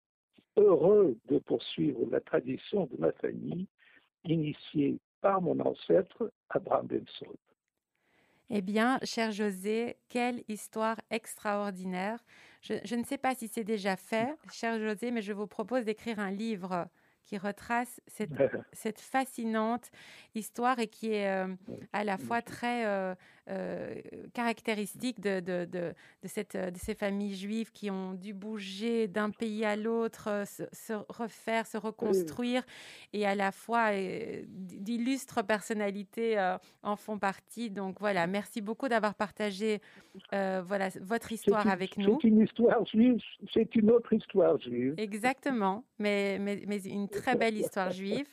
heureux 0.56 1.16
de 1.28 1.38
poursuivre 1.38 2.06
la 2.10 2.20
tradition 2.20 2.86
de 2.86 2.96
ma 2.98 3.12
famille 3.12 3.66
initiée 4.24 4.98
par 5.20 5.40
mon 5.40 5.58
ancêtre 5.60 6.30
Abraham 6.50 6.86
Benson. 6.86 7.34
Eh 8.50 8.60
bien, 8.60 8.98
cher 9.02 9.32
José, 9.32 9.96
quelle 10.08 10.44
histoire 10.48 11.00
extraordinaire. 11.10 12.22
Je, 12.60 12.74
je 12.84 12.94
ne 12.94 13.04
sais 13.04 13.18
pas 13.18 13.34
si 13.34 13.48
c'est 13.48 13.64
déjà 13.64 13.96
fait, 13.96 14.36
cher 14.52 14.78
José, 14.78 15.10
mais 15.10 15.22
je 15.22 15.32
vous 15.32 15.46
propose 15.46 15.84
d'écrire 15.84 16.18
un 16.18 16.30
livre 16.30 16.88
qui 17.24 17.38
retrace 17.38 18.00
cette, 18.06 18.30
cette, 18.72 19.00
fascinante 19.00 19.90
histoire 20.34 20.78
et 20.78 20.88
qui 20.88 21.12
est 21.12 21.28
euh, 21.28 21.54
à 21.92 22.04
la 22.04 22.18
fois 22.18 22.42
très 22.42 22.86
euh, 22.86 23.14
euh, 23.48 24.00
caractéristique 24.32 25.20
de, 25.20 25.40
de, 25.40 25.64
de, 25.64 25.92
de, 26.22 26.28
cette, 26.28 26.56
de 26.56 26.78
ces 26.78 26.94
familles 26.94 27.34
juives 27.34 27.70
qui 27.72 27.90
ont 27.90 28.12
dû 28.14 28.32
bouger 28.32 29.08
d'un 29.08 29.30
pays 29.30 29.64
à 29.64 29.76
l'autre, 29.76 30.44
se, 30.46 30.92
refaire, 31.08 31.66
se 31.66 31.76
reconstruire, 31.76 32.62
et 33.12 33.26
à 33.26 33.34
la 33.34 33.52
fois 33.52 33.90
d'illustres 34.48 35.44
personnalités 35.44 36.38
en 36.82 36.96
font 36.96 37.18
partie. 37.18 37.70
Donc 37.70 38.00
voilà, 38.00 38.26
merci 38.26 38.60
beaucoup 38.60 38.88
d'avoir 38.88 39.14
partagé 39.14 39.80
voilà, 40.32 40.88
votre 41.00 41.32
histoire 41.32 41.68
avec 41.68 41.96
nous. 41.98 42.18
C'est 42.22 42.28
une 42.28 42.40
histoire 42.40 42.84
juive, 42.86 43.20
c'est 43.52 43.74
une 43.74 43.90
autre 43.90 44.12
histoire 44.12 44.58
juive. 44.60 44.94
Exactement, 44.96 45.84
mais, 45.98 46.38
mais, 46.40 46.62
mais 46.66 46.82
une 46.84 47.08
très 47.08 47.36
belle 47.36 47.56
histoire 47.56 47.90
juive. 47.90 48.26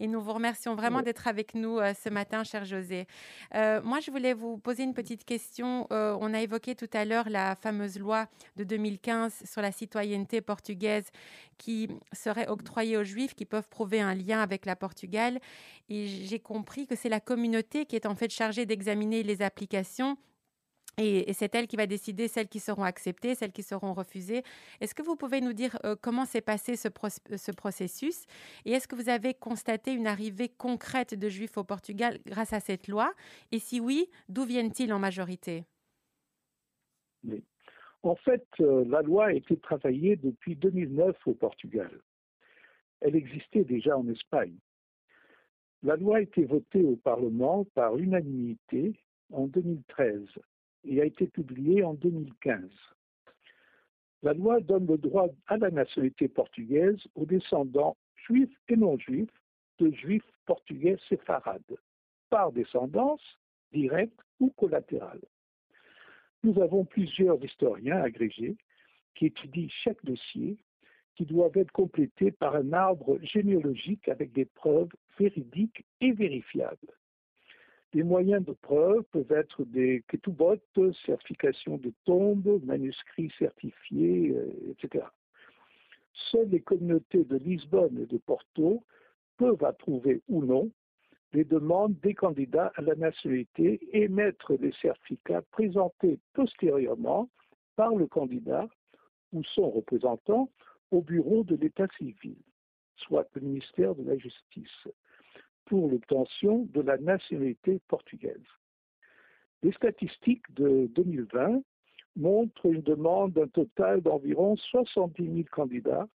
Et 0.00 0.06
nous 0.06 0.20
vous 0.20 0.32
remercions 0.32 0.74
vraiment 0.74 1.02
d'être 1.02 1.26
avec 1.26 1.54
nous 1.54 1.78
euh, 1.78 1.92
ce 1.94 2.08
matin, 2.08 2.44
cher 2.44 2.64
José. 2.64 3.06
Euh, 3.54 3.80
moi, 3.82 4.00
je 4.00 4.10
voulais 4.10 4.32
vous 4.32 4.47
poser 4.56 4.84
une 4.84 4.94
petite 4.94 5.24
question. 5.24 5.86
Euh, 5.92 6.16
on 6.20 6.32
a 6.32 6.40
évoqué 6.40 6.74
tout 6.74 6.88
à 6.92 7.04
l'heure 7.04 7.28
la 7.28 7.54
fameuse 7.56 7.98
loi 7.98 8.26
de 8.56 8.64
2015 8.64 9.42
sur 9.44 9.60
la 9.60 9.72
citoyenneté 9.72 10.40
portugaise 10.40 11.10
qui 11.58 11.88
serait 12.12 12.48
octroyée 12.48 12.96
aux 12.96 13.04
Juifs 13.04 13.34
qui 13.34 13.44
peuvent 13.44 13.68
prouver 13.68 14.00
un 14.00 14.14
lien 14.14 14.40
avec 14.40 14.64
la 14.64 14.76
Portugal. 14.76 15.38
Et 15.90 16.06
j'ai 16.06 16.38
compris 16.38 16.86
que 16.86 16.96
c'est 16.96 17.08
la 17.08 17.20
communauté 17.20 17.84
qui 17.84 17.96
est 17.96 18.06
en 18.06 18.14
fait 18.14 18.30
chargée 18.30 18.64
d'examiner 18.64 19.22
les 19.22 19.42
applications 19.42 20.16
et, 20.98 21.32
c'est 21.32 21.54
elle 21.54 21.66
qui 21.66 21.76
va 21.76 21.86
décider 21.86 22.28
celles 22.28 22.48
qui 22.48 22.58
seront 22.60 22.82
acceptées, 22.82 23.34
celles 23.34 23.52
qui 23.52 23.62
seront 23.62 23.92
refusées. 23.92 24.42
Est-ce 24.80 24.94
que 24.94 25.02
vous 25.02 25.16
pouvez 25.16 25.40
nous 25.40 25.52
dire 25.52 25.78
euh, 25.84 25.94
comment 26.00 26.24
s'est 26.24 26.40
passé 26.40 26.76
ce, 26.76 26.88
ce, 27.36 27.52
processus? 27.52 28.26
Et 28.64 28.72
est-ce 28.72 28.88
que 28.88 28.96
vous 28.96 29.08
avez 29.08 29.34
constaté 29.34 29.92
une 29.92 30.06
arrivée 30.06 30.48
concrète 30.48 31.14
de 31.14 31.28
juifs 31.28 31.56
au 31.56 31.64
Portugal 31.64 32.18
grâce 32.26 32.52
à 32.52 32.60
cette 32.60 32.88
loi? 32.88 33.12
Et 33.52 33.58
si 33.58 33.80
oui, 33.80 34.08
d'où 34.28 34.44
viennent-ils 34.44 34.92
en 34.92 34.98
majorité? 34.98 35.64
En 38.02 38.16
fait, 38.16 38.46
euh, 38.60 38.84
la 38.88 39.02
loi 39.02 39.26
a 39.26 39.32
été 39.32 39.56
travaillée 39.56 40.16
depuis 40.16 40.56
2009 40.56 41.16
au 41.26 41.34
Portugal. 41.34 41.90
Elle 43.00 43.16
existait 43.16 43.64
déjà 43.64 43.96
en 43.96 44.08
Espagne. 44.08 44.56
La 45.82 45.96
loi 45.96 46.16
a 46.16 46.20
été 46.20 46.44
votée 46.44 46.82
au 46.84 46.96
Parlement 46.96 47.64
par 47.74 47.96
unanimité 47.96 48.94
en 49.32 49.46
2013 49.46 50.26
et 50.88 51.00
a 51.00 51.04
été 51.04 51.26
publié 51.26 51.84
en 51.84 51.94
2015. 51.94 52.70
La 54.22 54.32
loi 54.32 54.60
donne 54.60 54.86
le 54.86 54.98
droit 54.98 55.28
à 55.46 55.56
la 55.56 55.70
nationalité 55.70 56.28
portugaise 56.28 56.98
aux 57.14 57.26
descendants 57.26 57.96
juifs 58.26 58.56
et 58.68 58.76
non 58.76 58.98
juifs 58.98 59.30
de 59.78 59.90
juifs 59.92 60.28
portugais 60.46 60.96
séfarades, 61.08 61.76
par 62.30 62.50
descendance 62.50 63.22
directe 63.72 64.18
ou 64.40 64.50
collatérale. 64.50 65.20
Nous 66.42 66.60
avons 66.60 66.84
plusieurs 66.84 67.42
historiens 67.44 68.02
agrégés 68.02 68.56
qui 69.14 69.26
étudient 69.26 69.68
chaque 69.68 70.04
dossier 70.04 70.56
qui 71.16 71.26
doivent 71.26 71.56
être 71.56 71.72
complétés 71.72 72.30
par 72.30 72.54
un 72.54 72.72
arbre 72.72 73.18
généalogique 73.22 74.08
avec 74.08 74.32
des 74.32 74.44
preuves 74.44 74.92
véridiques 75.18 75.84
et 76.00 76.12
vérifiables. 76.12 76.94
Les 77.94 78.02
moyens 78.02 78.44
de 78.44 78.52
preuve 78.52 79.02
peuvent 79.12 79.32
être 79.32 79.64
des 79.64 80.04
ketubot, 80.08 80.58
certification 81.06 81.78
de 81.78 81.92
tombes, 82.04 82.60
manuscrits 82.64 83.32
certifiés, 83.38 84.34
euh, 84.36 84.72
etc. 84.72 85.06
Seules 86.30 86.50
les 86.50 86.60
communautés 86.60 87.24
de 87.24 87.36
Lisbonne 87.36 87.98
et 87.98 88.06
de 88.06 88.18
Porto 88.18 88.84
peuvent 89.38 89.64
approuver 89.64 90.20
ou 90.28 90.44
non 90.44 90.70
les 91.32 91.44
demandes 91.44 91.98
des 92.00 92.14
candidats 92.14 92.72
à 92.76 92.82
la 92.82 92.94
nationalité 92.94 93.80
et 93.92 94.08
mettre 94.08 94.54
les 94.54 94.72
certificats 94.80 95.42
présentés 95.50 96.18
postérieurement 96.32 97.28
par 97.76 97.94
le 97.94 98.06
candidat 98.06 98.66
ou 99.32 99.42
son 99.44 99.70
représentant 99.70 100.50
au 100.90 101.02
bureau 101.02 101.44
de 101.44 101.54
l'État 101.56 101.86
civil, 101.98 102.36
soit 102.96 103.28
le 103.34 103.42
ministère 103.42 103.94
de 103.94 104.04
la 104.04 104.16
Justice 104.16 104.88
pour 105.68 105.90
l'obtention 105.90 106.66
de 106.72 106.80
la 106.80 106.96
nationalité 106.96 107.80
portugaise. 107.88 108.46
Les 109.62 109.72
statistiques 109.72 110.46
de 110.54 110.88
2020 110.94 111.62
montrent 112.16 112.66
une 112.66 112.82
demande 112.82 113.34
d'un 113.34 113.48
total 113.48 114.00
d'environ 114.00 114.56
70 114.56 115.22
000 115.24 115.36
candidats 115.50 116.08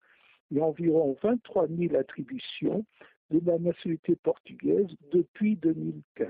et 0.56 0.62
environ 0.62 1.18
23 1.22 1.68
000 1.68 1.96
attributions 1.96 2.86
de 3.30 3.42
la 3.46 3.60
nationalité 3.60 4.16
portugaise 4.16 4.88
depuis 5.12 5.58
2015. 5.58 6.30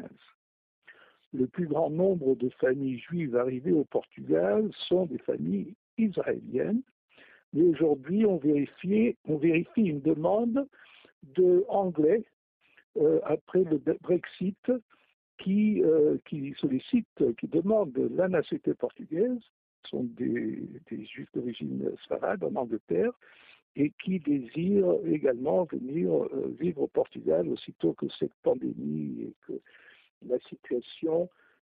Le 1.33 1.47
plus 1.47 1.67
grand 1.67 1.89
nombre 1.91 2.35
de 2.35 2.49
familles 2.49 2.99
juives 2.99 3.35
arrivées 3.35 3.71
au 3.71 3.85
Portugal 3.85 4.69
sont 4.87 5.05
des 5.05 5.19
familles 5.19 5.75
israéliennes, 5.97 6.81
mais 7.53 7.63
aujourd'hui 7.63 8.25
on 8.25 8.37
vérifie, 8.37 9.15
on 9.25 9.37
vérifie 9.37 9.83
une 9.83 10.01
demande 10.01 10.67
de 11.23 11.63
anglais 11.69 12.25
après 13.23 13.63
le 13.63 13.81
Brexit 14.01 14.71
qui, 15.41 15.81
euh, 15.83 16.17
qui 16.27 16.53
sollicite, 16.59 17.07
qui 17.39 17.47
demande 17.47 17.97
la 18.15 18.27
nationalité 18.27 18.73
portugaise, 18.73 19.39
sont 19.89 20.03
des, 20.03 20.69
juifs 20.89 21.31
d'origine 21.33 21.91
sfarade 22.03 22.43
en 22.43 22.55
Angleterre, 22.55 23.11
et 23.75 23.91
qui 24.03 24.19
désirent 24.19 24.97
également 25.05 25.63
venir 25.63 26.11
euh, 26.11 26.55
vivre 26.59 26.81
au 26.81 26.87
Portugal 26.87 27.47
aussitôt 27.49 27.93
que 27.93 28.07
cette 28.19 28.33
pandémie 28.43 29.21
et 29.21 29.33
que 29.47 29.53
la 30.27 30.39
situation 30.41 31.29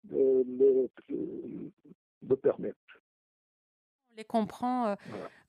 le, 0.10 0.44
le, 0.48 0.90
le 2.28 2.36
permettent 2.38 2.76
les 4.20 4.26
comprend, 4.26 4.88
euh, 4.88 4.96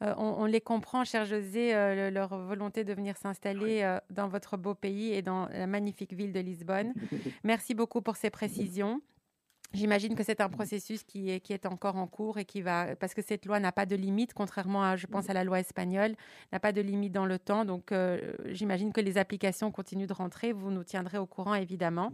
euh, 0.03 0.15
on, 0.17 0.45
les 0.45 0.61
comprend, 0.61 1.05
cher 1.05 1.25
José, 1.25 1.75
euh, 1.75 2.11
leur 2.11 2.39
volonté 2.39 2.85
de 2.85 2.95
venir 2.95 3.17
s'installer 3.17 3.99
dans 4.11 4.29
votre 4.29 4.57
beau 4.57 4.75
pays 4.75 5.13
et 5.13 5.23
dans 5.23 5.47
la 5.49 5.67
magnifique 5.67 6.13
ville 6.13 6.33
de 6.33 6.41
Lisbonne. 6.41 6.95
Merci 7.45 7.75
beaucoup 7.75 8.01
pour 8.01 8.17
ces 8.17 8.31
précisions. 8.31 9.01
J'imagine 9.73 10.15
que 10.17 10.25
c'est 10.25 10.41
un 10.41 10.49
processus 10.49 11.05
qui 11.05 11.31
est, 11.31 11.41
qui 11.41 11.53
est 11.53 11.67
encore 11.67 11.97
en 11.97 12.07
cours 12.07 12.39
et 12.39 12.45
qui 12.45 12.61
va, 12.61 12.97
parce 12.97 13.15
que 13.15 13.23
cette 13.23 13.45
loi 13.47 13.61
n'a 13.61 13.73
pas 13.73 13.87
de 13.87 13.95
limite, 13.95 14.35
contrairement 14.35 14.83
à, 14.83 14.97
je 14.97 15.07
pense, 15.07 15.31
à 15.31 15.33
la 15.33 15.45
loi 15.45 15.61
espagnole, 15.61 16.15
n'a 16.53 16.59
pas 16.59 16.73
de 16.73 16.81
limite 16.81 17.13
dans 17.13 17.27
le 17.27 17.39
temps. 17.39 17.65
Donc, 17.65 17.93
j'imagine 18.47 18.93
que 18.93 19.01
les 19.01 19.17
applications 19.17 19.71
continuent 19.71 20.09
de 20.09 20.13
rentrer. 20.13 20.53
Vous 20.53 20.73
nous 20.73 20.83
tiendrez 20.83 21.19
au 21.19 21.27
courant, 21.27 21.55
évidemment. 21.55 22.13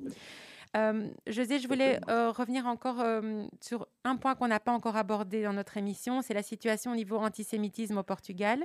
Euh, 0.76 1.08
José, 1.26 1.58
je 1.58 1.68
voulais 1.68 2.00
euh, 2.08 2.30
revenir 2.30 2.66
encore 2.66 3.00
euh, 3.00 3.46
sur 3.60 3.88
un 4.04 4.16
point 4.16 4.34
qu'on 4.34 4.48
n'a 4.48 4.60
pas 4.60 4.72
encore 4.72 4.96
abordé 4.96 5.42
dans 5.42 5.52
notre 5.52 5.76
émission, 5.76 6.22
c'est 6.22 6.34
la 6.34 6.42
situation 6.42 6.92
au 6.92 6.94
niveau 6.94 7.16
antisémitisme 7.16 7.98
au 7.98 8.02
Portugal. 8.02 8.64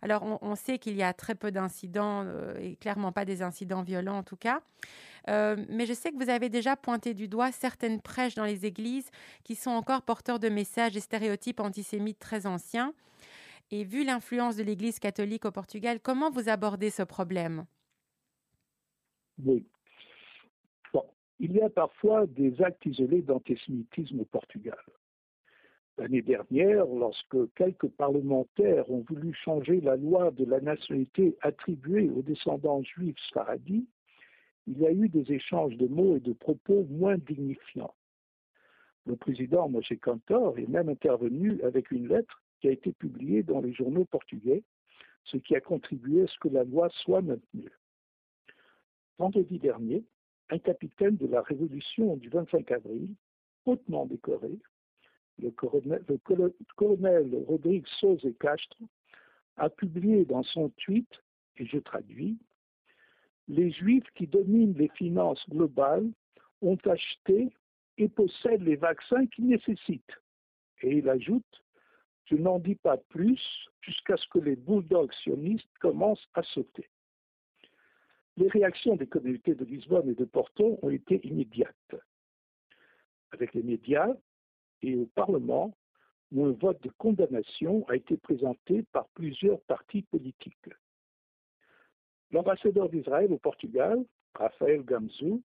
Alors, 0.00 0.38
on, 0.42 0.54
sait 0.54 0.78
qu'il 0.78 0.96
y 0.96 1.02
a 1.02 1.12
très 1.12 1.34
peu 1.34 1.50
d'incidents, 1.50 2.24
et 2.58 2.76
clairement 2.76 3.12
pas 3.12 3.24
des 3.24 3.42
incidents 3.42 3.82
violents 3.82 4.18
en 4.18 4.22
tout 4.22 4.36
cas. 4.36 4.60
mais 5.28 5.86
je 5.86 5.92
sais 5.92 6.10
que 6.10 6.22
vous 6.22 6.30
avez 6.30 6.48
déjà 6.48 6.76
pointé 6.76 7.14
du 7.14 7.28
doigt 7.28 7.52
certaines 7.52 8.00
prêches 8.00 8.34
dans 8.34 8.44
les 8.44 8.66
églises 8.66 9.10
qui 9.44 9.54
sont 9.54 9.70
encore 9.70 10.02
porteurs 10.02 10.38
de 10.38 10.48
messages 10.48 10.96
et 10.96 11.00
stéréotypes 11.00 11.60
antisémites 11.60 12.18
très 12.18 12.46
anciens. 12.46 12.94
Et 13.70 13.84
vu 13.84 14.04
l'influence 14.04 14.56
de 14.56 14.64
l'Église 14.64 14.98
catholique 14.98 15.44
au 15.44 15.52
Portugal, 15.52 16.00
comment 16.00 16.30
vous 16.30 16.48
abordez 16.48 16.90
ce 16.90 17.04
problème? 17.04 17.66
Oui, 19.38 19.64
il 21.40 21.52
y 21.52 21.60
a 21.62 21.70
parfois 21.70 22.26
des 22.26 22.60
actes 22.62 22.84
isolés 22.84 23.22
d'antisémitisme 23.22 24.20
au 24.20 24.24
Portugal. 24.26 24.78
L'année 25.96 26.20
dernière, 26.20 26.84
lorsque 26.84 27.52
quelques 27.54 27.88
parlementaires 27.88 28.88
ont 28.90 29.04
voulu 29.08 29.32
changer 29.32 29.80
la 29.80 29.96
loi 29.96 30.30
de 30.32 30.44
la 30.44 30.60
nationalité 30.60 31.36
attribuée 31.40 32.10
aux 32.10 32.22
descendants 32.22 32.82
juifs 32.82 33.18
sfaradis, 33.28 33.86
il 34.66 34.78
y 34.78 34.86
a 34.86 34.92
eu 34.92 35.08
des 35.08 35.32
échanges 35.32 35.76
de 35.76 35.86
mots 35.86 36.16
et 36.16 36.20
de 36.20 36.34
propos 36.34 36.84
moins 36.90 37.16
dignifiants. 37.16 37.94
Le 39.06 39.16
président 39.16 39.68
Moshe 39.68 39.94
Cantor 40.02 40.58
est 40.58 40.68
même 40.68 40.90
intervenu 40.90 41.60
avec 41.62 41.90
une 41.90 42.08
lettre 42.08 42.42
qui 42.60 42.68
a 42.68 42.72
été 42.72 42.92
publiée 42.92 43.42
dans 43.42 43.60
les 43.60 43.72
journaux 43.72 44.04
portugais, 44.04 44.62
ce 45.24 45.38
qui 45.38 45.56
a 45.56 45.60
contribué 45.60 46.22
à 46.22 46.26
ce 46.26 46.38
que 46.38 46.48
la 46.48 46.64
loi 46.64 46.90
soit 47.02 47.22
maintenue. 47.22 47.72
Vendredi 49.18 49.58
dernier, 49.58 50.04
un 50.50 50.58
capitaine 50.58 51.16
de 51.16 51.26
la 51.26 51.42
révolution 51.42 52.16
du 52.16 52.28
25 52.28 52.70
avril, 52.72 53.08
hautement 53.64 54.06
décoré, 54.06 54.50
le 55.38 55.50
colonel, 56.76 57.44
Rodrigue 57.46 57.86
Sauze 57.98 58.26
Castre, 58.40 58.76
a 59.56 59.70
publié 59.70 60.24
dans 60.24 60.42
son 60.42 60.70
tweet, 60.70 61.08
et 61.56 61.66
je 61.66 61.78
traduis, 61.78 62.38
Les 63.48 63.70
Juifs 63.70 64.10
qui 64.14 64.26
dominent 64.26 64.74
les 64.74 64.88
finances 64.90 65.44
globales 65.48 66.10
ont 66.62 66.78
acheté 66.84 67.52
et 67.98 68.08
possèdent 68.08 68.62
les 68.62 68.76
vaccins 68.76 69.26
qu'ils 69.26 69.48
nécessitent. 69.48 70.20
Et 70.82 70.98
il 70.98 71.08
ajoute, 71.08 71.64
je 72.26 72.36
n'en 72.36 72.58
dis 72.58 72.76
pas 72.76 72.96
plus 72.96 73.40
jusqu'à 73.82 74.16
ce 74.16 74.26
que 74.28 74.38
les 74.38 74.56
bulldogs 74.56 75.12
sionistes 75.22 75.78
commencent 75.80 76.28
à 76.34 76.42
sauter. 76.42 76.88
Les 78.36 78.48
réactions 78.48 78.96
des 78.96 79.06
communautés 79.06 79.54
de 79.54 79.64
Lisbonne 79.64 80.08
et 80.08 80.14
de 80.14 80.24
Porto 80.24 80.78
ont 80.82 80.90
été 80.90 81.24
immédiates. 81.26 81.94
Avec 83.32 83.54
les 83.54 83.62
médias 83.62 84.14
et 84.82 84.96
au 84.96 85.06
Parlement, 85.06 85.74
où 86.32 86.46
un 86.46 86.52
vote 86.52 86.82
de 86.82 86.90
condamnation 86.90 87.86
a 87.88 87.96
été 87.96 88.16
présenté 88.16 88.84
par 88.92 89.08
plusieurs 89.10 89.60
partis 89.62 90.02
politiques. 90.02 90.70
L'ambassadeur 92.30 92.88
d'Israël 92.88 93.32
au 93.32 93.38
Portugal, 93.38 94.04
Raphaël 94.34 94.82
Gamzou, 94.84 95.42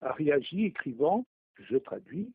a 0.00 0.12
réagi 0.12 0.64
écrivant, 0.64 1.26
je 1.58 1.76
traduis, 1.76 2.32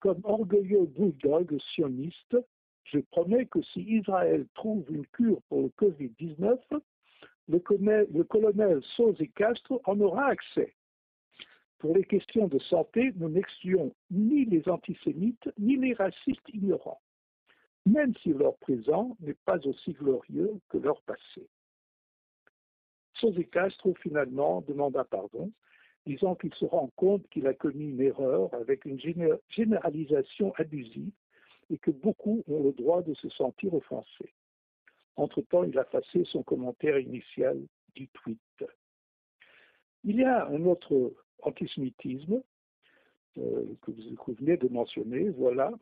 comme 0.00 0.20
orgueilleux 0.24 0.86
bulldog 0.86 1.58
sioniste, 1.74 2.36
je 2.84 2.98
promets 2.98 3.46
que 3.46 3.62
si 3.62 3.80
Israël 3.80 4.46
trouve 4.54 4.84
une 4.90 5.06
cure 5.06 5.40
pour 5.48 5.62
le 5.62 5.68
Covid-19, 5.68 6.58
le 7.48 7.58
colonel, 7.58 8.06
le 8.12 8.24
colonel 8.24 8.80
Castro 9.34 9.80
en 9.84 10.00
aura 10.00 10.26
accès. 10.26 10.74
Pour 11.78 11.94
les 11.94 12.04
questions 12.04 12.48
de 12.48 12.58
santé, 12.60 13.12
nous 13.16 13.28
n'excluons 13.28 13.94
ni 14.10 14.46
les 14.46 14.66
antisémites 14.68 15.50
ni 15.58 15.76
les 15.76 15.92
racistes 15.92 16.48
ignorants, 16.52 17.00
même 17.84 18.14
si 18.22 18.30
leur 18.30 18.56
présent 18.56 19.16
n'est 19.20 19.36
pas 19.44 19.58
aussi 19.66 19.92
glorieux 19.92 20.52
que 20.70 20.78
leur 20.78 21.00
passé. 21.02 21.46
Sosi 23.14 23.46
Castro 23.48 23.94
finalement 24.00 24.62
demanda 24.62 25.04
pardon, 25.04 25.52
disant 26.06 26.34
qu'il 26.34 26.54
se 26.54 26.64
rend 26.64 26.90
compte 26.96 27.28
qu'il 27.28 27.46
a 27.46 27.54
commis 27.54 27.90
une 27.90 28.00
erreur 28.00 28.52
avec 28.54 28.84
une 28.84 28.98
généralisation 29.48 30.52
abusive 30.56 31.12
et 31.70 31.78
que 31.78 31.90
beaucoup 31.90 32.42
ont 32.48 32.62
le 32.62 32.72
droit 32.72 33.02
de 33.02 33.14
se 33.14 33.28
sentir 33.30 33.72
offensés. 33.74 34.32
Entre-temps, 35.16 35.64
il 35.64 35.78
a 35.78 35.82
effacé 35.82 36.24
son 36.24 36.42
commentaire 36.42 36.98
initial 36.98 37.60
du 37.94 38.08
tweet. 38.08 38.38
Il 40.02 40.16
y 40.16 40.24
a 40.24 40.46
un 40.46 40.64
autre 40.66 41.14
antisémitisme 41.42 42.42
euh, 43.38 43.64
que, 43.82 43.90
vous, 43.90 44.34
venez 44.34 44.56
de 44.56 44.68
mentionner, 44.68 45.30
voilà, 45.30 45.72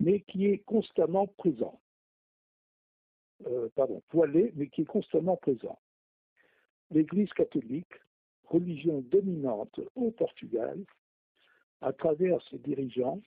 mais 0.00 0.20
qui 0.20 0.46
est 0.46 0.58
constamment 0.58 1.26
présent. 1.26 1.80
Euh, 3.46 3.68
pardon, 3.74 4.02
voilé, 4.10 4.52
mais 4.56 4.68
qui 4.68 4.82
est 4.82 4.86
constamment 4.86 5.36
présent. 5.36 5.78
L'Église 6.90 7.32
catholique, 7.34 7.92
religion 8.44 9.00
dominante 9.10 9.80
au 9.94 10.10
Portugal, 10.10 10.78
à 11.82 11.92
travers 11.92 12.40
ses 12.48 12.58
dirigeants, 12.58 13.20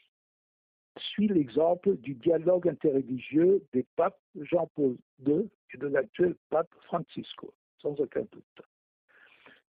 suit 0.98 1.28
l'exemple 1.28 1.98
du 1.98 2.16
dialogue 2.16 2.68
interreligieux 2.68 3.64
des 3.74 3.86
papes 3.96 4.20
Jean-Paul 4.36 4.98
II 5.26 5.50
et 5.74 5.78
de 5.78 5.88
l'actuel 5.88 6.36
pape 6.50 6.74
Francisco, 6.86 7.54
sans 7.82 8.00
aucun 8.00 8.26
doute. 8.32 8.62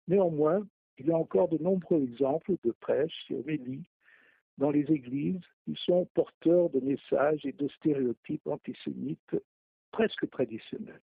Néanmoins, 0.08 0.66
il 0.98 1.08
y 1.08 1.12
a 1.12 1.18
encore 1.18 1.50
de 1.50 1.58
nombreux 1.58 2.02
exemples 2.02 2.56
de 2.64 2.72
prêches 2.72 3.26
et 3.30 3.36
homélies 3.36 3.88
dans 4.58 4.72
les 4.72 4.91
églises 4.91 5.41
qui 5.64 5.76
sont 5.86 6.06
porteurs 6.14 6.70
de 6.70 6.80
messages 6.80 7.46
et 7.46 7.54
de 7.54 7.68
stéréotypes 7.70 8.48
antisémites 8.48 9.36
presque 9.91 10.30
traditionnels. 10.30 11.02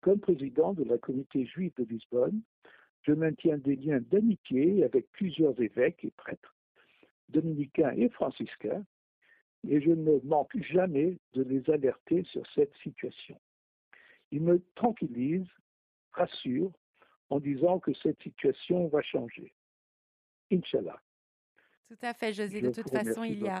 Comme 0.00 0.20
président 0.20 0.74
de 0.74 0.84
la 0.84 0.98
communauté 0.98 1.46
juive 1.46 1.72
de 1.76 1.84
Lisbonne, 1.84 2.42
je 3.02 3.12
maintiens 3.12 3.58
des 3.58 3.76
liens 3.76 4.00
d'amitié 4.00 4.84
avec 4.84 5.10
plusieurs 5.12 5.60
évêques 5.60 6.04
et 6.04 6.12
prêtres 6.12 6.54
dominicains 7.32 7.92
et 7.96 8.08
franciscains, 8.10 8.84
et 9.68 9.80
je 9.80 9.90
ne 9.90 10.18
manque 10.24 10.56
jamais 10.62 11.18
de 11.34 11.42
les 11.42 11.68
alerter 11.70 12.24
sur 12.24 12.42
cette 12.54 12.74
situation. 12.82 13.38
Ils 14.30 14.42
me 14.42 14.62
tranquillisent, 14.74 15.46
rassurent, 16.12 16.72
en 17.30 17.40
disant 17.40 17.78
que 17.78 17.92
cette 18.02 18.20
situation 18.22 18.88
va 18.88 19.02
changer. 19.02 19.54
Inch'Allah. 20.50 21.00
Tout 21.88 21.98
à 22.02 22.14
fait, 22.14 22.32
José. 22.32 22.60
de 22.60 22.70
toute 22.70 22.90
façon, 22.90 23.24
il 23.24 23.42
y 23.42 23.48
a. 23.48 23.60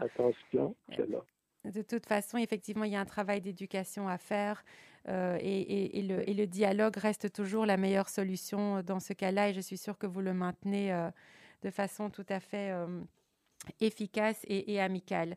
De 1.64 1.82
toute 1.82 2.06
façon, 2.06 2.38
effectivement, 2.38 2.84
il 2.84 2.92
y 2.92 2.96
a 2.96 3.00
un 3.00 3.04
travail 3.04 3.40
d'éducation 3.40 4.08
à 4.08 4.18
faire 4.18 4.64
euh, 5.08 5.36
et, 5.40 6.02
le, 6.02 6.46
dialogue 6.46 6.96
reste 6.96 7.32
toujours 7.32 7.66
la 7.66 7.76
meilleure 7.76 8.08
solution 8.08 8.82
dans 8.82 9.00
ce 9.00 9.12
cas-là 9.12 9.48
et 9.48 9.52
je 9.52 9.60
suis 9.60 9.76
sûre 9.76 9.98
que 9.98 10.06
vous 10.06 10.20
le 10.20 10.32
maintenez 10.32 10.92
euh, 10.92 11.10
de 11.62 11.70
façon 11.70 12.08
tout 12.08 12.26
à 12.28 12.38
fait 12.38 12.70
euh, 12.70 12.86
efficace 13.80 14.44
et, 14.48 14.80
amicale. 14.80 15.36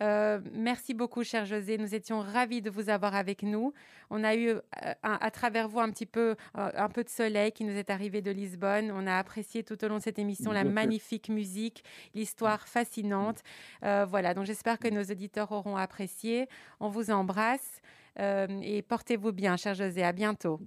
Euh, 0.00 0.40
merci 0.52 0.94
beaucoup, 0.94 1.22
cher 1.22 1.44
José. 1.44 1.78
Nous 1.78 1.94
étions 1.94 2.20
ravis 2.20 2.60
de 2.60 2.70
vous 2.70 2.88
avoir 2.88 3.14
avec 3.14 3.42
nous. 3.42 3.72
On 4.10 4.24
a 4.24 4.34
eu 4.34 4.48
euh, 4.48 4.60
à 5.02 5.30
travers 5.30 5.68
vous 5.68 5.78
un 5.78 5.90
petit 5.90 6.06
peu, 6.06 6.34
euh, 6.58 6.70
un 6.74 6.88
peu 6.88 7.04
de 7.04 7.08
soleil 7.08 7.52
qui 7.52 7.64
nous 7.64 7.76
est 7.76 7.88
arrivé 7.88 8.20
de 8.20 8.30
Lisbonne. 8.30 8.90
On 8.90 9.06
a 9.06 9.16
apprécié 9.16 9.62
tout 9.62 9.82
au 9.84 9.88
long 9.88 9.98
de 9.98 10.02
cette 10.02 10.18
émission 10.18 10.50
la 10.50 10.64
magnifique 10.64 11.28
musique, 11.28 11.84
l'histoire 12.14 12.66
fascinante. 12.66 13.42
voilà, 13.82 14.34
donc 14.34 14.46
j'espère 14.46 14.78
que 14.78 14.88
nos 14.88 15.02
auditeurs 15.02 15.52
auront 15.52 15.76
apprécié. 15.76 16.48
On 16.80 16.88
vous 16.88 17.10
embrasse 17.10 17.80
et 18.18 18.82
portez-vous 18.82 19.32
bien, 19.32 19.56
cher 19.56 19.74
José. 19.74 20.02
À 20.02 20.12
bientôt. 20.12 20.60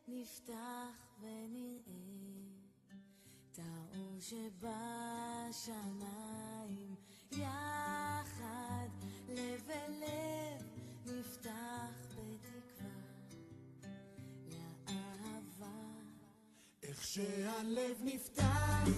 נפתח 0.08 1.16
ונראה 1.20 1.80
את 3.52 3.58
האור 3.58 4.20
שבשמיים. 4.20 4.74
יחד 7.32 8.88
לב 9.28 9.70
אל 9.70 9.92
לב 10.00 10.62
נפתח 11.06 12.06
בתקווה 12.10 12.94
לאהבה. 14.46 15.80
איך 16.82 17.04
שהלב 17.04 18.00
נפתח 18.04 18.88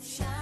Shine. 0.00 0.37